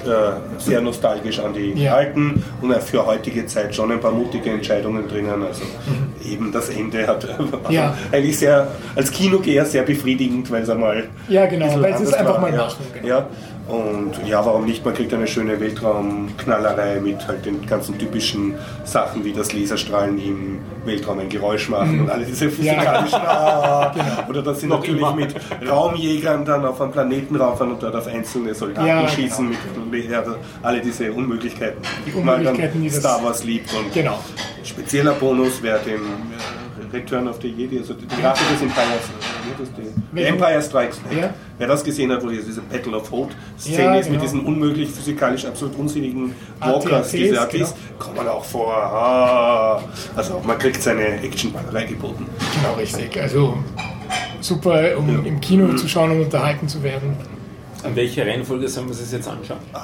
[0.05, 1.93] äh, sehr nostalgisch an die ja.
[1.93, 5.43] alten und für heutige Zeit schon ein paar mutige Entscheidungen drinnen.
[5.43, 6.31] Also mhm.
[6.31, 7.27] eben das Ende hat
[7.69, 7.95] ja.
[8.11, 12.39] eigentlich sehr als Kinogeher sehr befriedigend, weil es einmal ja genau, weil es ist einfach
[12.39, 12.83] mal machen.
[12.93, 13.07] Genau.
[13.07, 13.27] Ja.
[13.67, 14.83] Und ja, warum nicht?
[14.83, 20.59] Man kriegt eine schöne Weltraumknallerei mit halt den ganzen typischen Sachen, wie das Laserstrahlen im
[20.83, 22.01] Weltraum ein Geräusch machen mhm.
[22.01, 23.19] und alle diese physikalischen.
[23.19, 23.29] Ja.
[23.29, 24.29] Ah, genau.
[24.29, 25.15] Oder das sind Noch natürlich immer.
[25.15, 25.35] mit
[25.69, 29.85] Raumjägern dann auf einen Planeten rauf und dort auf einzelne Soldaten ja, schießen, genau.
[29.89, 33.71] mit also alle diese Unmöglichkeiten, die Unmöglichkeiten, die Star Wars liebt.
[33.73, 34.19] Und genau.
[34.63, 36.01] spezieller Bonus wäre den
[36.93, 39.09] Return of the Jedi, also die Rache des Empires,
[39.59, 41.17] äh, die, Empire Strikes Back.
[41.17, 41.33] Ja.
[41.57, 44.19] Wer das gesehen hat, wo diese Battle of Hope Szene ja, ist genau.
[44.19, 47.67] mit diesen unmöglich physikalisch absolut unsinnigen Walkers, diese ATs, genau.
[47.99, 48.73] kommen auch vor.
[48.75, 49.83] Ah,
[50.15, 52.25] also man kriegt seine Actionballerei geboten.
[52.55, 53.19] Genau, richtig.
[53.21, 53.57] Also
[54.39, 55.19] super, um ja.
[55.23, 55.77] im Kino mhm.
[55.77, 57.15] zu schauen und unterhalten zu werden.
[57.83, 59.59] An welche Reihenfolge sollen wir es jetzt anschauen?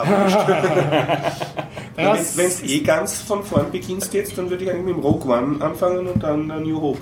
[1.95, 5.31] Wenn es eh ganz von vorn beginnst jetzt, dann würde ich eigentlich mit dem Rogue
[5.31, 6.99] One anfangen und dann New Hope.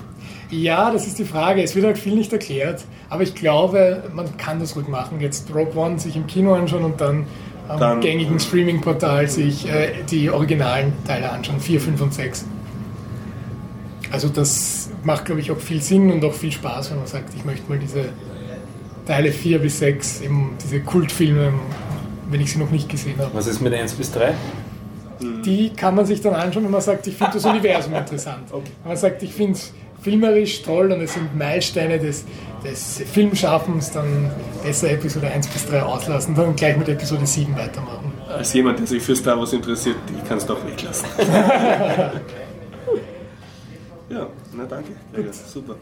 [0.50, 1.62] Ja, das ist die Frage.
[1.62, 5.20] Es wird halt viel nicht erklärt, aber ich glaube, man kann das ruhig machen.
[5.20, 7.26] Jetzt Rogue One sich im Kino anschauen und dann
[7.68, 12.46] am dann, gängigen Streaming-Portal sich äh, die originalen Teile anschauen, 4, 5 und 6.
[14.12, 17.34] Also das macht, glaube ich, auch viel Sinn und auch viel Spaß, wenn man sagt,
[17.34, 18.04] ich möchte mal diese
[19.06, 21.52] Teile 4 bis 6, eben diese Kultfilme,
[22.28, 23.30] wenn ich sie noch nicht gesehen habe.
[23.32, 24.34] Was ist mit 1 bis 3?
[25.44, 28.48] Die kann man sich dann anschauen, wenn man sagt, ich finde das Universum interessant.
[28.50, 28.64] Okay.
[28.82, 32.24] Wenn man sagt, ich finde es filmerisch toll und es sind Meilensteine des,
[32.64, 34.30] des Filmschaffens, dann
[34.62, 38.12] besser Episode 1 bis 3 auslassen, dann gleich mit Episode 7 weitermachen.
[38.28, 41.06] Als jemand, der sich für Star Wars interessiert, ich kann es doch weglassen.
[44.10, 44.92] ja, na danke.
[45.16, 45.76] Ja, super.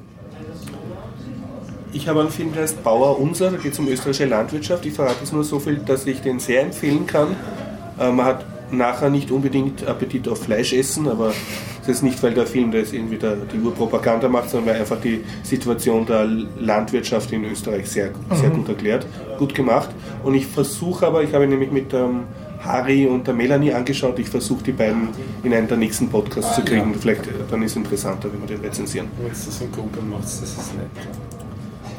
[1.95, 4.85] Ich habe einen Film, der heißt Bauer Unser, da geht es um österreichische Landwirtschaft.
[4.85, 7.37] Ich verrate es nur so viel, dass ich den sehr empfehlen kann.
[8.01, 11.33] Äh, man hat nachher nicht unbedingt Appetit auf Fleisch essen, aber
[11.79, 15.01] das ist nicht, weil der Film das irgendwie der, die Urpropaganda macht, sondern weil einfach
[15.01, 16.25] die Situation der
[16.59, 18.55] Landwirtschaft in Österreich sehr, sehr mhm.
[18.55, 19.07] gut erklärt,
[19.39, 19.91] gut gemacht.
[20.25, 22.25] Und ich versuche aber, ich habe nämlich mit ähm,
[22.61, 25.11] Harry und der Melanie angeschaut, ich versuche die beiden
[25.45, 26.93] in einen der nächsten Podcasts zu kriegen.
[26.95, 29.07] Vielleicht äh, dann ist es interessanter, wenn wir den rezensieren.
[29.19, 30.91] Wenn du das in Gruppe machst, das ist nett.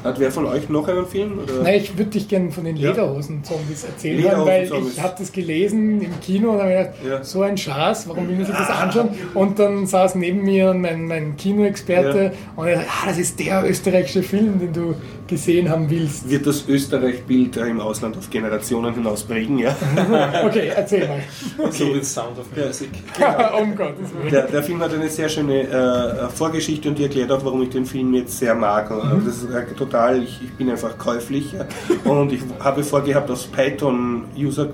[0.06, 1.40] Hat wer von euch noch einen Film?
[1.40, 1.64] Oder?
[1.64, 5.99] Nein, ich würde dich gerne von den Lederhosen-Zombies erzählen, Lederhosen weil ich habe das gelesen
[5.99, 7.23] im Kino und habe gedacht, ja.
[7.23, 9.10] so ein Schatz, warum will man sich das anschauen?
[9.34, 12.32] Und dann saß neben mir mein, mein Kinoexperte ja.
[12.56, 14.94] und er sagt, ah, das ist der österreichische Film, den du
[15.27, 16.30] gesehen haben willst.
[16.30, 19.76] Wird das Österreich-Bild im Ausland auf Generationen hinaus prägen, ja?
[20.45, 21.19] okay, erzähl mal.
[21.57, 21.72] Okay.
[21.72, 22.89] So with Sound of Music.
[23.18, 23.61] Genau.
[23.61, 24.31] um Gottes Willen.
[24.31, 27.69] Der, der, Film hat eine sehr schöne äh, Vorgeschichte und die erklärt auch, warum ich
[27.69, 28.89] den Film jetzt sehr mag.
[28.91, 29.26] Mhm.
[29.26, 31.65] Das ist äh, total, ich, ich, bin einfach käuflich ja.
[32.10, 34.69] und ich habe vorgehabt, aus Python User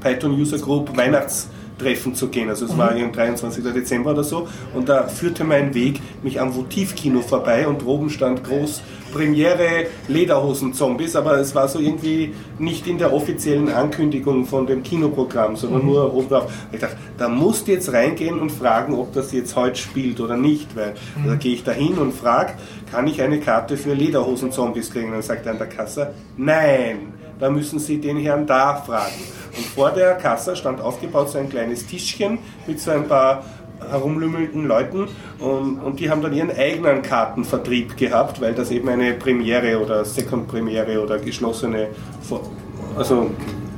[0.00, 1.48] Python User Group Weihnachts
[1.82, 2.48] Treffen zu gehen.
[2.48, 3.64] Also es war am 23.
[3.64, 4.48] Dezember oder so.
[4.74, 8.82] Und da führte mein Weg mich am Votivkino vorbei und oben stand groß
[9.12, 15.54] Premiere Lederhosen-Zombies, aber es war so irgendwie nicht in der offiziellen Ankündigung von dem Kinoprogramm,
[15.54, 15.88] sondern mhm.
[15.88, 16.50] nur oben drauf.
[16.72, 20.38] Ich dachte, da musst du jetzt reingehen und fragen, ob das jetzt heute spielt oder
[20.38, 21.26] nicht, weil mhm.
[21.26, 22.54] da gehe ich da hin und frage,
[22.90, 25.08] kann ich eine Karte für Lederhosen-Zombies kriegen?
[25.08, 27.12] Und dann sagt er an der Kasse, nein,
[27.42, 29.20] da müssen Sie den Herrn da fragen.
[29.56, 32.38] Und vor der Kasse stand aufgebaut so ein kleines Tischchen
[32.68, 33.44] mit so ein paar
[33.90, 35.08] herumlümmelnden Leuten
[35.40, 40.04] und, und die haben dann ihren eigenen Kartenvertrieb gehabt, weil das eben eine Premiere oder
[40.04, 41.88] Second-Premiere oder geschlossene,
[42.96, 43.32] also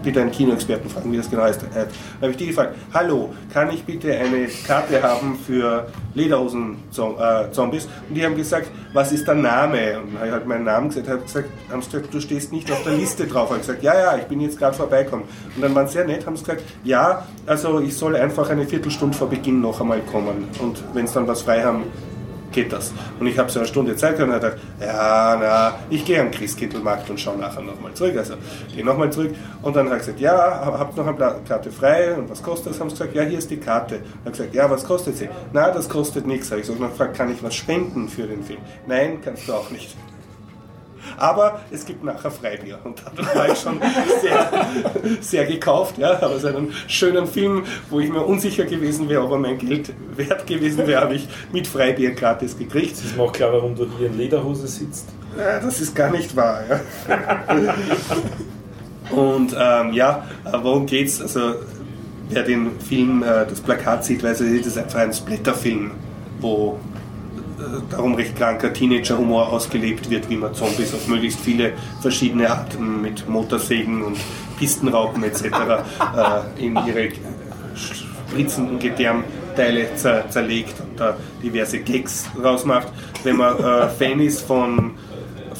[0.04, 1.62] bitte einen Kinoexperten fragen, wie das genau heißt.
[1.62, 1.86] Da
[2.20, 7.88] habe ich die gefragt, hallo, kann ich bitte eine Karte haben für Lederhosen-Zombies?
[8.08, 9.98] Und die haben gesagt, was ist der Name?
[9.98, 12.70] Und dann habe ich halt meinen Namen gesagt, habe gesagt, haben gesagt, du stehst nicht
[12.70, 13.46] auf der Liste drauf.
[13.46, 15.24] Ich habe gesagt, ja, ja, ich bin jetzt gerade vorbeikommen.
[15.56, 19.16] Und dann waren sie sehr nett, haben gesagt, ja, also ich soll einfach eine Viertelstunde
[19.16, 20.48] vor Beginn noch einmal kommen.
[20.60, 21.84] Und wenn sie dann was frei haben,
[22.54, 22.92] geht das.
[23.18, 26.20] Und ich habe so eine Stunde Zeit gehabt und habe gedacht, ja, na, ich gehe
[26.20, 28.16] am Christkindlmarkt und schaue nachher nochmal zurück.
[28.16, 28.34] Also
[28.74, 31.16] gehe nochmal zurück und dann habe ich gesagt, ja, habt noch eine
[31.46, 32.80] Karte frei und was kostet das?
[32.80, 33.96] Haben sie gesagt, ja, hier ist die Karte.
[33.96, 35.28] Habe ich gesagt, ja, was kostet sie?
[35.52, 36.50] Na, das kostet nichts.
[36.50, 38.60] Habe ich so gefragt, kann ich was spenden für den Film?
[38.86, 39.96] Nein, kannst du auch nicht.
[41.16, 43.80] Aber es gibt nachher Freibier und da war ich schon
[44.20, 44.66] sehr,
[45.20, 45.98] sehr gekauft.
[45.98, 46.22] Ja.
[46.22, 49.92] Aber ist einen schönen Film, wo ich mir unsicher gewesen wäre, ob er mein Geld
[50.16, 52.92] wert gewesen wäre, habe ich mit Freibier gratis gekriegt.
[52.92, 55.08] Das ist mir auch klar, warum du hier in Lederhose sitzt.
[55.36, 56.60] Ja, das ist gar nicht wahr.
[56.68, 57.74] Ja.
[59.10, 60.24] Und ähm, ja,
[60.62, 61.20] worum geht's?
[61.20, 61.56] Also
[62.28, 65.92] wer den Film, äh, das Plakat sieht, weiß, es ist einfach ein Splitterfilm,
[66.40, 66.78] wo
[67.90, 73.28] darum recht kranker Teenager-Humor ausgelebt wird, wie man Zombies auf möglichst viele verschiedene Arten mit
[73.28, 74.16] Motorsägen und
[74.58, 75.44] Pistenraupen etc.
[75.44, 77.08] äh, in ihre
[77.74, 82.88] spritzenden Gedärmteile zer zerlegt und da diverse Gags rausmacht.
[83.22, 84.92] Wenn man äh, Fan ist von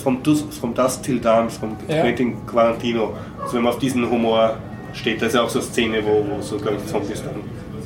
[0.03, 2.03] vom, Dus, vom Dust Till Dawn, vom ja.
[2.03, 4.57] Quentin Quarantino, also wenn man auf diesen Humor
[4.93, 7.37] steht, da ist ja auch so eine Szene, wo, wo so, glaube ich, Zombies dann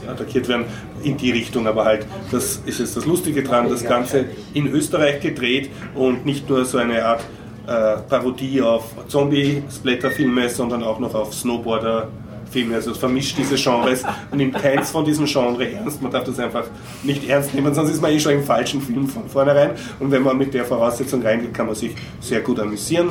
[0.09, 0.65] attackiert werden,
[1.03, 1.67] in die Richtung.
[1.67, 6.49] Aber halt, das ist jetzt das Lustige dran, das Ganze in Österreich gedreht und nicht
[6.49, 7.25] nur so eine Art
[7.67, 12.09] äh, Parodie auf Zombie-Splatter-Filme, sondern auch noch auf Snowboarder.
[12.51, 16.01] Filme, also es vermischt diese Genres und nimmt keins von diesen Genres ernst.
[16.01, 16.65] Man darf das einfach
[17.03, 19.73] nicht ernst nehmen, sonst ist man eh schon im falschen Film von vornherein.
[20.01, 23.11] Und wenn man mit der Voraussetzung reingeht, kann man sich sehr gut amüsieren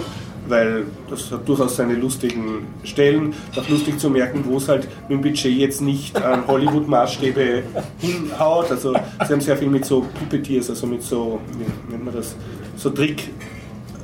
[0.49, 3.33] weil das hat durchaus seine lustigen Stellen.
[3.55, 7.63] Auch lustig zu merken, wo es halt mit dem Budget jetzt nicht an Hollywood-Maßstäbe
[7.99, 8.71] hinhaut.
[8.71, 12.35] Also sie haben sehr viel mit so Puppeteers, also mit so, wie nennt man das,
[12.75, 13.29] so Trick,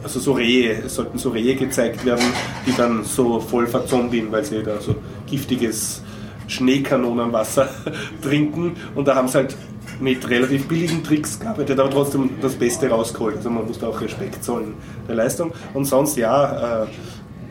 [0.03, 2.26] also so Rehe, es sollten so Rehe gezeigt werden,
[2.68, 4.95] die dann so voll verzombien, weil sie da so
[5.30, 6.02] giftiges
[6.48, 7.70] Schneekanonenwasser
[8.22, 9.56] trinken und da haben sie halt
[10.04, 13.38] mit relativ billigen Tricks gearbeitet, aber trotzdem das Beste rausgeholt.
[13.38, 14.74] Also man muss da auch Respekt zollen
[15.08, 15.54] der Leistung.
[15.74, 16.88] Und sonst ja, äh,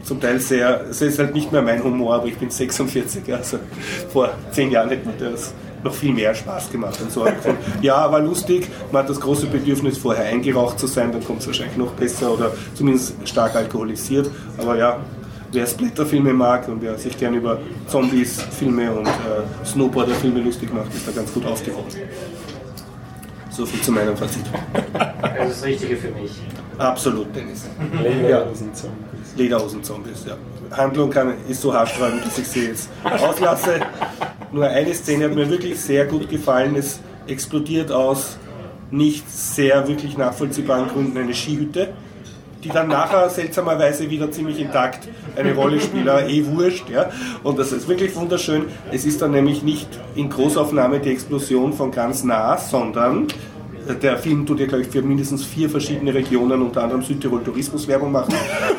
[0.03, 3.59] zum Teil sehr, es ist halt nicht mehr mein Humor, aber ich bin 46, also
[4.13, 7.27] vor zehn Jahren hätte mir das noch viel mehr Spaß gemacht und so.
[7.81, 11.47] ja, war lustig, man hat das große Bedürfnis vorher eingeraucht zu sein, dann kommt es
[11.47, 15.01] wahrscheinlich noch besser oder zumindest stark alkoholisiert, aber ja,
[15.53, 20.95] wer Splatterfilme mag und wer sich gern über Zombies, Filme und äh, Snowboarder-Filme lustig macht,
[20.95, 21.89] ist da ganz gut aufgehoben.
[23.53, 24.45] So viel zu meinem Fazit.
[24.93, 26.33] Das ist das Richtige für mich.
[26.79, 27.67] Absolut, Dennis.
[28.03, 29.37] Lederhosen-Zombies.
[29.37, 30.37] Lederhosen-Zombies, ja.
[30.77, 33.81] Handlung kann, ist so haarsträubend, dass ich sie jetzt auslasse.
[34.53, 36.77] Nur eine Szene hat mir wirklich sehr gut gefallen.
[36.77, 38.39] Es explodiert aus
[38.91, 41.93] nicht sehr wirklich nachvollziehbaren Gründen eine Skihütte
[42.65, 46.89] die dann nachher seltsamerweise wieder ziemlich intakt eine Rolle spielen, eh wurscht.
[46.89, 47.11] Ja?
[47.43, 48.67] Und das ist wirklich wunderschön.
[48.91, 53.27] Es ist dann nämlich nicht in Großaufnahme die Explosion von ganz nah, sondern
[54.01, 57.89] der Film tut ja, glaube ich, für mindestens vier verschiedene Regionen, unter anderem Südtirol Tourismus
[57.89, 58.33] Werbung machen.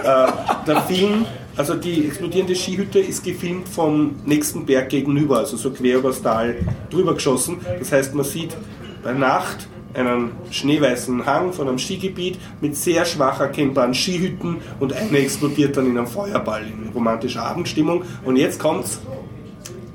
[0.03, 0.31] äh,
[0.65, 1.26] der Film,
[1.57, 6.55] also die explodierende Skihütte ist gefilmt vom nächsten Berg gegenüber, also so quer übers Tal
[6.89, 7.57] drüber geschossen.
[7.80, 8.55] Das heißt, man sieht
[9.03, 15.18] bei Nacht einen schneeweißen Hang von einem Skigebiet mit sehr schwach erkennbaren Skihütten und eine
[15.20, 18.03] explodiert dann in einem Feuerball in romantischer Abendstimmung.
[18.24, 18.99] Und jetzt kommt's,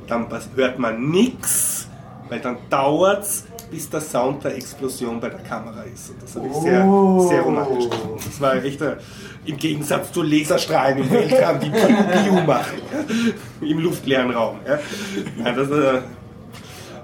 [0.06, 1.88] dann hört man nichts,
[2.28, 6.10] weil dann dauert's, bis der Sound der Explosion bei der Kamera ist.
[6.10, 8.20] Und das habe ich sehr, sehr romantisch gefunden.
[8.24, 8.96] Das war echt ein,
[9.44, 11.86] im Gegensatz zu Laserstrahlen im Weltraum, die Piu
[12.24, 12.78] Piu machen,
[13.60, 14.56] im luftleeren Raum.
[14.66, 14.78] Ja.
[15.44, 16.00] Ja, das, äh,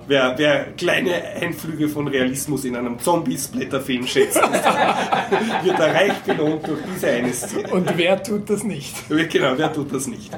[0.06, 4.36] Wer, wer, kleine Einflüge von Realismus in einem Zombie-Splatter-Film schätzt,
[5.62, 7.68] wird er reich belohnt durch diese eine Szene.
[7.70, 8.94] Und wer tut das nicht?
[9.08, 10.30] Genau, wer tut das nicht?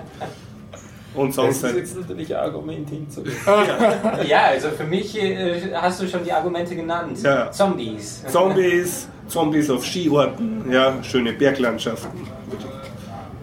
[1.17, 3.37] Und sonst das ist jetzt natürlich ein Argument hinzugehen.
[3.47, 4.23] ja.
[4.23, 7.19] ja, also für mich äh, hast du schon die Argumente genannt.
[7.23, 7.51] Ja.
[7.51, 8.23] Zombies.
[8.29, 12.21] Zombies, Zombies auf Skiorten, ja, schöne Berglandschaften.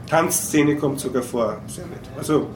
[0.08, 1.58] Tanzszene kommt sogar vor.
[1.66, 2.02] Sehr nett.
[2.16, 2.48] Also,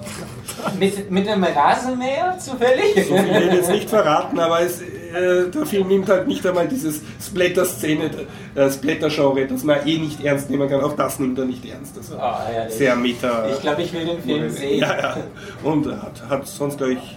[0.80, 3.08] mit, mit einem Rasenmäher zufällig?
[3.08, 6.46] So viel will ich jetzt nicht verraten, aber es, äh, der Film nimmt halt nicht
[6.46, 8.10] einmal dieses Splatter-Szene,
[8.56, 10.82] äh, Splatter-Genre, das man eh nicht ernst nehmen kann.
[10.82, 11.98] Auch das nimmt er nicht ernst.
[11.98, 13.50] Also oh, sehr meta.
[13.50, 14.80] Ich glaube, ich will den Film sehen.
[14.80, 15.18] Ja, ja.
[15.64, 17.16] Und hat, hat sonst, glaube ich,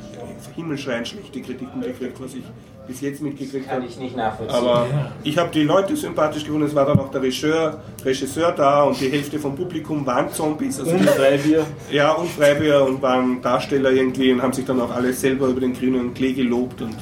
[0.55, 2.45] himmelschreiend schlechte Kritiken gekriegt, was ich
[2.87, 3.81] bis jetzt mitgekriegt habe.
[3.81, 4.57] Kann ich nicht nachvollziehen.
[4.57, 4.87] Aber
[5.23, 6.67] ich habe die Leute sympathisch gefunden.
[6.67, 10.81] Es war dann auch der Regisseur, Regisseur da und die Hälfte vom Publikum waren Zombies.
[10.81, 11.65] Also und Freibier.
[11.91, 15.61] Ja, und Freibier und waren Darsteller irgendwie und haben sich dann auch alle selber über
[15.61, 16.97] den grünen Klee gelobt und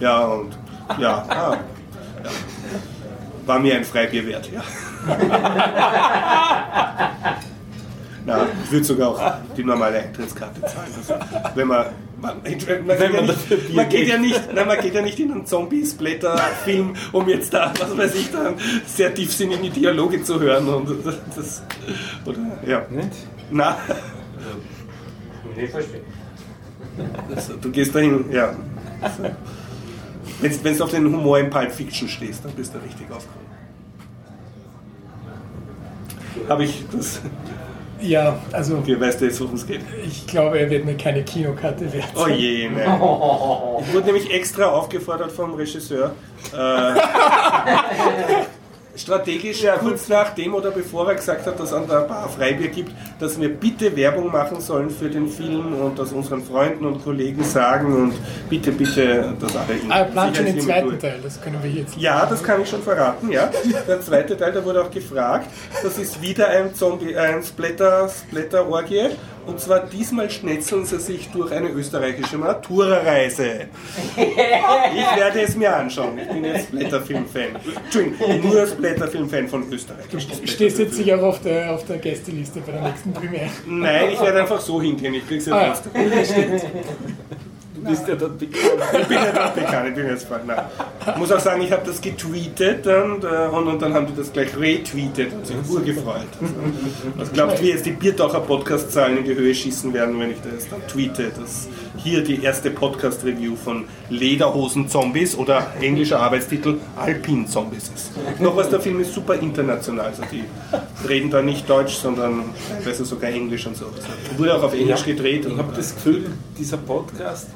[0.00, 0.58] ja, und
[0.98, 1.56] ja, ah,
[2.24, 2.30] ja.
[3.46, 4.62] war mir ein Freibier wert, ja.
[8.24, 10.92] Na, ich würde sogar auch die normale Eintrittskarte zahlen.
[10.96, 11.14] Also,
[11.54, 11.86] wenn man
[12.22, 15.18] man, man, man, man, ja nicht, man geht ja nicht, nein, man geht ja nicht
[15.18, 18.54] in einen Zombie-Splatter-Film, um jetzt da, was weiß ich, dann
[18.86, 20.68] sehr tiefsinnige Dialoge zu hören.
[20.68, 21.04] Und
[21.34, 21.64] das,
[22.24, 22.86] oder, ja.
[22.90, 23.26] Nicht?
[23.50, 23.76] Na.
[25.56, 26.02] Nee, verstehe.
[27.34, 28.54] Also, du gehst dahin, ja.
[29.00, 29.24] Also,
[30.40, 33.42] wenn du auf den Humor in Pulp Fiction stehst, dann bist du richtig aufgekommen.
[36.48, 37.20] Habe ich das
[38.02, 38.78] ja, also.
[38.78, 39.80] Okay, weißt du jetzt, worum es geht?
[40.04, 42.08] Ich glaube, er wird mir keine Kinokarte wert.
[42.14, 42.82] Oh je, ne.
[42.82, 46.14] Ich wurde nämlich extra aufgefordert vom Regisseur.
[46.52, 46.56] Äh,
[48.94, 52.28] strategisch ja, kurz nach dem oder bevor er gesagt hat, dass es an der Bar
[52.28, 56.84] Freibier gibt, dass wir bitte Werbung machen sollen für den Film und das unseren Freunden
[56.84, 58.12] und Kollegen sagen und
[58.50, 61.00] bitte, bitte, dass alle Ah, er plant schon den zweiten durch.
[61.00, 61.96] Teil, das können wir jetzt.
[61.96, 63.50] Ja, das kann ich schon verraten, ja.
[63.88, 65.48] Der zweite Teil, da wurde auch gefragt,
[65.82, 69.08] das ist wieder ein Zombie, ein Splatter, Splatter-Orgie
[69.46, 73.66] und zwar diesmal schnetzeln sie sich durch eine österreichische Matura-Reise.
[74.16, 76.18] Ich werde es mir anschauen.
[76.18, 77.56] Ich bin jetzt Blätterfilm-Fan.
[77.84, 80.06] Entschuldigung, nur Blätterfilm-Fan von Österreich.
[80.10, 83.50] Du stehst jetzt sicher auch auf der, auf der Gästeliste bei der nächsten Premiere.
[83.66, 85.14] Nein, ich werde einfach so hingehen.
[85.14, 85.74] Ich krieg's ja ah, ja.
[87.74, 88.64] Du bist ja dort bekannt.
[89.00, 90.46] Ich bin ja dort bekannt, ich bin jetzt bald.
[90.46, 90.58] Nein.
[91.08, 94.14] Ich muss auch sagen, ich habe das getweetet und, äh, und, und, dann haben die
[94.14, 96.26] das gleich retweetet und sich urgefreut.
[96.40, 100.36] Also, also glaubt, wie jetzt die Biertaucher Podcast-Zahlen in die Höhe schießen werden, wenn ich
[100.42, 108.12] das dann tweete, dass hier die erste Podcast-Review von Lederhosen-Zombies oder englischer Arbeitstitel Alpin-Zombies ist.
[108.38, 110.44] Noch was, der Film ist super international, also die
[111.08, 113.86] reden da nicht Deutsch, sondern teilweise sogar Englisch und so.
[113.86, 115.46] Also, wurde auch auf Englisch ja, gedreht.
[115.46, 116.26] Ich habe das Gefühl,
[116.58, 117.48] dieser Podcast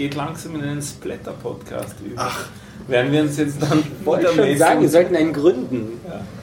[0.00, 2.22] geht langsam in einen Splatter-Podcast über.
[2.22, 2.46] Ach.
[2.88, 6.00] Werden wir uns jetzt dann Wollte schon sagen, wir sollten einen gründen.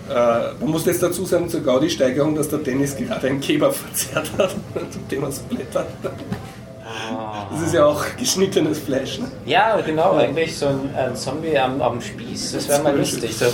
[0.08, 0.50] Ja.
[0.50, 4.30] Äh, man muss jetzt dazu sagen zur Gaudi-Steigerung, dass der Dennis gerade einen Kebab verzehrt
[4.38, 4.52] hat
[4.92, 5.88] zum Thema Splatter.
[6.86, 7.48] Ah.
[7.52, 9.18] Das ist ja auch geschnittenes Fleisch.
[9.18, 9.26] Ne?
[9.48, 13.36] Ja, genau, eigentlich so ein, ein Zombie am, am Spieß, das wäre mal lustig.
[13.36, 13.48] So.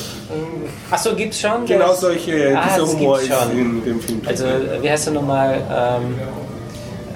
[0.92, 1.66] Achso, gibt's schon?
[1.66, 2.02] Genau das?
[2.02, 4.22] solche, ah, dieser Humor ist in dem Film.
[4.26, 4.46] Also,
[4.82, 5.62] wie heißt er nochmal?
[5.72, 6.16] Ähm,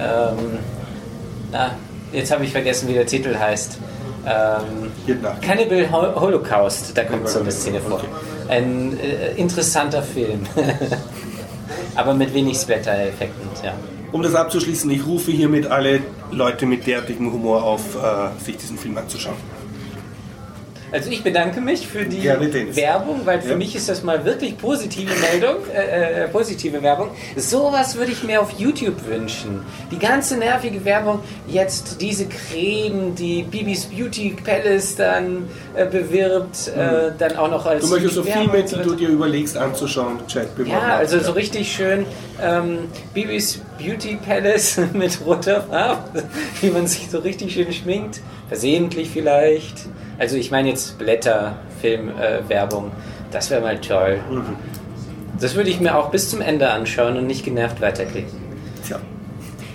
[0.00, 0.58] ähm,
[1.52, 1.70] ah,
[2.12, 3.78] jetzt habe ich vergessen, wie der Titel heißt.
[4.26, 8.02] Ähm, Cannibal Holocaust, da kommt so eine Szene vor.
[8.48, 10.40] Ein äh, interessanter Film.
[11.94, 13.74] Aber mit wenig Splatter-Effekten, ja.
[14.12, 18.78] Um das abzuschließen, ich rufe hiermit alle Leute mit derartigem Humor auf, äh, sich diesen
[18.78, 19.36] Film anzuschauen.
[20.92, 23.56] Also ich bedanke mich für die Werbung, weil für ja.
[23.56, 27.10] mich ist das mal wirklich positive Meldung, äh, äh, positive Werbung.
[27.36, 29.62] Sowas würde ich mir auf YouTube wünschen.
[29.90, 37.18] Die ganze nervige Werbung, jetzt diese Creme, die Bibis Beauty Palace dann äh, bewirbt, mhm.
[37.18, 37.84] dann auch noch als.
[37.84, 42.06] Du möchtest so Filme, die du dir überlegst anzuschauen, Chat Ja, also so richtig schön
[42.42, 46.24] ähm, Bibis Beauty Palace mit roter Farbe,
[46.60, 49.86] wie man sich so richtig schön schminkt, versehentlich vielleicht.
[50.18, 52.86] Also ich meine jetzt Blätterfilm-Werbung.
[52.86, 54.18] Äh, das wäre mal toll.
[54.30, 54.56] Mhm.
[55.40, 58.38] Das würde ich mir auch bis zum Ende anschauen und nicht genervt weiterklicken.
[58.84, 58.98] Tja.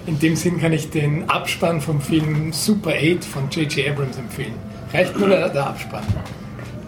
[0.06, 3.90] In dem Sinn kann ich den Abspann vom Film Super 8 von J.J.
[3.90, 4.54] Abrams empfehlen.
[4.94, 6.04] Reicht nur der, der Abspann.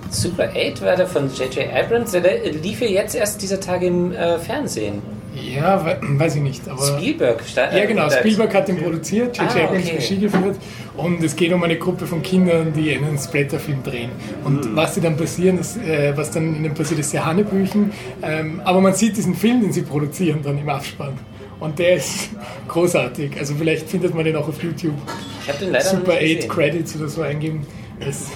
[0.10, 1.74] Super 8 war der von J.J.
[1.74, 5.02] Abrams, der lief ja jetzt erst dieser Tage im äh, Fernsehen.
[5.36, 6.68] Ja, weiß ich nicht.
[6.68, 7.44] Aber Spielberg.
[7.56, 8.10] Ja, genau.
[8.10, 9.56] Spielberg hat ihn produziert, J.J.
[9.56, 9.96] Ah, Abrams okay.
[9.98, 10.58] Regie geführt.
[10.96, 14.12] Und es geht um eine Gruppe von Kindern, die einen Splatterfilm drehen.
[14.44, 14.76] Und mhm.
[14.76, 17.92] was sie dann passieren, ist, äh, was dann ihnen passiert, ist sehr Hanebüchen.
[18.22, 21.14] Ähm, aber man sieht diesen Film, den sie produzieren, dann im Abspann.
[21.60, 22.30] Und der ist
[22.68, 23.38] großartig.
[23.38, 24.96] Also vielleicht findet man den auch auf YouTube.
[25.42, 27.66] Ich habe den leider Super 8 Credits oder so eingeben.
[28.00, 28.28] Das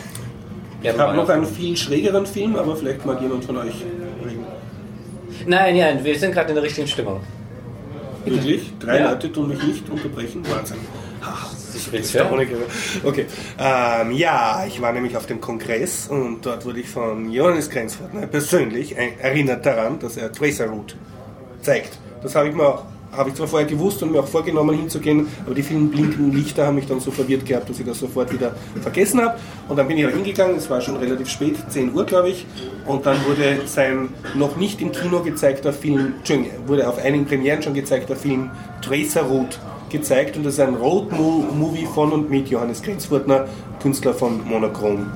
[0.81, 3.84] ich habe noch einen viel schrägeren Film, aber vielleicht mag jemand von euch
[5.45, 7.22] Nein, ja, wir sind gerade in der richtigen Stimmung.
[8.26, 8.74] Wirklich?
[8.80, 9.11] Drei ja.
[9.11, 10.44] Leute tun mich nicht unterbrechen?
[10.49, 10.78] Wahnsinn.
[11.76, 12.30] Ich will es ja.
[13.03, 13.26] Okay.
[13.57, 18.28] Ähm, ja, ich war nämlich auf dem Kongress und dort wurde ich von Johannes Grenzfurtner
[18.28, 20.95] persönlich erinnert daran, dass er Tracer Route
[21.61, 21.98] zeigt.
[22.22, 25.56] Das habe ich mir habe ich zwar vorher gewusst und mir auch vorgenommen hinzugehen, aber
[25.56, 28.56] die vielen blinkenden Lichter haben mich dann so verwirrt gehabt, dass ich das sofort wieder
[28.81, 29.38] vergessen habe.
[29.68, 32.45] Und dann bin ich auch hingegangen, es war schon relativ spät, 10 Uhr glaube ich,
[32.86, 37.61] und dann wurde sein noch nicht im Kino gezeigter Film, Entschuldigung, wurde auf einigen Premieren
[37.61, 39.57] schon gezeigter Film Tracer Route
[39.90, 43.48] gezeigt und das ist ein Road-Movie von und mit Johannes Grenzfurtner,
[43.81, 45.07] Künstler von Monochrom,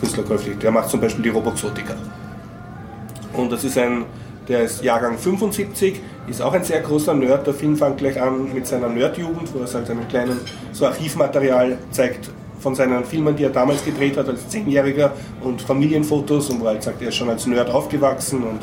[0.00, 0.58] Künstler käuflich.
[0.58, 1.94] Der macht zum Beispiel die Roboxotica.
[3.34, 4.04] Und das ist ein,
[4.48, 7.46] der ist Jahrgang 75, ist auch ein sehr großer Nerd.
[7.46, 10.40] Der Film fängt gleich an mit seiner Nerdjugend, wo er halt einen kleinen
[10.72, 15.12] so Archivmaterial zeigt von seinen Filmen, die er damals gedreht hat als Zehnjähriger
[15.42, 18.60] und Familienfotos und wo er halt sagt, er ist schon als Nerd aufgewachsen und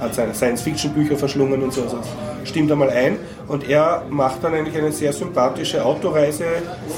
[0.00, 1.82] hat seine Science-Fiction-Bücher verschlungen und so.
[1.82, 3.16] Also das stimmt einmal ein.
[3.48, 6.44] Und er macht dann eigentlich eine sehr sympathische Autoreise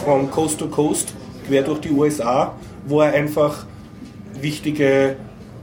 [0.05, 1.15] von Coast to Coast
[1.47, 2.55] quer durch die USA,
[2.86, 3.65] wo er einfach
[4.40, 5.16] wichtige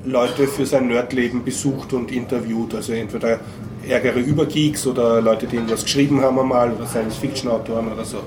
[0.05, 2.75] Leute für sein Nerdleben besucht und interviewt.
[2.75, 3.39] Also entweder
[3.87, 8.19] ärgere Übergeeks oder Leute, die irgendwas geschrieben haben einmal oder Science-Fiction-Autoren oder so.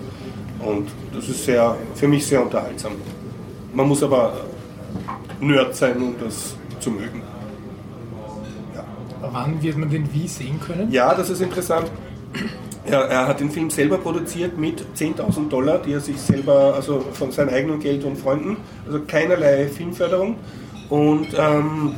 [0.64, 2.92] Und das ist sehr, für mich sehr unterhaltsam.
[3.72, 4.44] Man muss aber
[5.40, 7.22] Nerd sein, um das zu mögen.
[8.74, 8.84] Ja.
[9.20, 10.90] Wann wird man den wie sehen können?
[10.90, 11.90] Ja, das ist interessant.
[12.84, 17.05] Er, er, hat den Film selber produziert mit 10.000 Dollar, die er sich selber, also
[17.12, 18.56] von seinem eigenen Geld und Freunden,
[18.86, 20.36] also keinerlei Filmförderung.
[20.89, 21.94] Und ähm,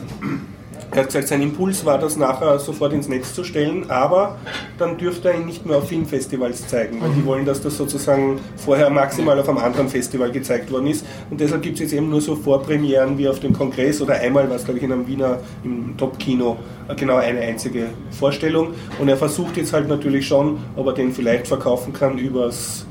[0.92, 4.38] er hat gesagt, sein Impuls war das nachher sofort ins Netz zu stellen, aber
[4.76, 8.40] dann dürfte er ihn nicht mehr auf Filmfestivals zeigen, weil die wollen, dass das sozusagen
[8.56, 11.06] vorher maximal auf einem anderen Festival gezeigt worden ist.
[11.30, 14.50] Und deshalb gibt es jetzt eben nur so Vorpremieren wie auf dem Kongress oder einmal,
[14.50, 16.56] was glaube ich in einem Wiener im Top-Kino,
[16.88, 18.74] äh, genau eine einzige Vorstellung.
[18.98, 22.84] Und er versucht jetzt halt natürlich schon, ob er den vielleicht verkaufen kann übers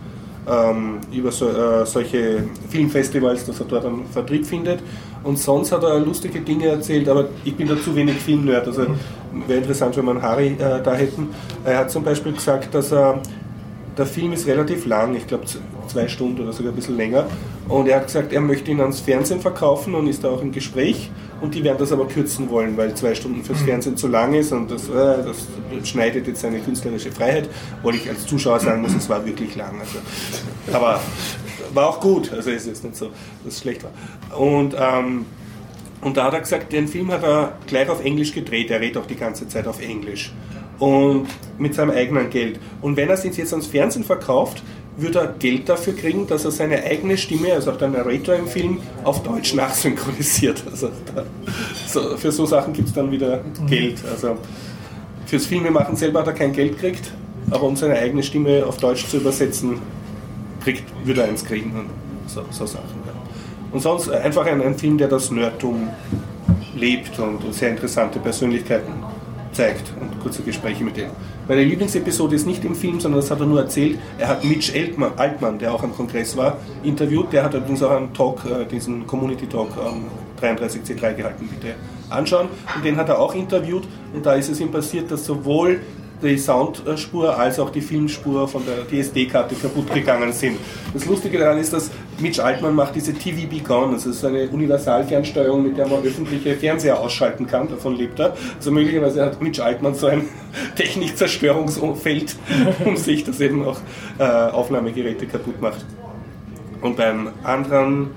[0.49, 4.79] ähm, über so, äh, solche Filmfestivals, dass er dort einen Vertrieb findet.
[5.23, 8.67] Und sonst hat er lustige Dinge erzählt, aber ich bin da zu wenig Filmnerd.
[8.67, 8.85] Also
[9.47, 11.29] wäre interessant, wenn wir einen Harry äh, da hätten.
[11.65, 13.21] Er hat zum Beispiel gesagt, dass er,
[13.97, 15.43] der Film ist relativ lang, ich glaube
[15.87, 17.27] zwei Stunden oder sogar ein bisschen länger.
[17.67, 20.51] Und er hat gesagt, er möchte ihn ans Fernsehen verkaufen und ist da auch im
[20.51, 21.11] Gespräch.
[21.41, 23.65] Und die werden das aber kürzen wollen, weil zwei Stunden fürs mhm.
[23.65, 27.49] Fernsehen zu lang ist und das, äh, das schneidet jetzt seine künstlerische Freiheit.
[27.77, 29.79] Obwohl ich als Zuschauer sagen muss, es war wirklich lang.
[29.79, 29.99] Also,
[30.73, 30.99] aber
[31.73, 33.07] war auch gut, also es ist nicht so,
[33.43, 34.39] dass es schlecht war.
[34.39, 35.25] Und, ähm,
[36.01, 38.97] und da hat er gesagt, den Film hat er gleich auf Englisch gedreht, er redet
[38.97, 40.31] auch die ganze Zeit auf Englisch.
[40.79, 41.27] Und
[41.57, 42.57] mit seinem eigenen Geld.
[42.81, 44.63] Und wenn er es jetzt ans Fernsehen verkauft,
[45.01, 48.47] würde er Geld dafür kriegen, dass er seine eigene Stimme, also auch der Narrator im
[48.47, 50.63] Film, auf Deutsch nachsynchronisiert.
[50.69, 51.25] Also da,
[51.87, 53.97] so, für so Sachen gibt es dann wieder Geld.
[54.09, 54.37] Also
[55.25, 57.11] fürs Filmemachen selber hat er kein Geld gekriegt,
[57.51, 59.81] aber um seine eigene Stimme auf Deutsch zu übersetzen,
[60.59, 61.89] kriegt, würde er eins kriegen und
[62.27, 62.85] so, so Sachen.
[63.05, 63.13] Ja.
[63.71, 65.89] Und sonst einfach ein, ein Film, der das Nerdtum
[66.75, 68.93] lebt und sehr interessante Persönlichkeiten
[69.51, 71.11] zeigt und kurze Gespräche mit denen.
[71.47, 73.97] Meine Lieblingsepisode ist nicht im Film, sondern das hat er nur erzählt.
[74.19, 77.33] Er hat Mitch Altman, Altmann, der auch am Kongress war, interviewt.
[77.33, 80.05] Der hat übrigens auch einen Talk, äh, diesen Community Talk am
[80.39, 81.73] 33C3 gehalten, bitte
[82.09, 82.49] anschauen.
[82.75, 83.87] Und den hat er auch interviewt.
[84.13, 85.79] Und da ist es ihm passiert, dass sowohl
[86.21, 90.57] die Soundspur als auch die Filmspur von der DSD-Karte kaputt gegangen sind.
[90.93, 95.63] Das Lustige daran ist, dass Mitch Altman macht diese TVB Gone, das ist eine Universalfernsteuerung,
[95.63, 98.33] mit der man öffentliche Fernseher ausschalten kann, davon lebt er.
[98.57, 100.27] Also möglicherweise hat Mitch Altman so ein
[100.75, 102.35] Technikzerstörungsfeld
[102.85, 103.77] um sich, das eben auch
[104.17, 105.85] äh, Aufnahmegeräte kaputt macht.
[106.81, 108.11] Und beim anderen,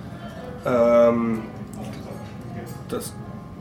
[0.66, 1.42] ähm,
[2.88, 3.12] das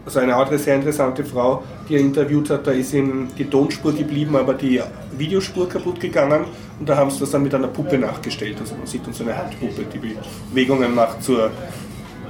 [0.05, 3.93] also eine andere sehr interessante Frau, die er interviewt hat, da ist ihm die Tonspur
[3.93, 4.81] geblieben, aber die
[5.17, 6.45] Videospur kaputt gegangen
[6.79, 8.57] und da haben sie das dann mit einer Puppe nachgestellt.
[8.59, 10.15] Also man sieht uns so eine Handpuppe, die
[10.51, 11.51] Bewegungen macht zur,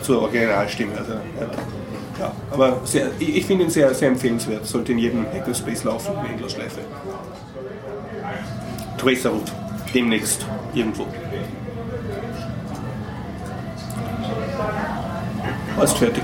[0.01, 0.93] zur Originalstimme.
[0.97, 1.13] Also,
[2.19, 6.31] ja, aber sehr, ich finde ihn sehr, sehr empfehlenswert, sollte in jedem Hackerspace laufen, in
[6.31, 6.79] Endlosschleife.
[8.97, 9.51] Tracerroot,
[9.93, 11.05] demnächst irgendwo.
[15.77, 16.23] Hast fertig.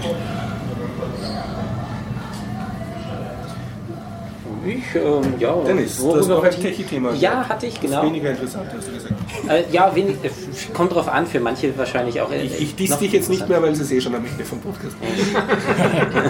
[4.68, 5.56] Ich, ähm, ja.
[5.66, 7.14] Dennis, hast noch ein Techie-Thema.
[7.14, 8.04] Ja, hatte ich, genau.
[8.04, 9.14] weniger interessant, hast du gesagt.
[9.50, 10.30] Äh, ja, wenig, äh,
[10.74, 12.32] kommt drauf an, für manche wahrscheinlich auch.
[12.32, 14.44] Äh, ich ich diss dich jetzt nicht mehr, weil sie es eh schon am Ende
[14.44, 14.96] vom Podcast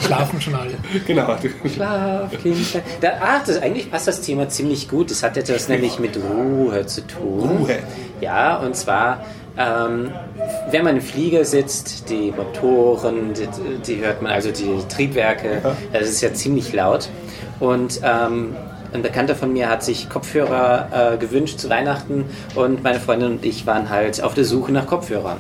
[0.06, 0.74] Schlafen schon alle.
[1.06, 1.36] Genau.
[1.74, 2.82] Schlaf, Kind.
[3.02, 5.12] Da, ach, das, eigentlich passt das Thema ziemlich gut.
[5.12, 7.58] Das hat etwas nämlich mit Ruhe zu tun.
[7.60, 7.80] Ruhe.
[8.22, 9.26] Ja, und zwar
[9.58, 10.12] ähm,
[10.72, 13.48] wenn man im Flieger sitzt, die Motoren, die,
[13.86, 15.62] die, hört man, also die Triebwerke,
[15.92, 17.10] das ist ja ziemlich laut.
[17.60, 18.56] Und ähm,
[18.94, 22.26] ein Bekannter von mir hat sich Kopfhörer äh, gewünscht zu Weihnachten
[22.56, 25.40] und meine Freundin und ich waren halt auf der Suche nach Kopfhörern.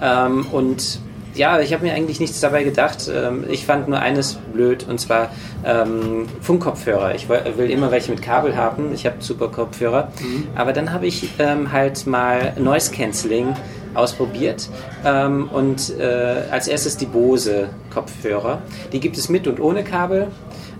[0.00, 1.00] Ähm, und
[1.38, 3.10] ja, ich habe mir eigentlich nichts dabei gedacht.
[3.12, 5.30] Ähm, ich fand nur eines blöd und zwar
[5.64, 7.14] ähm, Funkkopfhörer.
[7.14, 8.92] Ich will immer welche mit Kabel haben.
[8.92, 10.12] Ich habe super Kopfhörer.
[10.20, 10.48] Mhm.
[10.56, 13.54] Aber dann habe ich ähm, halt mal Noise Cancelling
[13.94, 14.68] ausprobiert
[15.04, 18.60] ähm, und äh, als erstes die Bose Kopfhörer.
[18.92, 20.28] Die gibt es mit und ohne Kabel.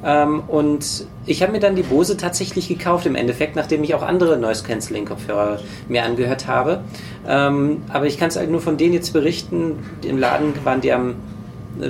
[0.04, 4.02] Ähm, und ich habe mir dann die Bose tatsächlich gekauft im Endeffekt, nachdem ich auch
[4.02, 5.58] andere Noise Cancelling Kopfhörer
[5.88, 6.82] mir angehört habe.
[7.26, 9.78] Ähm, aber ich kann es halt nur von denen jetzt berichten.
[10.04, 11.16] Im Laden waren die am,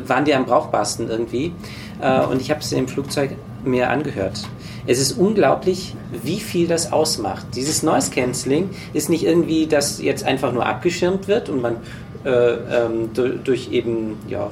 [0.06, 1.52] waren die am brauchbarsten irgendwie.
[2.01, 3.32] Äh, und ich habe es im Flugzeug
[3.64, 4.48] mir angehört.
[4.86, 7.47] Es ist unglaublich, wie viel das ausmacht.
[7.55, 11.76] Dieses Noise Cancelling ist nicht irgendwie, dass jetzt einfach nur abgeschirmt wird und man
[12.24, 13.10] äh, ähm,
[13.44, 14.51] durch eben ja,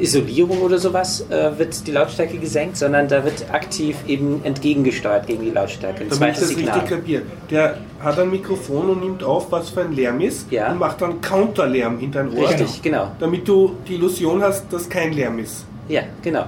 [0.00, 5.42] Isolierung oder sowas äh, wird die Lautstärke gesenkt, sondern da wird aktiv eben entgegengesteuert gegen
[5.42, 6.04] die Lautstärke.
[6.04, 6.78] Ein Damit ich das Signal.
[6.78, 7.22] richtig kapiere.
[7.50, 10.70] Der hat ein Mikrofon und nimmt auf, was für ein Lärm ist ja.
[10.70, 12.48] und macht dann Counterlärm in dein Ohr.
[12.48, 13.12] Richtig, genau.
[13.18, 15.64] Damit du die Illusion hast, dass kein Lärm ist.
[15.88, 16.44] Ja, genau.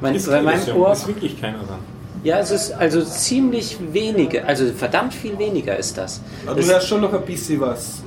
[0.00, 1.80] Mein, ist bei meinem Ohr ist wirklich keiner dran.
[2.24, 6.20] Ja, es ist also ziemlich wenige, also verdammt viel weniger ist das.
[6.46, 8.02] Aber du hörst schon noch ein bisschen was.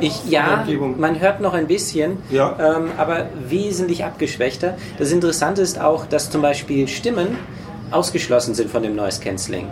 [0.00, 0.66] Ich, ja,
[0.98, 2.56] man hört noch ein bisschen, ja.
[2.58, 4.76] ähm, aber wesentlich abgeschwächter.
[4.98, 7.38] Das Interessante ist auch, dass zum Beispiel Stimmen
[7.90, 9.68] ausgeschlossen sind von dem Noise Cancelling.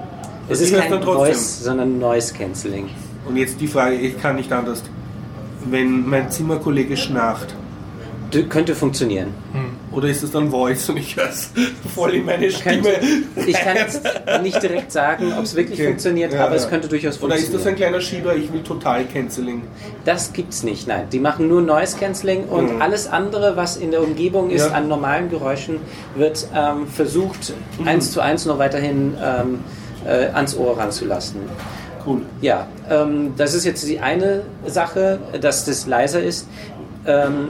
[0.49, 2.91] Es ist kein Voice, sondern Noise Cancelling.
[3.27, 4.83] Und jetzt die Frage, ich kann nicht anders.
[5.65, 7.55] Wenn mein Zimmerkollege schnarcht,
[8.49, 9.29] könnte funktionieren.
[9.53, 9.72] Hm.
[9.93, 11.51] Oder ist es dann Voice und ich höre es
[11.95, 12.89] voll in meine Stimme?
[13.47, 14.03] ich kann jetzt
[14.43, 15.89] nicht direkt sagen, ob es wirklich okay.
[15.89, 16.63] funktioniert, ja, aber ja.
[16.63, 17.49] es könnte durchaus funktionieren.
[17.49, 19.63] Oder ist das ein kleiner Schieber, ich will total Canceling?
[20.05, 21.09] Das gibt es nicht, nein.
[21.13, 22.83] Die machen nur Noise Canceling und mhm.
[22.83, 24.73] alles andere, was in der Umgebung ist ja.
[24.73, 25.77] an normalen Geräuschen,
[26.15, 27.89] wird ähm, versucht, mhm.
[27.89, 29.61] eins zu eins noch weiterhin ähm,
[30.07, 31.41] äh, ans Ohr ranzulassen.
[32.07, 32.23] Cool.
[32.41, 36.49] Ja, ähm, das ist jetzt die eine Sache, dass das leiser ist.
[37.07, 37.49] Ähm,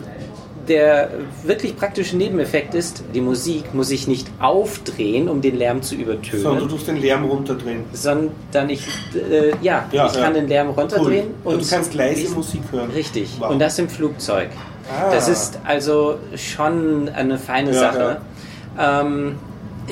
[0.68, 1.10] der
[1.42, 6.42] wirklich praktische Nebeneffekt ist, die Musik muss ich nicht aufdrehen, um den Lärm zu übertönen.
[6.42, 7.84] Sondern du tust den Lärm runterdrehen.
[7.92, 10.22] Sondern ich, äh, ja, ja, ich ja.
[10.22, 11.34] kann den Lärm runterdrehen.
[11.44, 11.54] Cool.
[11.54, 12.90] Und du kannst leise Musik hören.
[12.90, 13.28] Richtig.
[13.38, 13.50] Wow.
[13.50, 14.50] Und das im Flugzeug.
[14.88, 15.10] Ah.
[15.10, 18.20] Das ist also schon eine feine ja, Sache.
[18.78, 19.36] Ähm,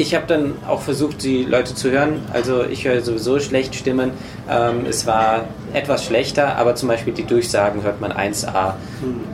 [0.00, 2.22] ich habe dann auch versucht, die Leute zu hören.
[2.32, 4.12] Also ich höre sowieso schlecht Stimmen.
[4.48, 5.44] Ähm, es war
[5.74, 8.74] etwas schlechter, aber zum Beispiel die Durchsagen hört man 1A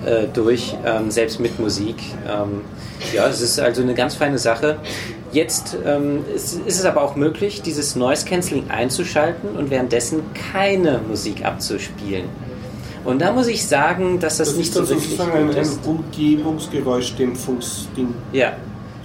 [0.04, 1.96] äh, durch, ähm, selbst mit Musik.
[2.28, 2.62] Ähm,
[3.14, 4.78] ja, es ist also eine ganz feine Sache.
[5.32, 10.22] Jetzt ähm, ist, ist, es aber auch möglich, dieses Noise Cancelling einzuschalten und währenddessen
[10.52, 12.24] keine Musik abzuspielen.
[13.04, 15.86] Und da muss ich sagen, dass das, das nicht so wirklich gut ein, ist.
[15.86, 18.12] ein Umgebungsgeräuschdämpfungsding.
[18.32, 18.54] Ja,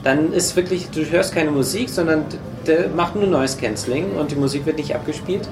[0.04, 2.26] dann ist wirklich, du hörst keine Musik, sondern
[2.66, 5.48] der macht nur Noise Cancelling und die Musik wird nicht abgespielt.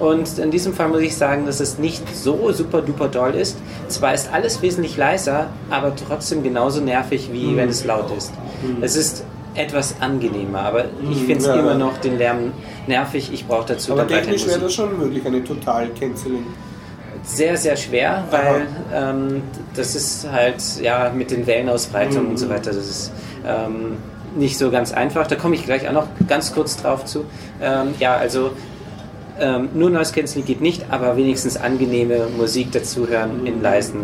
[0.00, 3.58] Und in diesem Fall muss ich sagen, dass es nicht so super duper doll ist.
[3.88, 7.56] Zwar ist alles wesentlich leiser, aber trotzdem genauso nervig, wie mhm.
[7.56, 8.32] wenn es laut ist.
[8.62, 8.82] Mhm.
[8.82, 9.24] Es ist
[9.54, 12.52] etwas angenehmer, aber ich mhm, finde es ja, immer noch den Lärm
[12.86, 13.30] nervig.
[13.32, 16.46] Ich brauche dazu aber dann technisch wäre das schon möglich, eine total Canceling
[17.22, 19.42] sehr, sehr schwer, weil ähm,
[19.74, 22.30] das ist halt ja mit den Wellenausbreitungen mhm.
[22.30, 22.72] und so weiter.
[22.72, 23.12] Das ist
[23.46, 23.96] ähm,
[24.36, 25.26] nicht so ganz einfach.
[25.26, 27.24] Da komme ich gleich auch noch ganz kurz drauf zu.
[27.60, 28.50] Ähm, ja, also
[29.38, 34.00] ähm, nur Noise Cancelling geht nicht, aber wenigstens angenehme Musik dazuhören in leisen,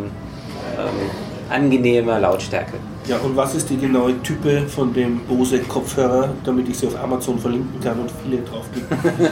[0.78, 1.10] ähm,
[1.50, 2.74] angenehmer Lautstärke.
[3.06, 7.02] Ja, und was ist die genaue Type von dem Bose Kopfhörer, damit ich sie auf
[7.02, 8.98] Amazon verlinken kann und viele draufklicken?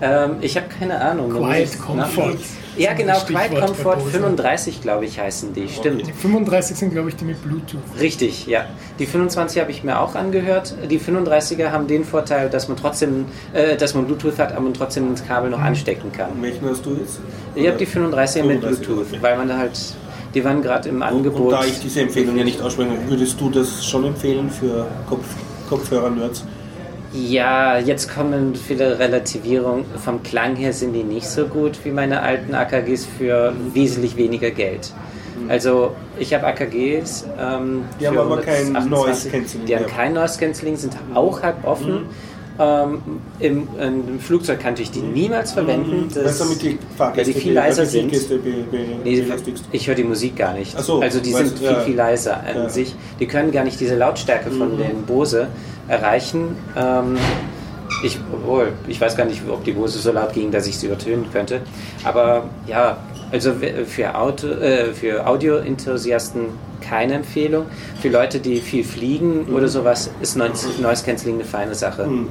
[0.00, 1.30] ähm, ich habe keine Ahnung.
[1.30, 2.38] Quiet Comfort.
[2.76, 5.68] Ja, genau, Quiet Comfort 35, glaube ich, heißen die.
[5.68, 6.06] Stimmt.
[6.06, 7.80] Die 35 sind, glaube ich, die mit Bluetooth.
[8.00, 8.66] Richtig, ja.
[8.98, 10.74] Die 25 habe ich mir auch angehört.
[10.90, 14.74] Die 35er haben den Vorteil, dass man trotzdem, äh, dass man Bluetooth hat, aber man
[14.74, 16.30] trotzdem das Kabel noch anstecken kann.
[16.40, 17.20] welchen hast du jetzt?
[17.54, 19.18] Ich habe die 35er mit Bluetooth, okay.
[19.20, 19.78] weil man da halt
[20.34, 21.40] die waren gerade im Angebot.
[21.40, 24.86] Und, und, da ich diese Empfehlung ja nicht ausspreche, würdest du das schon empfehlen für
[25.08, 25.26] Kopf,
[25.68, 26.44] Kopfhörer-Nerds?
[27.14, 29.84] Ja, jetzt kommen viele Relativierungen.
[30.02, 34.50] Vom Klang her sind die nicht so gut wie meine alten AKGs für wesentlich weniger
[34.50, 34.92] Geld.
[35.38, 35.50] Mhm.
[35.50, 37.26] Also ich habe AKGs.
[37.38, 39.66] Ähm, die haben aber kein Noise Cancelling.
[39.66, 41.92] Die haben kein Noise Cancelling, sind auch halb offen.
[41.92, 42.08] Mhm.
[42.58, 43.02] Ähm,
[43.40, 46.14] im, im, Flugzeug kann ich die niemals verwenden, mhm.
[46.14, 48.12] das, damit die weil die viel leiser sind.
[48.12, 49.24] nee,
[49.72, 50.78] ich höre die Musik gar nicht.
[50.78, 52.68] So, also die sind viel, viel leiser an ja.
[52.68, 52.94] sich.
[53.20, 54.78] Die können gar nicht diese Lautstärke von mhm.
[54.78, 55.48] den Bose
[55.92, 56.56] erreichen.
[56.76, 57.16] Ähm,
[58.02, 60.86] ich, obwohl, ich weiß gar nicht, ob die Bose so laut ging, dass ich sie
[60.86, 61.60] übertönen könnte.
[62.04, 62.96] Aber ja,
[63.30, 63.52] also
[63.86, 66.46] für, Auto, äh, für Audio-Enthusiasten
[66.80, 67.66] keine Empfehlung.
[68.00, 69.54] Für Leute, die viel fliegen mhm.
[69.54, 72.06] oder sowas, ist Noise Cancelling eine feine Sache.
[72.06, 72.28] Mhm.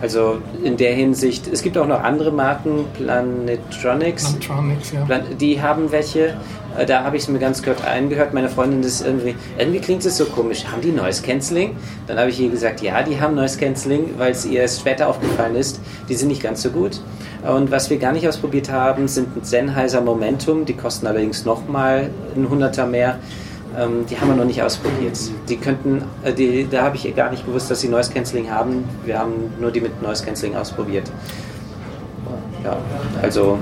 [0.00, 4.34] Also in der Hinsicht, es gibt auch noch andere Marken, Planetronics.
[4.40, 5.18] Planetronics, ja.
[5.40, 6.36] Die haben welche,
[6.76, 8.32] äh, da habe ich es mir ganz kurz eingehört.
[8.32, 10.64] Meine Freundin ist irgendwie, irgendwie klingt es so komisch.
[10.66, 11.76] Haben die Noise Cancelling?
[12.06, 15.56] Dann habe ich ihr gesagt, ja, die haben Noise Cancelling, weil es ihr später aufgefallen
[15.56, 15.80] ist.
[16.08, 17.00] Die sind nicht ganz so gut.
[17.46, 20.64] Und was wir gar nicht ausprobiert haben, sind ein Sennheiser Momentum.
[20.64, 23.18] Die kosten allerdings nochmal ein Hunderter mehr.
[23.76, 25.18] Ähm, die haben wir noch nicht ausprobiert.
[25.48, 28.84] Die könnten, äh, die, da habe ich gar nicht gewusst, dass sie Noise Cancelling haben.
[29.04, 31.10] Wir haben nur die mit Noise Cancelling ausprobiert.
[32.64, 32.76] Ja,
[33.22, 33.58] also.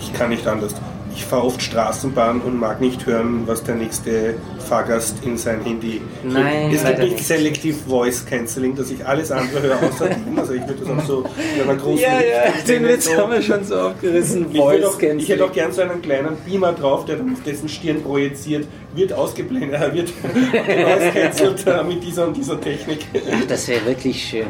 [0.00, 0.74] Ich kann nicht anders
[1.18, 4.36] ich fahre oft Straßenbahn und mag nicht hören, was der nächste
[4.68, 6.00] Fahrgast in sein Handy.
[6.22, 10.38] Nein, es gibt nicht Selective Voice Cancelling, dass ich alles andere höre außer dem.
[10.38, 11.24] Also ich würde das auch so
[11.56, 13.16] in einer großen Ja, ja, den Witz so.
[13.16, 14.46] haben wir schon so aufgerissen.
[14.52, 17.42] Ich, Voice auch, ich hätte auch gern so einen kleinen Beamer drauf, der dann auf
[17.42, 23.06] dessen Stirn projiziert, wird ausgeblendet, er wird ausgecancelt äh, mit dieser und dieser Technik.
[23.12, 24.46] Ach, das wäre wirklich schön.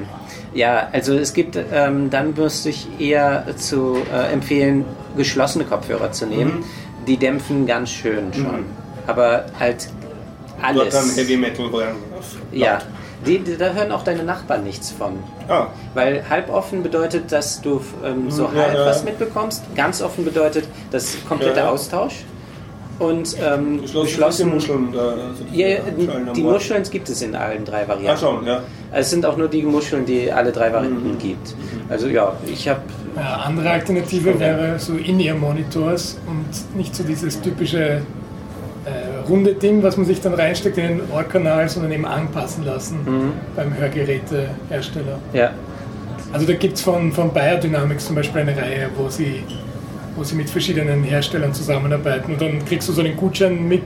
[0.54, 4.84] Ja, also es gibt, ähm, dann müsste ich eher zu äh, empfehlen,
[5.16, 6.60] geschlossene Kopfhörer zu nehmen.
[6.60, 6.64] Mhm.
[7.06, 8.60] Die dämpfen ganz schön schon.
[8.60, 8.66] Mhm.
[9.06, 9.88] Aber halt
[10.62, 10.90] alles.
[10.90, 11.96] Dort dann Heavy Metal hören.
[12.52, 12.78] Ja.
[13.26, 15.18] Die, die, da hören auch deine Nachbarn nichts von.
[15.48, 15.68] Ah.
[15.94, 18.86] Weil halboffen bedeutet, dass du ähm, so ja, halb ja.
[18.86, 19.64] was mitbekommst.
[19.74, 22.24] Ganz offen bedeutet, das kompletter ja, Austausch.
[22.98, 24.50] Und ähm, geschlossen.
[24.50, 25.78] Muscheln da, also die, ja,
[26.34, 28.10] die Muscheln gibt es in allen drei Varianten.
[28.10, 28.62] Ach schon, ja.
[28.92, 31.18] Es sind auch nur die Muscheln, die alle drei Varianten mhm.
[31.18, 31.54] gibt.
[31.88, 32.80] Also ja, ich habe.
[33.14, 38.02] Ja, andere Alternative wäre so In-Ear-Monitors und nicht so dieses typische
[38.84, 42.98] äh, runde Ding, was man sich dann reinsteckt in den Ohrkanal, sondern eben anpassen lassen
[43.04, 43.32] mhm.
[43.56, 45.18] beim Hörgerätehersteller.
[45.32, 45.50] Ja.
[46.32, 49.42] Also da gibt es von, von Biodynamics zum Beispiel eine Reihe, wo sie
[50.18, 52.32] wo sie mit verschiedenen Herstellern zusammenarbeiten.
[52.32, 53.84] Und dann kriegst du so einen Gutschein mit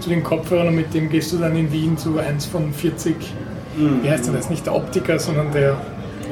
[0.00, 3.14] zu den Kopfhörern und mit dem gehst du dann in Wien zu 1 von 40,
[3.76, 4.02] mhm.
[4.02, 5.76] wie heißt denn das, nicht der Optiker, sondern der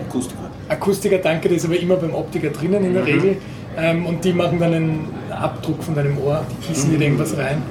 [0.06, 0.50] Akustiker.
[0.68, 3.08] Akustiker, danke, der ist aber immer beim Optiker drinnen in der mhm.
[3.08, 3.36] Regel.
[3.76, 6.98] Ähm, und die machen dann einen Abdruck von deinem Ohr, die gießen mhm.
[6.98, 7.62] dir irgendwas rein.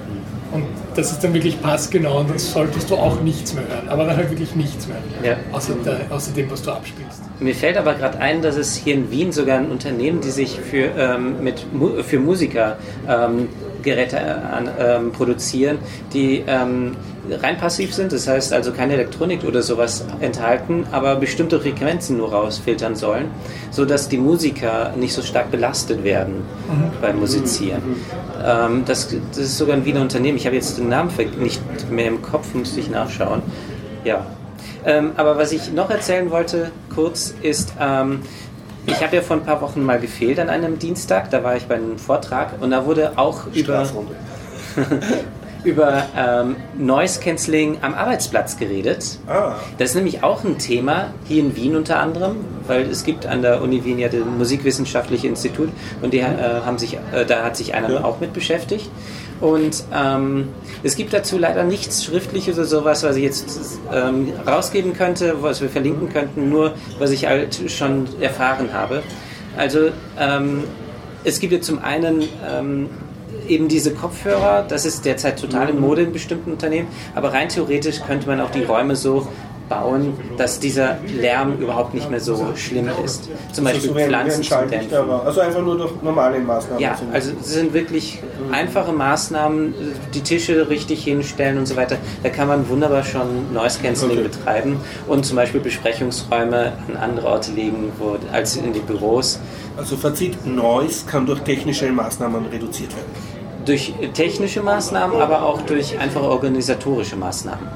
[0.51, 0.65] Und
[0.95, 3.87] das ist dann wirklich passgenau und dann solltest du auch nichts mehr hören.
[3.87, 4.97] Aber dann halt wirklich nichts mehr.
[5.23, 5.37] Ja.
[5.51, 7.21] Außer, der, außer dem, was du abspielst.
[7.39, 10.59] Mir fällt aber gerade ein, dass es hier in Wien sogar ein Unternehmen, die sich
[10.59, 11.65] für, ähm, mit,
[12.03, 13.47] für Musiker ähm,
[13.81, 15.79] Geräte an, ähm, produzieren,
[16.13, 16.95] die ähm,
[17.29, 22.31] rein passiv sind, das heißt also keine Elektronik oder sowas enthalten, aber bestimmte Frequenzen nur
[22.31, 23.27] rausfiltern sollen,
[23.69, 26.91] sodass die Musiker nicht so stark belastet werden mhm.
[27.01, 27.81] beim Musizieren.
[27.81, 27.95] Mhm.
[28.43, 30.37] Ähm, das, das, ist sogar ein Wiener Unternehmen.
[30.37, 31.61] Ich habe jetzt den Namen nicht
[31.91, 33.41] mehr im Kopf, müsste ich nachschauen.
[34.03, 34.25] Ja.
[34.83, 38.21] Ähm, aber was ich noch erzählen wollte, kurz, ist, ähm,
[38.87, 41.67] ich habe ja vor ein paar Wochen mal gefehlt an einem Dienstag, da war ich
[41.67, 43.87] bei einem Vortrag und da wurde auch über,
[45.63, 49.19] über ähm, Noise Cancelling am Arbeitsplatz geredet.
[49.27, 49.55] Ah.
[49.77, 53.41] Das ist nämlich auch ein Thema, hier in Wien unter anderem, weil es gibt an
[53.41, 55.69] der Uni Wien ja das Musikwissenschaftliche Institut
[56.01, 58.03] und die, äh, haben sich, äh, da hat sich einer ja.
[58.03, 58.89] auch mit beschäftigt.
[59.39, 60.49] Und ähm,
[60.83, 65.61] es gibt dazu leider nichts Schriftliches oder sowas, was ich jetzt ähm, rausgeben könnte, was
[65.61, 69.01] wir verlinken könnten, nur was ich halt schon erfahren habe.
[69.57, 69.89] Also
[70.19, 70.63] ähm,
[71.23, 72.89] es gibt ja zum einen ähm,
[73.51, 78.01] eben diese Kopfhörer, das ist derzeit total in Mode in bestimmten Unternehmen, aber rein theoretisch
[78.01, 79.27] könnte man auch die Räume so
[79.71, 83.29] bauen, dass dieser Lärm überhaupt nicht mehr so schlimm ist.
[83.53, 85.09] Zum Beispiel so Pflanzen zu dämpfen.
[85.25, 86.81] Also einfach nur durch normale Maßnahmen.
[86.81, 88.19] Ja, also es sind wirklich
[88.51, 89.73] einfache Maßnahmen,
[90.13, 91.97] die Tische richtig hinstellen und so weiter.
[92.21, 94.27] Da kann man wunderbar schon Noise Cancelling okay.
[94.27, 94.75] betreiben
[95.07, 99.39] und zum Beispiel Besprechungsräume an andere Orte legen wo, als in die Büros.
[99.77, 103.30] Also Fazit, Noise kann durch technische Maßnahmen reduziert werden
[103.65, 107.67] durch technische Maßnahmen, aber auch durch einfache organisatorische Maßnahmen.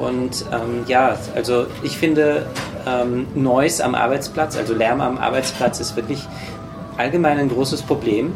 [0.00, 2.46] Und ähm, ja, also ich finde,
[2.86, 6.26] ähm, Noise am Arbeitsplatz, also Lärm am Arbeitsplatz ist wirklich
[6.96, 8.32] allgemein ein großes Problem.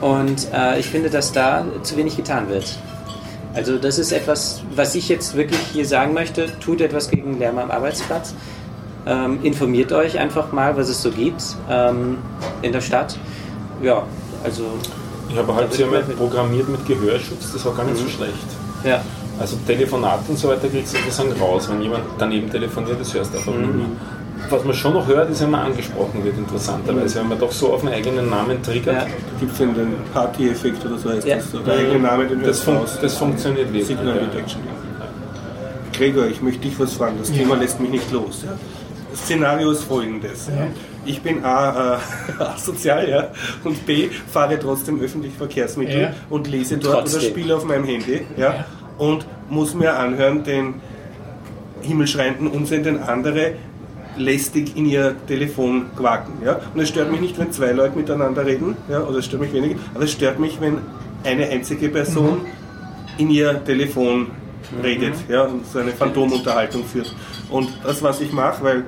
[0.00, 2.78] Und äh, ich finde, dass da zu wenig getan wird.
[3.54, 6.46] Also das ist etwas, was ich jetzt wirklich hier sagen möchte.
[6.60, 8.34] Tut etwas gegen Lärm am Arbeitsplatz.
[9.06, 12.18] Ähm, informiert euch einfach mal, was es so gibt ähm,
[12.60, 13.18] in der Stadt.
[13.82, 14.02] Ja,
[14.44, 14.64] also
[15.36, 18.04] Ja, aber halt, sie haben ja programmiert mit Gehörschutz, das war gar nicht mhm.
[18.04, 18.46] so schlecht.
[18.84, 19.02] Ja.
[19.38, 23.34] Also Telefonate und so weiter kriegst du sozusagen raus, wenn jemand daneben telefoniert, das hörst
[23.34, 23.76] du einfach mhm.
[23.76, 23.86] nie.
[24.48, 27.72] Was man schon noch hört, ist, wenn man angesprochen wird, interessanterweise, wenn man doch so
[27.72, 28.94] auf einen eigenen Namen triggert.
[28.94, 29.06] Ja.
[29.40, 29.74] Gibt es den
[30.12, 31.36] Party-Effekt oder so heißt ja.
[31.36, 31.46] das?
[31.64, 33.86] Der eigene Name, den das, fun das funktioniert wirklich.
[33.86, 34.62] Signal Detection.
[35.92, 38.42] Gregor, ich möchte dich was fragen, das Thema lässt mich nicht los.
[38.44, 38.52] Ja?
[39.10, 40.48] Das Szenario ist folgendes.
[40.48, 40.66] Ja.
[41.06, 43.28] Ich bin A, äh, asozial ja,
[43.64, 46.14] und B, fahre trotzdem öffentliche Verkehrsmittel ja.
[46.30, 47.20] und lese dort trotzdem.
[47.20, 48.66] oder spiele auf meinem Handy ja,
[48.98, 50.74] und muss mir anhören den
[51.82, 53.52] himmelschreienden Unsinn, den andere
[54.16, 56.44] lästig in ihr Telefon quaken.
[56.44, 56.60] Ja?
[56.74, 59.02] Und es stört mich nicht, wenn zwei Leute miteinander reden, ja?
[59.02, 60.78] oder es stört mich weniger, aber es stört mich, wenn
[61.24, 63.18] eine einzige Person mhm.
[63.18, 64.80] in ihr Telefon mhm.
[64.82, 65.42] redet ja?
[65.42, 67.14] und so eine Phantomunterhaltung führt.
[67.50, 68.84] Und das, was ich mache, weil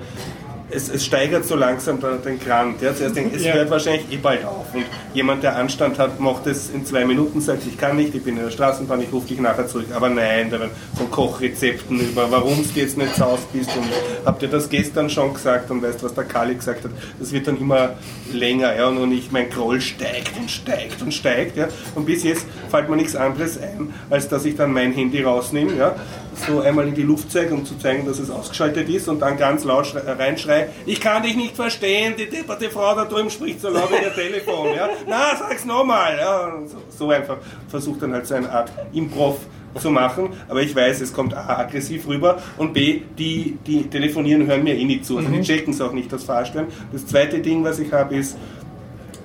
[0.70, 2.74] es, es, steigert so langsam den Kran.
[2.80, 3.54] Ja, zuerst denkt, es ja.
[3.54, 4.74] hört wahrscheinlich eh bald auf.
[4.74, 4.84] Und
[5.14, 8.36] jemand, der Anstand hat, macht es in zwei Minuten, sagt, ich kann nicht, ich bin
[8.36, 9.86] in der Straßenbahn, ich rufe dich nachher zurück.
[9.94, 13.86] Aber nein, da werden von Kochrezepten über, warum du jetzt nicht Hause bist und
[14.24, 16.90] habt ihr das gestern schon gesagt und weißt, was der Kali gesagt hat.
[17.18, 17.94] Das wird dann immer
[18.32, 18.74] länger.
[18.76, 21.56] Ja, und ich, mein Groll steigt und steigt und steigt.
[21.56, 25.22] Ja, und bis jetzt fällt mir nichts anderes ein, als dass ich dann mein Handy
[25.22, 25.74] rausnehme.
[25.76, 25.96] Ja,
[26.40, 29.36] so einmal in die Luft zeige, um zu zeigen, dass es ausgeschaltet ist und dann
[29.36, 33.68] ganz laut reinschreie, ich kann dich nicht verstehen, die depperte Frau da drüben spricht so
[33.68, 34.74] laut in der Telefon.
[34.74, 34.88] Ja?
[35.06, 36.16] Na, sag's nochmal.
[36.18, 36.52] Ja?
[36.66, 37.38] So, so, einfach
[37.68, 39.38] versucht dann halt so eine Art Improv
[39.78, 44.46] zu machen, aber ich weiß, es kommt A, aggressiv rüber und B, die, die telefonieren,
[44.46, 45.42] hören mir eh nicht zu, also die mhm.
[45.42, 46.68] checken es auch nicht, das Fahrstellen.
[46.92, 48.36] Das zweite Ding, was ich habe, ist,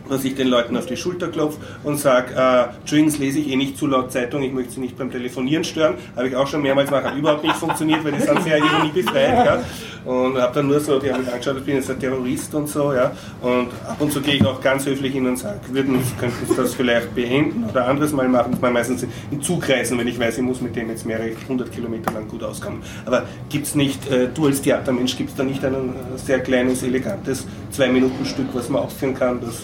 [0.09, 3.77] dass ich den Leuten auf die Schulter klopfe und sage, äh, lese ich eh nicht
[3.77, 5.95] zu laut Zeitung, ich möchte sie nicht beim Telefonieren stören.
[6.15, 9.45] Habe ich auch schon mehrmals gemacht, hat überhaupt nicht funktioniert, weil die sind sehr ironiebefreit.
[9.45, 9.63] Ja.
[10.05, 12.67] Und habe dann nur so, die haben mich angeschaut, ich bin jetzt ein Terrorist und
[12.67, 12.93] so.
[12.93, 13.11] ja.
[13.41, 16.55] Und ab und zu gehe ich auch ganz höflich hin und sage, würden, könnten Sie
[16.55, 18.57] das vielleicht beenden oder anderes Mal machen.
[18.59, 22.11] Mal meistens in Zugreisen, wenn ich weiß, ich muss mit dem jetzt mehrere hundert Kilometer
[22.11, 22.81] lang gut auskommen.
[23.05, 26.41] Aber gibt es nicht, äh, du als Theatermensch, gibt es da nicht ein äh, sehr
[26.41, 29.63] kleines, elegantes Zwei-Minuten-Stück, was man aufführen kann, das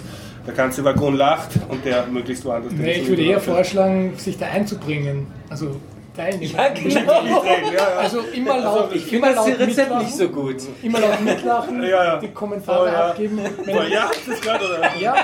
[0.50, 4.48] der ganze Waggon lacht und der möglichst woanders nee, Ich würde eher vorschlagen, sich da
[4.48, 5.28] einzubringen.
[5.50, 5.80] Also
[6.20, 6.54] teilnehmen.
[6.56, 7.26] Ja, genau.
[7.26, 7.88] Ja, ja.
[7.98, 8.84] Also immer laut.
[8.84, 10.58] Also ich finde das Rezept nicht so gut.
[10.82, 11.82] Immer laut mitlachen,
[12.22, 13.40] die Kommentare oh, abgeben.
[13.68, 14.92] Oh, ja, das gerade, oder?
[15.00, 15.16] Ja.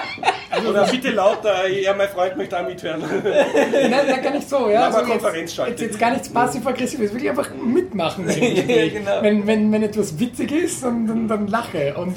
[0.49, 3.01] Also oder bitte lauter, ja, mein Freund möchte auch mithören.
[3.01, 4.69] Nein, nein, gar nicht so.
[4.69, 4.87] Ja.
[4.87, 8.29] Also Konferenz jetzt, jetzt, jetzt gar nichts passiv-aggressives, wirklich einfach mitmachen.
[8.29, 9.21] ja, genau.
[9.21, 11.95] wenn, wenn, wenn etwas witzig ist, dann, dann, dann lache.
[11.95, 12.15] Und,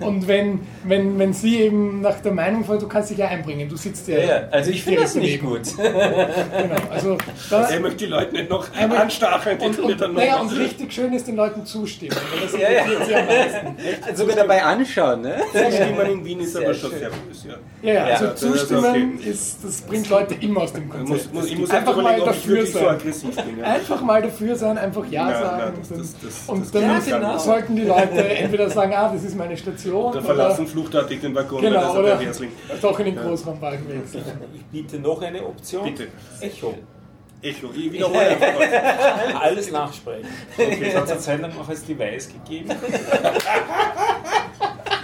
[0.00, 3.68] und wenn, wenn, wenn sie eben nach der Meinung von, du kannst dich ja einbringen,
[3.68, 4.18] du sitzt ja.
[4.18, 5.62] ja also ich finde das nicht gut.
[5.76, 7.18] genau, also
[7.50, 9.58] da, er möchte die Leute nicht noch anstacheln.
[9.60, 12.16] Und, und, und, naja, und richtig schön ist den Leuten zustimmen.
[12.32, 12.84] Weil das ja, ja.
[13.04, 13.76] sie am meisten.
[14.16, 15.22] Sogar dabei anschauen.
[15.22, 15.36] Ne?
[15.52, 17.48] Zustimmen in Wien ist aber schon sehr böse.
[17.48, 17.54] Ja.
[17.80, 21.32] Ja, ja, also ja, zustimmen, ist, das bringt Leute immer aus dem Konzept.
[21.32, 22.98] Muss, ich muss einfach mal dafür sein.
[23.12, 23.64] So bin, ja.
[23.64, 25.58] Einfach mal dafür sein, einfach Ja nein, sagen.
[25.58, 27.38] Nein, das, das, das, und dann ja, genau.
[27.38, 30.10] sollten die Leute entweder sagen, ah, das ist meine Station.
[30.10, 32.18] Oder verlassen fluchtartig den Waggon, genau, oder
[32.82, 34.24] doch in den Großraumwagen wechseln.
[34.54, 35.84] Ich biete noch eine Option.
[35.84, 36.08] Bitte.
[36.40, 36.74] Echo.
[37.40, 40.28] Echo, ich wiederhole einfach Alles nachsprechen.
[40.56, 42.70] Okay, es hat es eine Zeit lang auch als Device gegeben.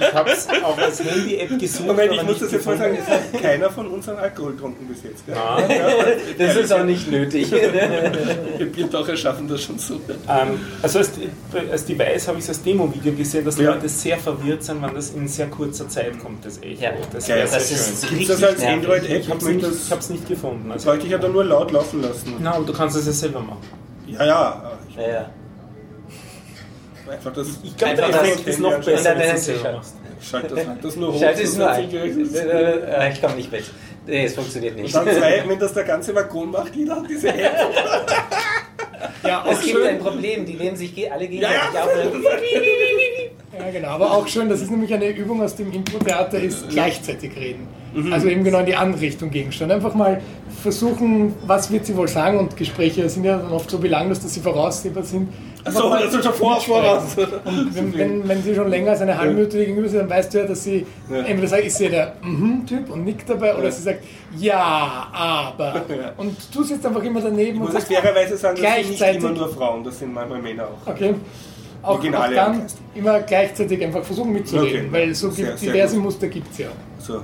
[0.00, 1.86] Ich habe es auch als Handy-App gesucht.
[1.86, 4.86] Moment, ich muss das jetzt mal sagen, es hat keiner von uns einen Alkohol getrunken
[4.86, 5.26] bis jetzt.
[5.26, 5.36] Gell?
[5.36, 5.60] Ah,
[6.38, 7.50] das ist auch nicht nötig.
[8.58, 9.94] Wir Biertaucher schaffen das schon so.
[10.28, 11.12] Ähm, also als,
[11.70, 13.72] als Device habe ich das Demo-Video gesehen, dass ja.
[13.72, 16.82] Leute sehr verwirrt sind, wenn das in sehr kurzer Zeit kommt, das Echo.
[16.82, 16.92] Ja.
[17.12, 19.20] Das, ja, das ist Gibt das als Android-App?
[19.20, 20.70] Ich habe es nicht, gefunden.
[20.70, 22.34] Also sollte ich ja dann nur laut laufen lassen.
[22.40, 23.60] Na, aber du kannst es ja selber machen.
[24.06, 24.72] Ja, ja.
[24.96, 25.30] ja, ja.
[27.10, 29.94] Einfach das, ich glaube, der Effekt ist noch besser, wenn du es selber machst.
[30.20, 31.20] Schalt das, das nur hoch.
[31.20, 31.90] Schalt es nur ein.
[31.92, 33.64] Äh, ich komme nicht mit.
[34.06, 34.94] Nee, es funktioniert nicht.
[34.94, 37.52] Und dann zwei, wenn das der ganze Waggon macht, jeder hat diese App.
[39.22, 41.84] ja, es gibt ein Problem, die nehmen sich alle gegenseitig ja, ja.
[41.84, 41.90] auf.
[43.56, 43.88] Ja, genau.
[43.88, 47.68] Aber auch schön, das ist nämlich eine Übung aus dem Impro-Theater, ist gleichzeitig reden.
[47.94, 48.12] Mhm.
[48.12, 49.70] Also eben genau in die andere Richtung gegensteuern.
[49.70, 50.20] Einfach mal
[50.62, 54.34] versuchen, was wird sie wohl sagen und Gespräche sind ja dann oft so belanglos, dass
[54.34, 55.28] sie voraussehbar sind.
[55.64, 57.16] Achso, das ist schon vor, voraus.
[57.16, 60.34] Und wenn, wenn, wenn, sie schon länger als eine halbe Minute gegenüber sind, dann weißt
[60.34, 61.16] du ja, dass sie ja.
[61.18, 63.70] entweder sagt, ist sie der Mhm-Typ und nickt dabei, oder ja.
[63.70, 64.04] sie sagt,
[64.38, 65.82] ja, aber.
[65.94, 66.12] Ja.
[66.16, 69.30] Und du sitzt einfach immer daneben ich und sagst, fairerweise sagen, das sind nicht immer
[69.30, 70.90] nur Frauen, das sind manchmal Männer auch.
[70.90, 71.14] Okay.
[71.82, 74.92] Auch, auch dann immer gleichzeitig einfach versuchen mitzureden, okay.
[74.92, 76.68] weil so sehr, diverse sehr Muster gibt es ja.
[76.98, 77.20] So.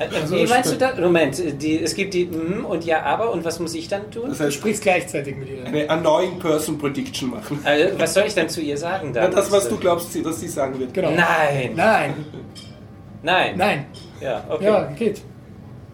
[0.00, 0.98] Also Wie meinst du das?
[0.98, 4.30] Moment, die, es gibt die mm und ja, aber und was muss ich dann tun?
[4.30, 5.62] Das heißt, du sprichst gleichzeitig mit ihr.
[5.64, 7.60] Eine Annoying Person Prediction machen.
[7.64, 9.12] Also, was soll ich dann zu ihr sagen?
[9.12, 9.24] Dann?
[9.24, 10.94] Ja, das, was du glaubst, dass sie sagen wird.
[10.94, 11.10] Genau.
[11.10, 11.72] Nein.
[11.74, 12.14] Nein.
[13.22, 13.54] Nein.
[13.56, 13.86] Nein.
[14.22, 14.64] Ja, okay.
[14.64, 15.20] Ja, geht.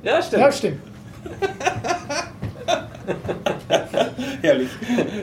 [0.04, 0.42] Ja, stimmt.
[0.42, 0.80] Ja, stimmt.
[4.42, 4.68] Herrlich.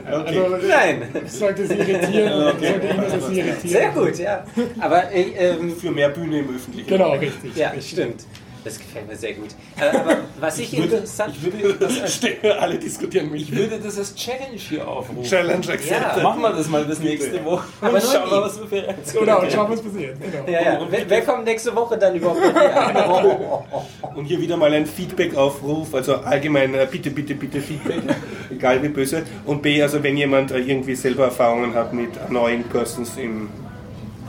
[0.06, 0.40] Okay.
[0.40, 1.04] Also, Nein.
[1.28, 2.34] Sollte sie irritieren.
[2.56, 2.72] Okay.
[2.72, 3.58] Sollte ihn das irritieren.
[3.62, 4.44] Sehr gut, ja.
[4.80, 6.90] Aber äh, ähm, für mehr Bühne im Öffentlichen.
[6.90, 7.56] Genau, richtig.
[7.56, 8.26] Ja, stimmt.
[8.64, 9.50] Das gefällt mir sehr gut.
[9.80, 12.22] Äh, aber was ich, ich würde, interessant ich würde das als,
[12.60, 13.44] alle diskutieren mich.
[13.44, 15.24] Ich würde das als Challenge hier aufrufen.
[15.24, 16.18] Challenge accepted.
[16.18, 16.24] Ja.
[16.24, 17.66] Machen wir das mal das nächste Woche.
[17.82, 20.18] Aber schauen wir, was für Reaktionen Genau, und schauen, was passiert.
[20.22, 20.52] Genau.
[20.52, 20.88] Ja, ja.
[20.90, 22.40] Wer, wer, kommt nächste Woche dann überhaupt
[24.16, 25.94] Und hier wieder mal ein Feedback-Aufruf.
[25.94, 28.02] Also allgemein äh, bitte, bitte, bitte Feedback.
[28.50, 29.24] egal wie böse.
[29.46, 33.50] Und B, also wenn jemand äh, irgendwie selber Erfahrungen hat mit neuen Persons im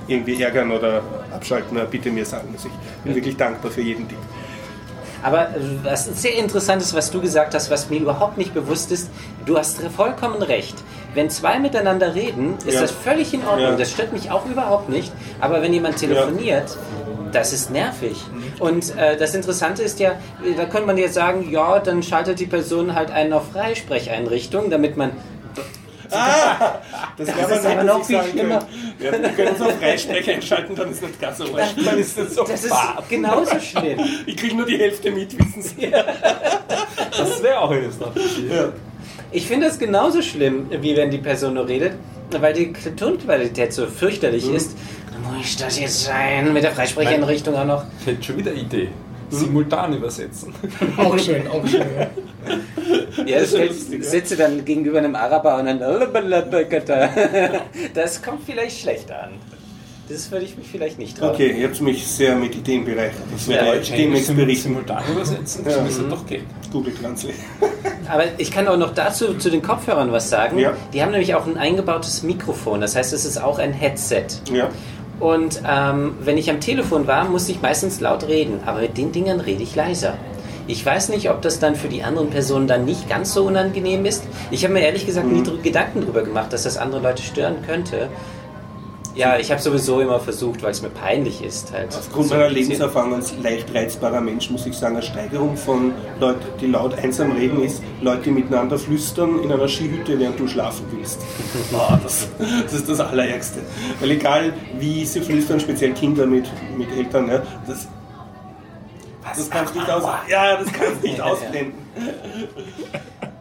[0.07, 1.03] irgendwie ärgern oder
[1.33, 2.49] abschalten, bitte mir sagen.
[2.53, 4.19] Also ich bin wirklich dankbar für jeden Tipp.
[5.25, 5.49] Aber
[5.83, 9.09] was sehr interessant ist, was du gesagt hast, was mir überhaupt nicht bewusst ist,
[9.47, 10.75] du hast vollkommen recht.
[11.15, 12.83] Wenn zwei miteinander reden, ist ja.
[12.83, 13.71] das völlig in Ordnung.
[13.71, 13.77] Ja.
[13.77, 15.11] Das stört mich auch überhaupt nicht.
[15.41, 17.31] Aber wenn jemand telefoniert, ja.
[17.33, 18.23] das ist nervig.
[18.59, 20.13] Und äh, das Interessante ist ja,
[20.59, 24.99] da könnte man jetzt sagen, ja, dann schaltet die Person halt einen auf Freisprecheinrichtung, damit
[24.99, 25.13] man
[26.15, 26.81] Ah,
[27.17, 28.67] das, das wäre aber noch viel schlimmer.
[28.99, 31.75] Ja, wir können uns auf Freisprecher einschalten, dann ist das ganz so recht.
[31.85, 32.75] Dann ist das so Das ist
[33.09, 33.99] genauso schlimm.
[34.27, 35.91] Ich kriege nur die Hälfte mit, wissen Sie.
[35.91, 38.15] Das wäre auch hilfreich.
[38.51, 38.73] Ja.
[39.33, 41.95] Ich finde es genauso schlimm, wie wenn die Person nur redet,
[42.31, 44.57] weil die Tonqualität so fürchterlich mhm.
[44.57, 44.77] ist.
[45.37, 46.53] Muss das jetzt sein?
[46.53, 47.85] Mit der Freisprecheinrichtung auch noch?
[48.01, 48.89] Ich hätte schon wieder Idee.
[49.35, 50.55] Simultan übersetzen.
[50.97, 51.83] Auch schön, auch schön.
[51.97, 52.11] Ja.
[53.27, 55.81] Ja, sitze dann gegenüber einem Araber und dann.
[57.95, 59.31] Das kommt vielleicht schlechter an.
[60.09, 61.31] Das würde ich mich vielleicht nicht trauen.
[61.31, 63.23] Okay, ihr habt mich sehr mit Ideen bereichert.
[63.33, 64.69] Das werde ich demnächst berichten.
[64.69, 65.83] Simultan übersetzen, das ja.
[65.83, 66.45] müsste doch gehen.
[66.71, 67.35] Google Translate.
[68.07, 70.59] Aber ich kann auch noch dazu zu den Kopfhörern was sagen.
[70.59, 70.75] Ja.
[70.93, 72.83] Die haben nämlich auch ein eingebautes Mikrofon.
[72.83, 74.27] Das heißt, es ist auch ein Headset.
[74.53, 74.69] Ja.
[75.21, 78.61] Und ähm, wenn ich am Telefon war, musste ich meistens laut reden.
[78.67, 80.15] Aber mit den Dingern rede ich leiser.
[80.67, 84.07] Ich weiß nicht, ob das dann für die anderen Personen dann nicht ganz so unangenehm
[84.07, 84.25] ist.
[84.51, 85.43] Ich habe mir ehrlich gesagt mhm.
[85.43, 88.09] nie Gedanken darüber gemacht, dass das andere Leute stören könnte.
[89.15, 91.73] Ja, ich habe sowieso immer versucht, weil es mir peinlich ist.
[91.73, 96.45] Halt Aufgrund meiner Lebenserfahrung als leicht reizbarer Mensch muss ich sagen, eine Steigerung von Leuten,
[96.61, 100.85] die laut einsam reden, ist Leute, die miteinander flüstern in einer Skihütte, während du schlafen
[100.91, 101.21] willst.
[101.73, 103.61] Oh, das, das, ist das Allerärgste.
[104.01, 107.89] Weil egal wie sie flüstern, speziell Kinder mit, mit Eltern, ja, das,
[109.37, 110.05] das kannst du nicht aus.
[110.29, 111.75] Ja, das kannst nicht ausblenden.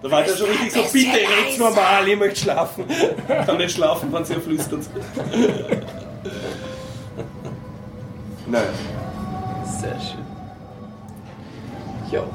[0.03, 2.84] Da war der schon richtig so, bitte red's normal, ich möchte schlafen.
[2.89, 4.81] Ich kann nicht schlafen, wenn sie flüstert.
[8.45, 8.63] Nein.
[9.80, 10.25] Sehr schön.
[12.11, 12.25] Jo.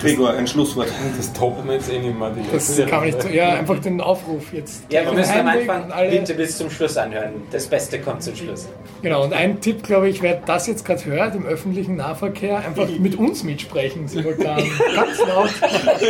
[0.00, 0.88] Gregor, ein Schlusswort.
[1.16, 2.32] Das toppen wir jetzt eh nicht mehr.
[2.52, 4.84] Das kann ich, ja, einfach den Aufruf jetzt.
[4.90, 7.42] Ja, wir müssen am Anfang bitte bis zum Schluss anhören.
[7.50, 8.68] Das Beste kommt zum Schluss.
[9.02, 12.88] Genau, und ein Tipp, glaube ich, wer das jetzt gerade hört im öffentlichen Nahverkehr, einfach
[12.88, 14.62] mit uns mitsprechen, simultan.
[14.94, 15.50] Ganz laut.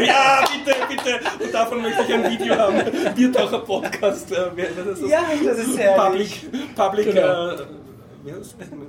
[0.07, 1.45] Ja, bitte, bitte.
[1.45, 2.77] Und davon möchte ich ein Video haben.
[3.15, 4.33] Wird auch ein Podcast.
[4.33, 4.37] Äh,
[4.77, 7.51] das ist ja, das ist sehr Public, Public genau.
[7.51, 7.57] äh,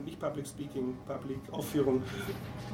[0.05, 2.03] nicht Public Speaking, Public Aufführung.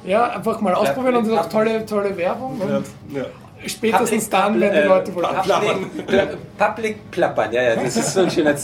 [0.04, 2.60] Ja, einfach mal ausprobieren und auch tolle, tolle Werbung.
[2.60, 2.70] Und
[3.14, 3.26] ja, ja.
[3.64, 5.90] Spätestens dann, wenn die äh, Leute wohl plappern.
[6.58, 8.54] Public plappern, ja, ja, das ist so ein schöner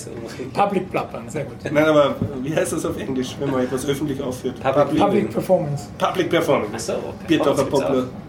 [0.53, 1.57] Public plappern, sehr gut.
[1.65, 4.61] Nein, aber wie heißt das auf Englisch, wenn man etwas öffentlich aufführt?
[4.61, 5.89] Public, Public Performance.
[5.99, 6.75] Public Performance.
[6.75, 7.39] Achso, okay.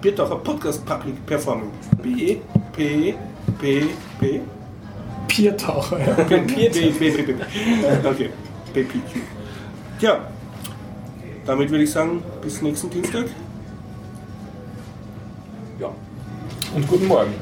[0.01, 1.73] Biertaucher Podcast Public Performance.
[2.01, 2.37] B,
[2.71, 3.15] P,
[3.59, 3.83] P,
[4.19, 4.41] P.
[5.27, 6.23] Biertaucher, ja.
[6.23, 7.35] P, P, P, P, P.
[8.07, 8.29] Okay,
[8.73, 9.42] PPQ.
[10.03, 10.19] Ja,
[11.45, 13.23] damit würde ich sagen, bis nächsten Dienstag.
[15.79, 15.91] Ja.
[16.75, 17.33] Und guten Morgen.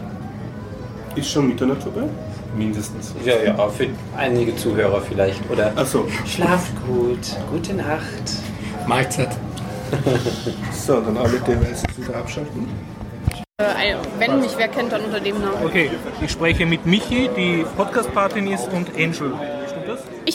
[1.15, 2.03] Ist schon Mitternacht vorbei?
[2.55, 3.15] Mindestens.
[3.25, 5.41] Ja, ja, für einige Zuhörer vielleicht.
[5.49, 6.07] Oder Ach so.
[6.27, 8.25] Schlaft gut, gute Nacht.
[8.85, 9.35] Mahlzeit.
[10.71, 12.67] so, dann alle Devices wieder abschalten.
[13.57, 15.65] Äh, wenn mich wer kennt, dann unter dem Namen.
[15.65, 15.89] Okay,
[16.23, 19.33] ich spreche mit Michi, die Podcast-Patin ist, und Angel.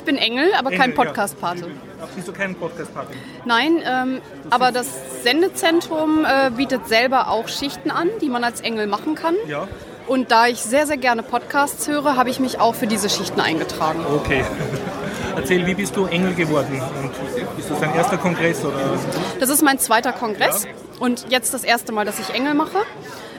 [0.07, 1.63] Bin Engel, aber Engel, kein Podcast-Pate.
[1.63, 2.07] Ja.
[2.15, 3.17] Bist du kein Podcast-Patin?
[3.45, 4.21] Nein, ähm,
[4.51, 4.87] aber das
[5.25, 9.35] Sendezentrum äh, bietet selber auch Schichten an, die man als Engel machen kann.
[9.49, 9.67] Ja.
[10.07, 13.41] Und da ich sehr, sehr gerne Podcasts höre, habe ich mich auch für diese Schichten
[13.41, 14.07] eingetragen.
[14.15, 14.45] Okay.
[15.37, 16.81] Erzähl, wie bist du Engel geworden?
[17.03, 18.65] Und ist das dein erster Kongress?
[18.65, 18.97] Oder?
[19.41, 20.71] Das ist mein zweiter Kongress ja.
[21.01, 22.79] und jetzt das erste Mal, dass ich Engel mache.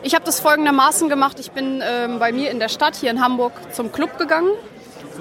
[0.03, 1.39] Ich habe das folgendermaßen gemacht.
[1.39, 4.49] Ich bin ähm, bei mir in der Stadt, hier in Hamburg, zum Club gegangen.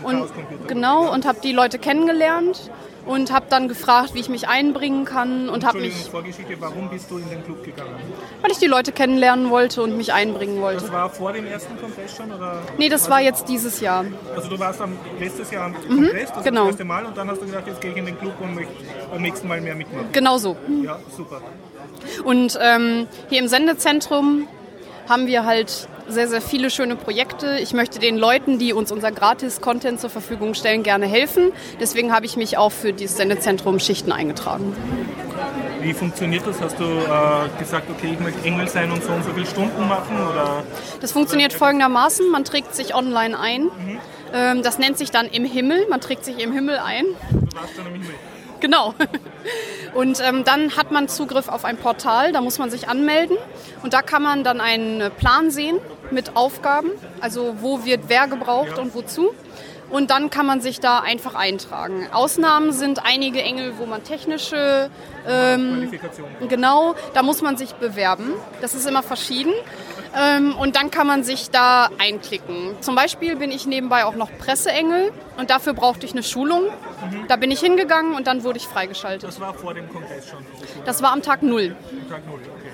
[0.07, 2.71] Und, genau, und habe die Leute kennengelernt
[3.07, 5.95] und habe dann gefragt, wie ich mich einbringen kann und habe mich.
[6.11, 7.95] Vorgeschichte, warum bist du in den Club gegangen?
[8.43, 10.83] Weil ich die Leute kennenlernen wollte und mich einbringen wollte.
[10.83, 12.33] Das war vor dem ersten Kongress schon?
[12.33, 12.59] Oder?
[12.79, 14.05] Nee, das war jetzt dieses Jahr.
[14.35, 16.63] Also du warst am, letztes Jahr am mhm, Kongress, das genau.
[16.63, 18.55] das erste Mal und dann hast du gedacht, jetzt gehe ich in den Club und
[18.55, 18.73] möchte
[19.11, 20.09] beim nächsten Mal mehr mitmachen.
[20.13, 20.57] Genau so.
[20.83, 21.41] Ja, super.
[22.25, 24.49] Und ähm, hier im Sendezentrum
[25.09, 27.59] haben wir halt sehr, sehr viele schöne Projekte.
[27.61, 31.53] Ich möchte den Leuten, die uns unser Gratis-Content zur Verfügung stellen, gerne helfen.
[31.81, 34.77] Deswegen habe ich mich auch für dieses Sendezentrum Schichten eingetragen.
[35.81, 36.61] Wie funktioniert das?
[36.61, 39.87] Hast du äh, gesagt, okay, ich möchte Engel sein und so und so viele Stunden
[39.89, 40.17] machen?
[40.17, 40.65] Oder?
[41.01, 42.31] Das funktioniert folgendermaßen.
[42.31, 43.65] Man trägt sich online ein.
[43.65, 43.99] Mhm.
[44.35, 45.87] Ähm, das nennt sich dann im Himmel.
[45.89, 47.05] Man trägt sich im Himmel ein.
[47.31, 48.15] Du warst dann im Himmel.
[48.61, 48.95] Genau.
[49.95, 53.37] Und ähm, dann hat man Zugriff auf ein Portal, da muss man sich anmelden
[53.83, 55.79] und da kann man dann einen Plan sehen
[56.13, 59.35] mit Aufgaben, also wo wird wer gebraucht und wozu.
[59.89, 62.09] Und dann kann man sich da einfach eintragen.
[62.13, 64.91] Ausnahmen sind einige Engel, wo man technische
[65.29, 65.93] ähm,
[66.49, 68.33] genau, da muss man sich bewerben.
[68.61, 69.53] Das ist immer verschieden.
[70.19, 72.77] Ähm, und dann kann man sich da einklicken.
[72.81, 76.65] Zum Beispiel bin ich nebenbei auch noch Presseengel und dafür brauchte ich eine Schulung.
[76.65, 77.27] Mhm.
[77.29, 79.29] Da bin ich hingegangen und dann wurde ich freigeschaltet.
[79.29, 80.45] Das war vor dem Kongress schon?
[80.85, 81.77] Das war am Tag Null.
[81.91, 82.71] Am Tag Null, okay.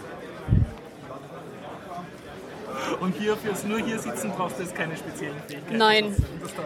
[3.00, 5.76] Und hier fürs nur hier sitzen brauchst du jetzt keine speziellen Fähigkeiten.
[5.76, 6.16] Nein.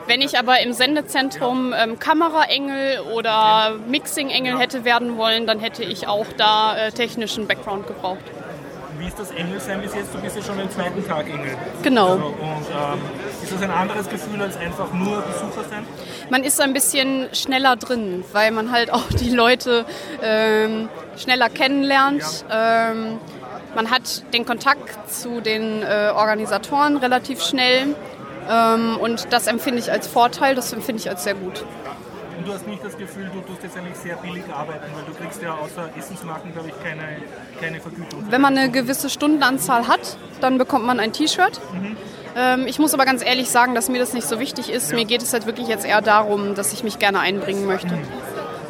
[0.07, 6.09] Wenn ich aber im Sendezentrum ähm, Kameraengel oder Mixing-Engel hätte werden wollen, dann hätte ich
[6.09, 8.25] auch da äh, technischen Background gebraucht.
[8.99, 10.15] Wie ist das Engelsein bis jetzt?
[10.15, 11.55] Du bist ja schon den zweiten Tag Engel.
[11.83, 12.13] Genau.
[12.13, 13.01] Also, und ähm,
[13.43, 15.87] ist das ein anderes Gefühl als einfach nur Besucher sein?
[16.31, 19.85] Man ist ein bisschen schneller drin, weil man halt auch die Leute
[20.23, 22.23] ähm, schneller kennenlernt.
[22.49, 22.91] Ja.
[22.91, 23.19] Ähm,
[23.77, 27.95] man hat den Kontakt zu den äh, Organisatoren relativ schnell
[28.51, 31.65] ähm, und das empfinde ich als Vorteil, das empfinde ich als sehr gut.
[32.39, 35.13] Und du hast nicht das Gefühl, du tust jetzt eigentlich sehr billig arbeiten, weil du
[35.13, 37.03] kriegst ja außer Essensmarken, glaube ich, keine,
[37.61, 38.27] keine Vergütung.
[38.31, 41.61] Wenn man eine gewisse Stundenanzahl hat, dann bekommt man ein T-Shirt.
[41.73, 41.97] Mhm.
[42.35, 44.91] Ähm, ich muss aber ganz ehrlich sagen, dass mir das nicht so wichtig ist.
[44.91, 44.97] Ja.
[44.97, 47.95] Mir geht es halt wirklich jetzt eher darum, dass ich mich gerne einbringen möchte.
[47.95, 48.03] Mhm.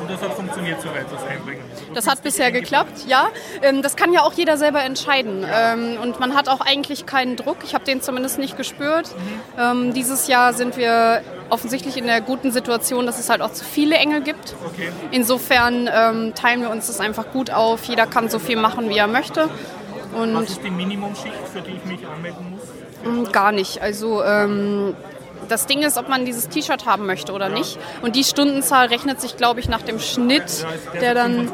[0.06, 1.62] Und das hat funktioniert soweit, das Einbringen?
[1.80, 3.28] Also das hat bisher geklappt, ja.
[3.62, 5.44] Ähm, das kann ja auch jeder selber entscheiden.
[5.52, 7.58] Ähm, und man hat auch eigentlich keinen Druck.
[7.64, 9.08] Ich habe den zumindest nicht gespürt.
[9.08, 9.60] Mhm.
[9.60, 13.64] Ähm, dieses Jahr sind wir offensichtlich in der guten Situation, dass es halt auch zu
[13.64, 14.54] viele Engel gibt.
[14.64, 14.90] Okay.
[15.12, 15.86] Insofern
[16.34, 17.84] teilen wir uns das einfach gut auf.
[17.84, 19.48] Jeder kann so viel machen, wie er möchte.
[20.20, 23.28] Und Was ist die Minimumschicht, für die ich mich anmelden muss?
[23.28, 23.80] Mm, gar nicht.
[23.82, 24.96] Also ähm,
[25.46, 27.78] das Ding ist, ob man dieses T-Shirt haben möchte oder nicht.
[28.02, 30.66] Und die Stundenzahl rechnet sich, glaube ich, nach dem Schnitt,
[31.00, 31.46] der dann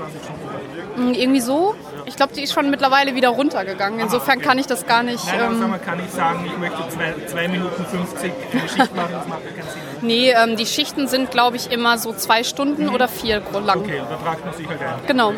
[0.97, 1.75] mm, irgendwie so.
[2.05, 4.01] Ich glaube, die ist schon mittlerweile wieder runtergegangen.
[4.01, 5.25] Insofern kann ich das gar nicht.
[5.27, 6.83] Nein, ähm, kann ich sagen, ich möchte
[7.27, 9.83] 2 Minuten 50 eine Schicht machen, das macht ja keinen Sinn.
[10.03, 12.95] Nee, ähm, die Schichten sind, glaube ich, immer so zwei Stunden mhm.
[12.95, 13.81] oder vier lang.
[13.81, 15.07] Okay, da tragt man sich halt ein.
[15.07, 15.33] Genau.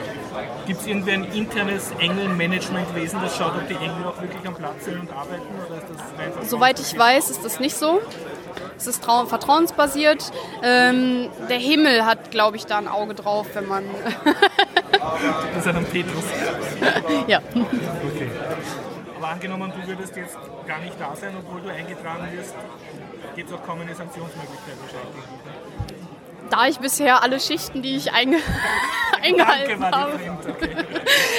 [0.66, 4.86] Gibt es irgendwie ein internes Engel-Managementwesen, das schaut, ob die Engel auch wirklich am Platz
[4.86, 5.43] sind und arbeiten?
[6.43, 8.01] Soweit ich weiß, ist das nicht so.
[8.77, 10.33] Es ist vertrauensbasiert.
[10.63, 13.85] Ähm, der Himmel hat, glaube ich, da ein Auge drauf, wenn man.
[14.93, 16.25] das ist ja dann Petrus.
[17.27, 17.39] ja.
[17.39, 18.31] Okay.
[19.17, 20.37] Aber angenommen, du würdest jetzt
[20.67, 22.55] gar nicht da sein, obwohl du eingetragen wirst,
[23.35, 25.25] gibt es auch kaum eine Sanktionsmöglichkeit wahrscheinlich.
[26.51, 28.39] Da ich bisher alle Schichten, die ich einge
[29.23, 30.12] eingehalten habe.
[30.49, 30.71] Okay.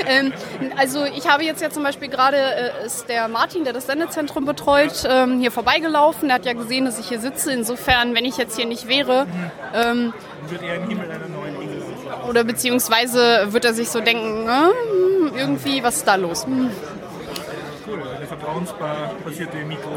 [0.08, 0.34] ähm,
[0.78, 4.46] also ich habe jetzt ja zum Beispiel gerade, äh, ist der Martin, der das Sendezentrum
[4.46, 6.30] betreut, ähm, hier vorbeigelaufen.
[6.30, 7.52] Der hat ja gesehen, dass ich hier sitze.
[7.52, 9.28] Insofern, wenn ich jetzt hier nicht wäre...
[9.74, 10.14] Ähm,
[10.48, 11.84] wird er im Himmel einer neuen Engel
[12.30, 16.46] Oder beziehungsweise wird er sich so denken, äh, irgendwie, was ist da los?
[16.46, 16.72] Hm
[17.88, 19.90] cool, eine vertrauensbasierte Mikro.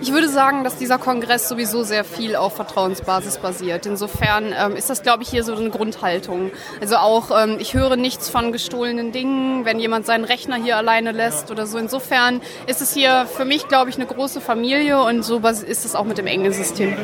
[0.00, 3.86] Ich würde sagen, dass dieser Kongress sowieso sehr viel auf Vertrauensbasis basiert.
[3.86, 6.50] Insofern ähm, ist das, glaube ich, hier so eine Grundhaltung.
[6.80, 11.12] Also auch, ähm, ich höre nichts von gestohlenen Dingen, wenn jemand seinen Rechner hier alleine
[11.12, 11.54] lässt ja.
[11.54, 11.78] oder so.
[11.78, 15.94] Insofern ist es hier für mich, glaube ich, eine große Familie und so ist es
[15.94, 16.96] auch mit dem Engelsystem.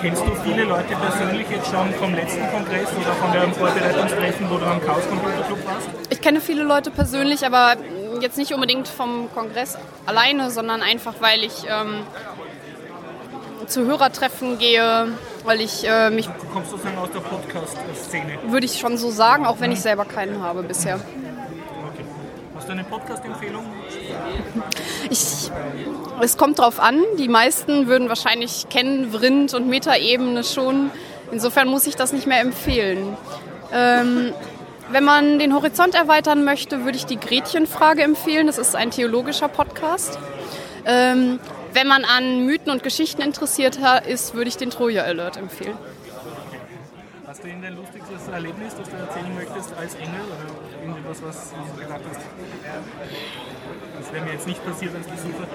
[0.00, 4.58] Kennst du viele Leute persönlich jetzt schon vom letzten Kongress oder von der Vorbereitungstreffen, wo
[4.58, 5.88] du am Chaos Computer Club warst?
[6.10, 7.76] Ich kenne viele Leute persönlich, aber
[8.22, 12.04] jetzt nicht unbedingt vom Kongress alleine, sondern einfach, weil ich ähm,
[13.66, 15.08] zu Hörertreffen gehe,
[15.44, 16.26] weil ich äh, mich.
[16.26, 18.38] Du kommst sozusagen aus der Podcast-Szene.
[18.48, 20.96] Würde ich schon so sagen, auch wenn ich selber keinen habe bisher.
[20.96, 22.04] Okay.
[22.56, 23.64] Hast du eine Podcast-Empfehlung?
[25.10, 25.50] Ich,
[26.20, 27.02] es kommt drauf an.
[27.18, 30.90] Die meisten würden wahrscheinlich kennen Vrind und Metaebene schon.
[31.32, 33.16] Insofern muss ich das nicht mehr empfehlen.
[33.72, 34.32] Ähm,
[34.90, 38.46] wenn man den Horizont erweitern möchte, würde ich die Gretchenfrage empfehlen.
[38.46, 40.18] Das ist ein theologischer Podcast.
[40.84, 41.40] Ähm,
[41.72, 45.76] wenn man an Mythen und Geschichten interessiert ist, würde ich den Troja Alert empfehlen.
[47.26, 51.82] Hast du irgendein lustiges Erlebnis, das du erzählen möchtest als Engel oder irgendwas, was du
[51.82, 52.20] gedacht hast?
[53.98, 55.48] Das wäre mir jetzt nicht passiert als Besucher.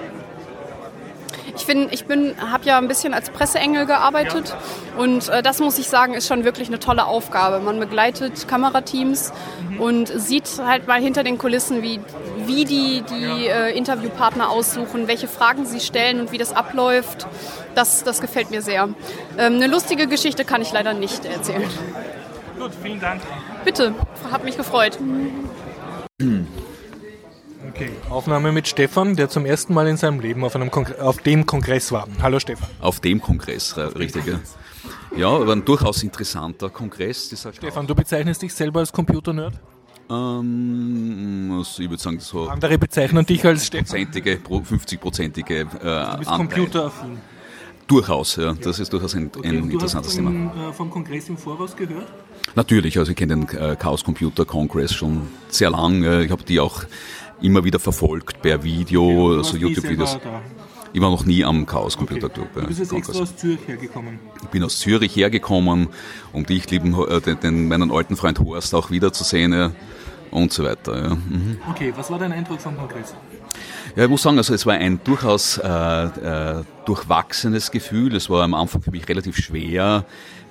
[1.56, 4.54] Ich finde, ich bin, habe ja ein bisschen als Presseengel gearbeitet
[4.96, 7.60] und äh, das muss ich sagen, ist schon wirklich eine tolle Aufgabe.
[7.60, 9.32] Man begleitet Kamerateams
[9.68, 9.80] mhm.
[9.80, 12.00] und sieht halt mal hinter den Kulissen, wie,
[12.46, 17.26] wie die, die äh, Interviewpartner aussuchen, welche Fragen sie stellen und wie das abläuft.
[17.74, 18.88] Das, das gefällt mir sehr.
[19.38, 21.68] Ähm, eine lustige Geschichte kann ich leider nicht erzählen.
[22.58, 23.22] Gut, vielen Dank.
[23.64, 23.94] Bitte,
[24.30, 24.98] hat mich gefreut.
[27.80, 27.92] Okay.
[28.10, 30.70] Aufnahme mit Stefan, der zum ersten Mal in seinem Leben auf, einem
[31.00, 32.06] auf dem Kongress war.
[32.20, 32.68] Hallo Stefan.
[32.78, 34.24] Auf dem Kongress, auf richtig.
[35.16, 37.34] Ja, aber ein durchaus interessanter Kongress.
[37.54, 39.54] Stefan, du bezeichnest dich selber als Computer-Nerd?
[40.10, 42.48] Ähm, also ich würde sagen, so.
[42.50, 43.96] Andere bezeichnen dich als Stefan.
[43.96, 45.60] 50-prozentige.
[45.60, 47.18] Äh, du bist computeraffin.
[47.86, 48.52] Durchaus, ja.
[48.52, 50.50] Das ist durchaus ein, okay, ein interessantes Thema.
[50.50, 52.12] Hast du vom Kongress im Voraus gehört?
[52.54, 56.04] Natürlich, also ich kenne den äh, Chaos Computer Congress schon sehr lang.
[56.04, 56.84] Äh, ich habe die auch
[57.42, 60.18] immer wieder verfolgt per Video, also YouTube-Videos.
[60.92, 62.40] Ich war noch nie am Chaos Computer okay.
[62.40, 62.48] Club.
[62.54, 64.18] Du bist jetzt extra aus Zürich hergekommen?
[64.42, 65.88] Ich bin aus Zürich hergekommen,
[66.32, 69.70] um dich, lieben, äh, den, den, meinen alten Freund Horst, auch wiederzusehen ja,
[70.32, 71.00] und so weiter.
[71.00, 71.14] Ja.
[71.14, 71.58] Mhm.
[71.70, 73.14] Okay, was war dein Eindruck vom Kongress?
[73.94, 78.16] Ja, ich muss sagen, also es war ein durchaus äh, äh, durchwachsenes Gefühl.
[78.16, 80.04] Es war am Anfang für mich relativ schwer,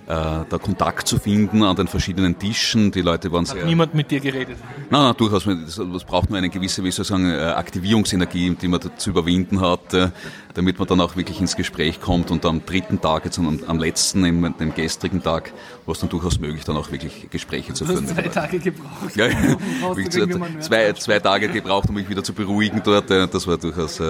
[0.09, 2.89] äh, da Kontakt zu finden an den verschiedenen Tischen.
[2.91, 3.65] Die Leute waren Hat sehr.
[3.65, 4.57] niemand mit dir geredet?
[4.89, 5.45] Nein, nein durchaus.
[5.45, 9.61] Es braucht nur eine gewisse, wie soll ich sagen, äh, Aktivierungsenergie, die man zu überwinden
[9.61, 10.09] hat, äh,
[10.55, 12.31] damit man dann auch wirklich ins Gespräch kommt.
[12.31, 15.53] Und am dritten Tag, jetzt am, am letzten, im, dem gestrigen Tag,
[15.85, 18.07] war es dann durchaus möglich, dann auch wirklich Gespräche zu führen.
[18.07, 19.15] Du hast zwei Tage gebraucht.
[19.15, 20.59] Ja, ja.
[20.59, 23.11] zwei, zwei Tage gebraucht, um mich wieder zu beruhigen dort.
[23.11, 24.01] Das war durchaus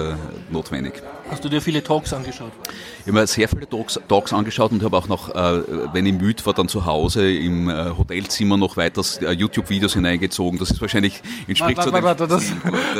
[0.50, 0.94] notwendig.
[1.30, 2.50] Hast du dir viele Talks angeschaut?
[3.00, 5.62] Ich habe mir sehr viele Talks, Talks angeschaut und habe auch noch, äh,
[5.92, 10.58] wenn ich müde war, dann zu Hause im äh, Hotelzimmer noch weiter äh, YouTube-Videos hineingezogen.
[10.58, 12.52] Das ist wahrscheinlich entspricht warte, warte, warte, das,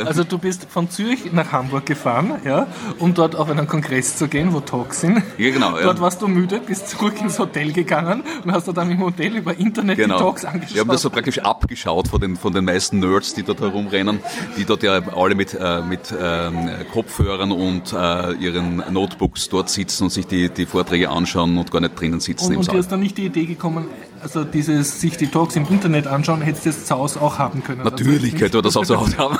[0.05, 2.67] Also du bist von Zürich nach Hamburg gefahren, ja,
[2.99, 5.21] um dort auf einen Kongress zu gehen, wo Talks sind.
[5.37, 5.71] Ja, genau.
[5.71, 5.99] Dort ja.
[5.99, 9.97] warst du müde, bist zurück ins Hotel gegangen und hast dann im Hotel über Internet
[9.97, 10.15] genau.
[10.15, 10.73] die Talks angeschaut.
[10.73, 14.19] Wir haben das so praktisch abgeschaut von den, von den meisten Nerds, die dort herumrennen,
[14.57, 17.93] die dort ja alle mit, äh, mit ähm, Kopfhörern und
[18.29, 22.19] äh, ihren Notebooks dort sitzen und sich die, die Vorträge anschauen und gar nicht drinnen
[22.19, 22.75] sitzen und, im und Saal.
[22.75, 23.87] Und dir ist dann nicht die Idee gekommen,
[24.21, 27.63] also dieses sich die Talks im Internet anschauen, hättest du das zu Hause auch haben
[27.63, 27.83] können.
[27.83, 29.37] Natürlich also könnte man das auch zu Hause haben.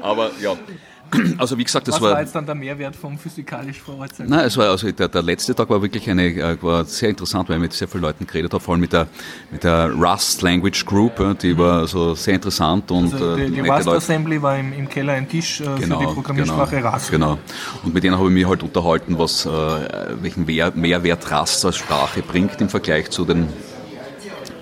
[0.00, 0.54] Aber ja,
[1.38, 4.16] also wie gesagt, das Was war, war jetzt dann der Mehrwert vom physikalisch vor Ort
[4.16, 4.28] sein?
[4.28, 7.48] Nein, es war also der, der letzte Tag war wirklich eine äh, war sehr interessant,
[7.48, 9.08] weil ich mit sehr vielen Leuten geredet habe, vor allem mit der
[9.50, 13.88] mit der Rust Language Group, die war also sehr interessant und also die, die Rust.
[13.88, 17.10] Assembly war im, im Keller ein Tisch genau, für die genau, Programmiersprache genau, Rust.
[17.10, 17.38] Genau.
[17.82, 19.50] Und mit denen habe ich mich halt unterhalten, was äh,
[20.20, 23.48] welchen Mehrwert Rust als Sprache bringt im Vergleich zu den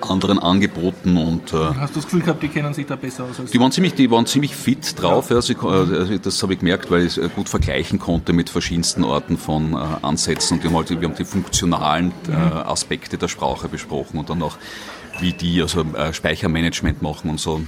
[0.03, 1.16] anderen Angeboten.
[1.16, 3.41] Und, äh, Hast du das Gefühl gehabt, die kennen sich da besser aus?
[3.41, 5.31] Als die, waren ziemlich, die waren ziemlich fit drauf.
[5.31, 5.37] Ja.
[5.37, 9.37] Also, also das habe ich gemerkt, weil ich es gut vergleichen konnte mit verschiedensten Orten
[9.39, 10.57] von äh, Ansätzen.
[10.57, 12.53] Und wir haben, halt, wir haben die funktionalen äh, mhm.
[12.66, 14.57] Aspekte der Sprache besprochen und dann auch,
[15.20, 17.61] wie die also äh, Speichermanagement machen und so.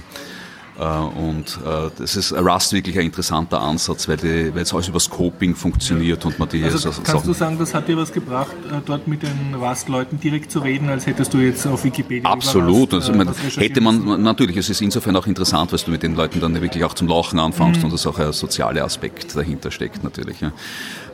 [0.81, 4.87] Äh, und äh, das ist Rust wirklich ein interessanter Ansatz, weil, die, weil es alles
[4.87, 8.11] über Scoping funktioniert und man die also so, kannst du sagen, das hat dir was
[8.11, 12.27] gebracht, äh, dort mit den Rust-Leuten direkt zu reden, als hättest du jetzt auf Wikipedia
[12.27, 12.93] Absolut.
[12.93, 16.15] Rust, also, man, hätte man natürlich, es ist insofern auch interessant, weil du mit den
[16.15, 17.85] Leuten dann wirklich auch zum Lachen anfängst mhm.
[17.85, 20.41] und das auch ein sozialer Aspekt dahinter steckt natürlich.
[20.41, 20.51] Ja.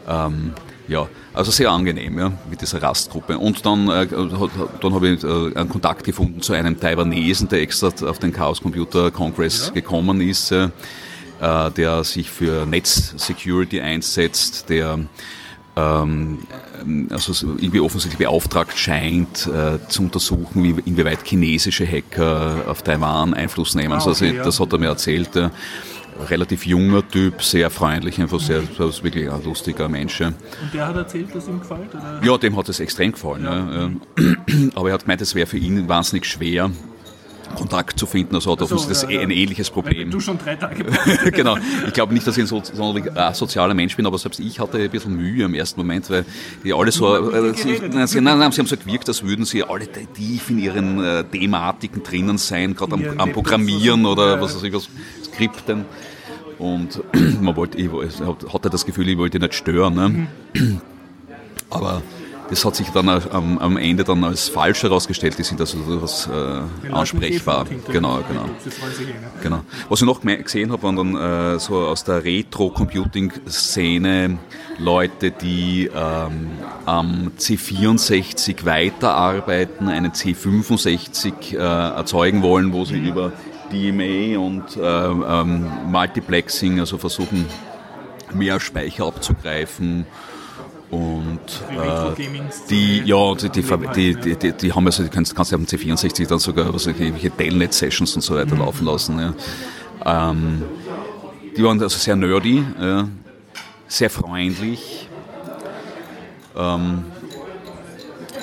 [0.08, 0.54] Ähm,
[0.88, 3.38] ja, also sehr angenehm ja, mit dieser Rastgruppe.
[3.38, 7.92] Und dann, äh, dann habe ich äh, einen Kontakt gefunden zu einem Taiwanesen, der extra
[8.08, 9.74] auf den Chaos Computer Congress ja.
[9.74, 10.70] gekommen ist, äh,
[11.40, 15.00] der sich für Netz-Security einsetzt, der
[15.76, 16.40] ähm,
[17.12, 23.76] also irgendwie offensichtlich beauftragt scheint, äh, zu untersuchen, wie, inwieweit chinesische Hacker auf Taiwan Einfluss
[23.76, 23.94] nehmen.
[23.94, 24.44] Ah, okay, also, ja.
[24.44, 25.36] Das hat er mir erzählt.
[25.36, 25.50] Äh,
[26.30, 30.22] relativ junger Typ, sehr freundlich, einfach sehr, sehr wirklich ein lustiger Mensch.
[30.22, 30.36] Und
[30.74, 31.94] der hat erzählt, dass ihm gefällt?
[31.94, 32.22] Oder?
[32.24, 33.44] Ja, dem hat es extrem gefallen.
[33.44, 33.88] Ja.
[33.88, 34.36] Ja.
[34.76, 36.72] Aber er hat gemeint, es wäre für ihn wahnsinnig schwer,
[37.58, 38.36] Kontakt zu finden.
[38.36, 40.12] Also hat so, das ja, ein ähnliches Problem.
[40.12, 40.86] Du schon drei Tage
[41.32, 41.58] Genau.
[41.86, 44.78] Ich glaube nicht, dass ich ein so, äh, sozialer Mensch bin, aber selbst ich hatte
[44.78, 46.26] ein bisschen Mühe im ersten Moment, weil
[46.64, 49.46] die alle so, äh, sie, nein, sie, nein, nein, sie haben so gewirkt, als würden
[49.46, 54.56] sie alle tief in ihren äh, Thematiken drinnen sein, gerade am, am Programmieren oder was
[54.56, 54.88] weiß ich was,
[55.26, 55.86] Skripten.
[56.60, 57.04] Und
[57.42, 57.90] man wollte, ich
[58.54, 59.96] hatte das Gefühl, ich wollte nicht stören.
[59.96, 60.28] Ne?
[60.54, 60.82] Mhm.
[61.70, 62.02] Aber
[62.50, 65.36] das hat sich dann am, am Ende dann als falsch herausgestellt.
[65.38, 66.62] Die sind also durchaus äh,
[66.92, 67.66] ansprechbar.
[67.92, 68.46] Genau, genau.
[69.42, 69.62] genau.
[69.90, 74.38] Was ich noch gesehen habe, waren dann äh, so aus der Retro-Computing-Szene
[74.80, 76.50] Leute, die ähm,
[76.86, 83.08] am C64 weiterarbeiten, einen C65 äh, erzeugen wollen, wo sie mhm.
[83.08, 83.32] über
[83.72, 87.48] DMA und äh, ähm, Multiplexing, also versuchen
[88.34, 90.06] mehr Speicher abzugreifen
[90.90, 91.40] und
[91.70, 92.16] äh,
[92.70, 96.28] die, ja, die, die, die, die, haben also, die kannst, kannst du auf dem C64
[96.28, 98.62] dann sogar was, irgendwelche Telnet-Sessions und so weiter mhm.
[98.62, 99.20] laufen lassen.
[99.20, 100.32] Ja.
[100.32, 100.64] Ähm,
[101.58, 103.08] die waren also sehr nerdy, ja,
[103.88, 105.10] sehr freundlich.
[106.56, 107.04] Ähm,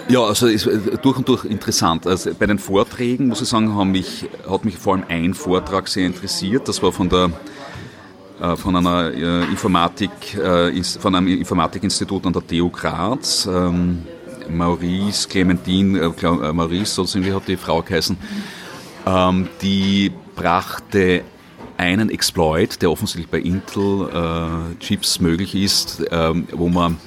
[0.09, 0.69] ja, also ist
[1.01, 2.07] durch und durch interessant.
[2.07, 5.89] Also bei den Vorträgen, muss ich sagen, haben mich, hat mich vor allem ein Vortrag
[5.89, 6.69] sehr interessiert.
[6.69, 7.31] Das war von der äh,
[8.57, 13.47] von einer äh, Informatik, äh, von einem Informatikinstitut an der TU Graz.
[13.47, 14.03] Ähm,
[14.51, 16.13] Maurice, Clementine,
[16.53, 18.15] Maurice, so irgendwie hat die Frau geheißen,
[19.07, 21.23] ähm, die brachte
[21.79, 26.99] einen Exploit, der offensichtlich bei Intel Chips möglich ist, ähm, wo man,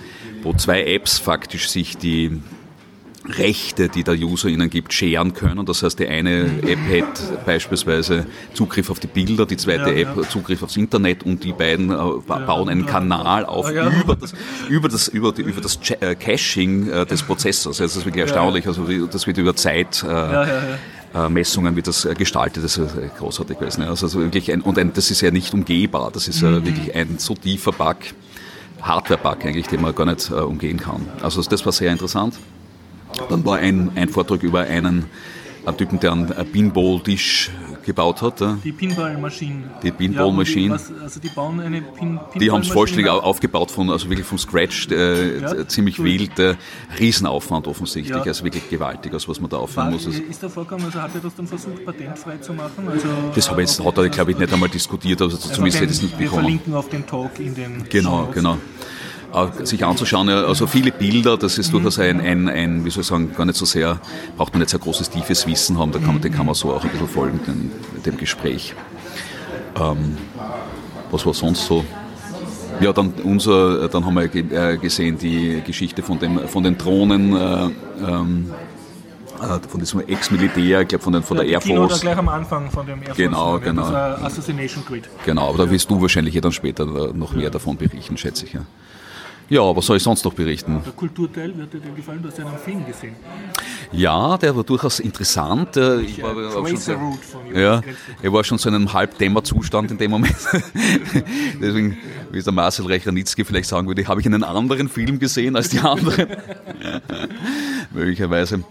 [0.41, 2.41] wo zwei Apps faktisch sich die
[3.29, 5.65] Rechte, die der User ihnen gibt, scheren können.
[5.65, 10.17] Das heißt, die eine App hat beispielsweise Zugriff auf die Bilder, die zweite ja, App
[10.17, 10.29] ja.
[10.29, 11.95] Zugriff aufs Internet und die beiden äh,
[12.27, 14.33] bauen einen Kanal auf über das,
[14.69, 17.77] über das, über, die, über das äh, Caching äh, des Prozessors.
[17.77, 18.67] Das ist wirklich erstaunlich.
[18.67, 20.05] Also das wird über Zeit
[21.29, 23.81] Messungen wird das gestaltet, das ist großartig gewesen.
[23.83, 26.65] Also wirklich ein, und ein, das ist ja nicht umgehbar, das ist mhm.
[26.65, 27.95] wirklich ein so tiefer Bug,
[28.81, 31.07] Hardware-Bug eigentlich, den man gar nicht umgehen kann.
[31.23, 32.35] Also das war sehr interessant.
[33.29, 35.05] Dann war ein, ein Vortrag über einen,
[35.65, 37.51] einen Typen, der einen Pinball-Tisch
[37.87, 38.43] gebaut hat.
[38.63, 39.63] Die Pinball-Maschine.
[39.81, 40.75] Die Pinball-Maschine.
[40.75, 44.27] Ja, also die bauen eine Pin Pinball Die haben es vollständig aufgebaut, von, also wirklich
[44.27, 46.37] vom Scratch, äh, ja, ziemlich wild.
[46.37, 46.55] Äh,
[46.99, 48.23] Riesenaufwand offensichtlich, ja.
[48.23, 50.05] also wirklich gewaltig, also was man da aufhören muss.
[50.05, 52.87] Also ist da vorgekommen, also hat er das dann versucht, patentfrei zu machen?
[52.91, 55.81] Also das habe ich jetzt, hat er, glaube ich, nicht einmal diskutiert, also, also zumindest
[55.81, 56.31] hätte ich es nicht bekommen.
[56.31, 58.35] Wir verlinken auf den Talk in den Genau, Shows.
[58.35, 58.57] genau
[59.63, 60.29] sich anzuschauen.
[60.29, 63.57] Also viele Bilder, das ist durchaus ein, ein, ein, wie soll ich sagen, gar nicht
[63.57, 63.99] so sehr,
[64.35, 66.73] braucht man nicht sehr großes, tiefes Wissen haben, da kann man, den kann man so
[66.73, 67.71] auch ein bisschen folgen, dem,
[68.03, 68.73] dem Gespräch.
[69.79, 70.17] Ähm,
[71.11, 71.85] was war sonst so?
[72.79, 77.35] Ja, dann unser, dann haben wir äh, gesehen die Geschichte von, dem, von den Drohnen,
[77.35, 77.69] äh,
[78.07, 78.51] ähm,
[79.41, 81.91] äh, von diesem Ex-Militär, ich glaube von, den, von ja, der Air Force.
[81.91, 83.17] Oder gleich am Anfang von dem Air Force.
[83.17, 83.83] Genau, genau.
[83.83, 85.09] Assassination Grid.
[85.25, 88.53] Genau, aber da wirst du wahrscheinlich dann später noch mehr davon berichten, schätze ich.
[88.53, 88.61] Ja.
[89.49, 90.81] Ja, was soll ich sonst noch berichten?
[90.85, 93.15] Der Kulturteil wird dir gefallen, du hast ja einen Film gesehen.
[93.93, 95.77] Ja, der war durchaus interessant.
[95.77, 96.99] Ich war, äh, schon sehr,
[97.53, 97.81] ja,
[98.21, 100.35] er war schon so in einem Halbdämmerzustand in dem Moment.
[101.61, 101.97] Deswegen,
[102.31, 105.79] wie der Marcel Recher-Nitzke vielleicht sagen würde, habe ich einen anderen Film gesehen als die
[105.79, 106.27] anderen.
[107.91, 108.63] Möglicherweise.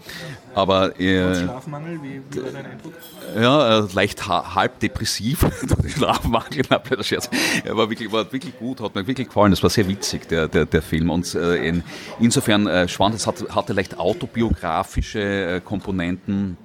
[0.57, 2.93] Aber äh, Schlafmangel, wie, wie war dein Eindruck?
[3.39, 5.45] Ja, äh, leicht halb depressiv.
[5.87, 7.29] Schlafmangel, na, blöder Scherz.
[7.63, 9.51] Er war wirklich, war wirklich gut, hat mir wirklich gefallen.
[9.51, 11.11] Das war sehr witzig, der, der, der Film.
[11.11, 11.83] Und äh, in,
[12.19, 16.57] insofern äh, spannend, es hat, hatte leicht autobiografische äh, Komponenten.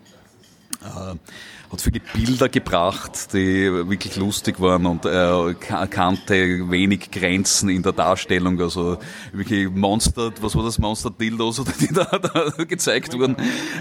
[1.73, 7.93] Hat viele Bilder gebracht, die wirklich lustig waren und äh, kannte wenig Grenzen in der
[7.93, 8.61] Darstellung.
[8.61, 8.99] Also
[9.33, 13.37] wirklich Monster, was war das, Monster Dildos die da, da gezeigt wurden.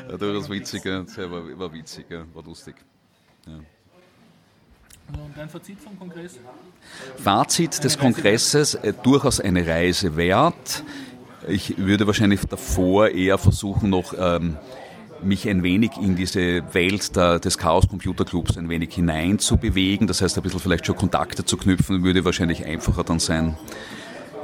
[0.10, 2.24] Das war witzig, war, war witzig, ja.
[2.34, 2.76] war lustig.
[3.46, 3.56] Ja.
[5.14, 6.40] Und dein Fazit vom Kongress?
[7.18, 10.84] Fazit des Kongresses, äh, durchaus eine Reise wert.
[11.48, 14.58] Ich würde wahrscheinlich davor eher versuchen, noch ähm,
[15.24, 19.58] mich ein wenig in diese Welt der, des Chaos Computer Clubs ein wenig hinein zu
[19.58, 20.08] bewegen.
[20.08, 23.58] Das heißt, ein bisschen vielleicht schon Kontakte zu knüpfen, würde wahrscheinlich einfacher dann sein,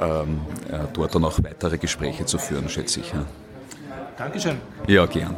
[0.00, 0.40] ähm,
[0.70, 3.12] äh, dort dann auch weitere Gespräche zu führen, schätze ich.
[3.12, 3.24] Ja.
[4.16, 4.56] Dankeschön.
[4.86, 5.36] Ja, gern.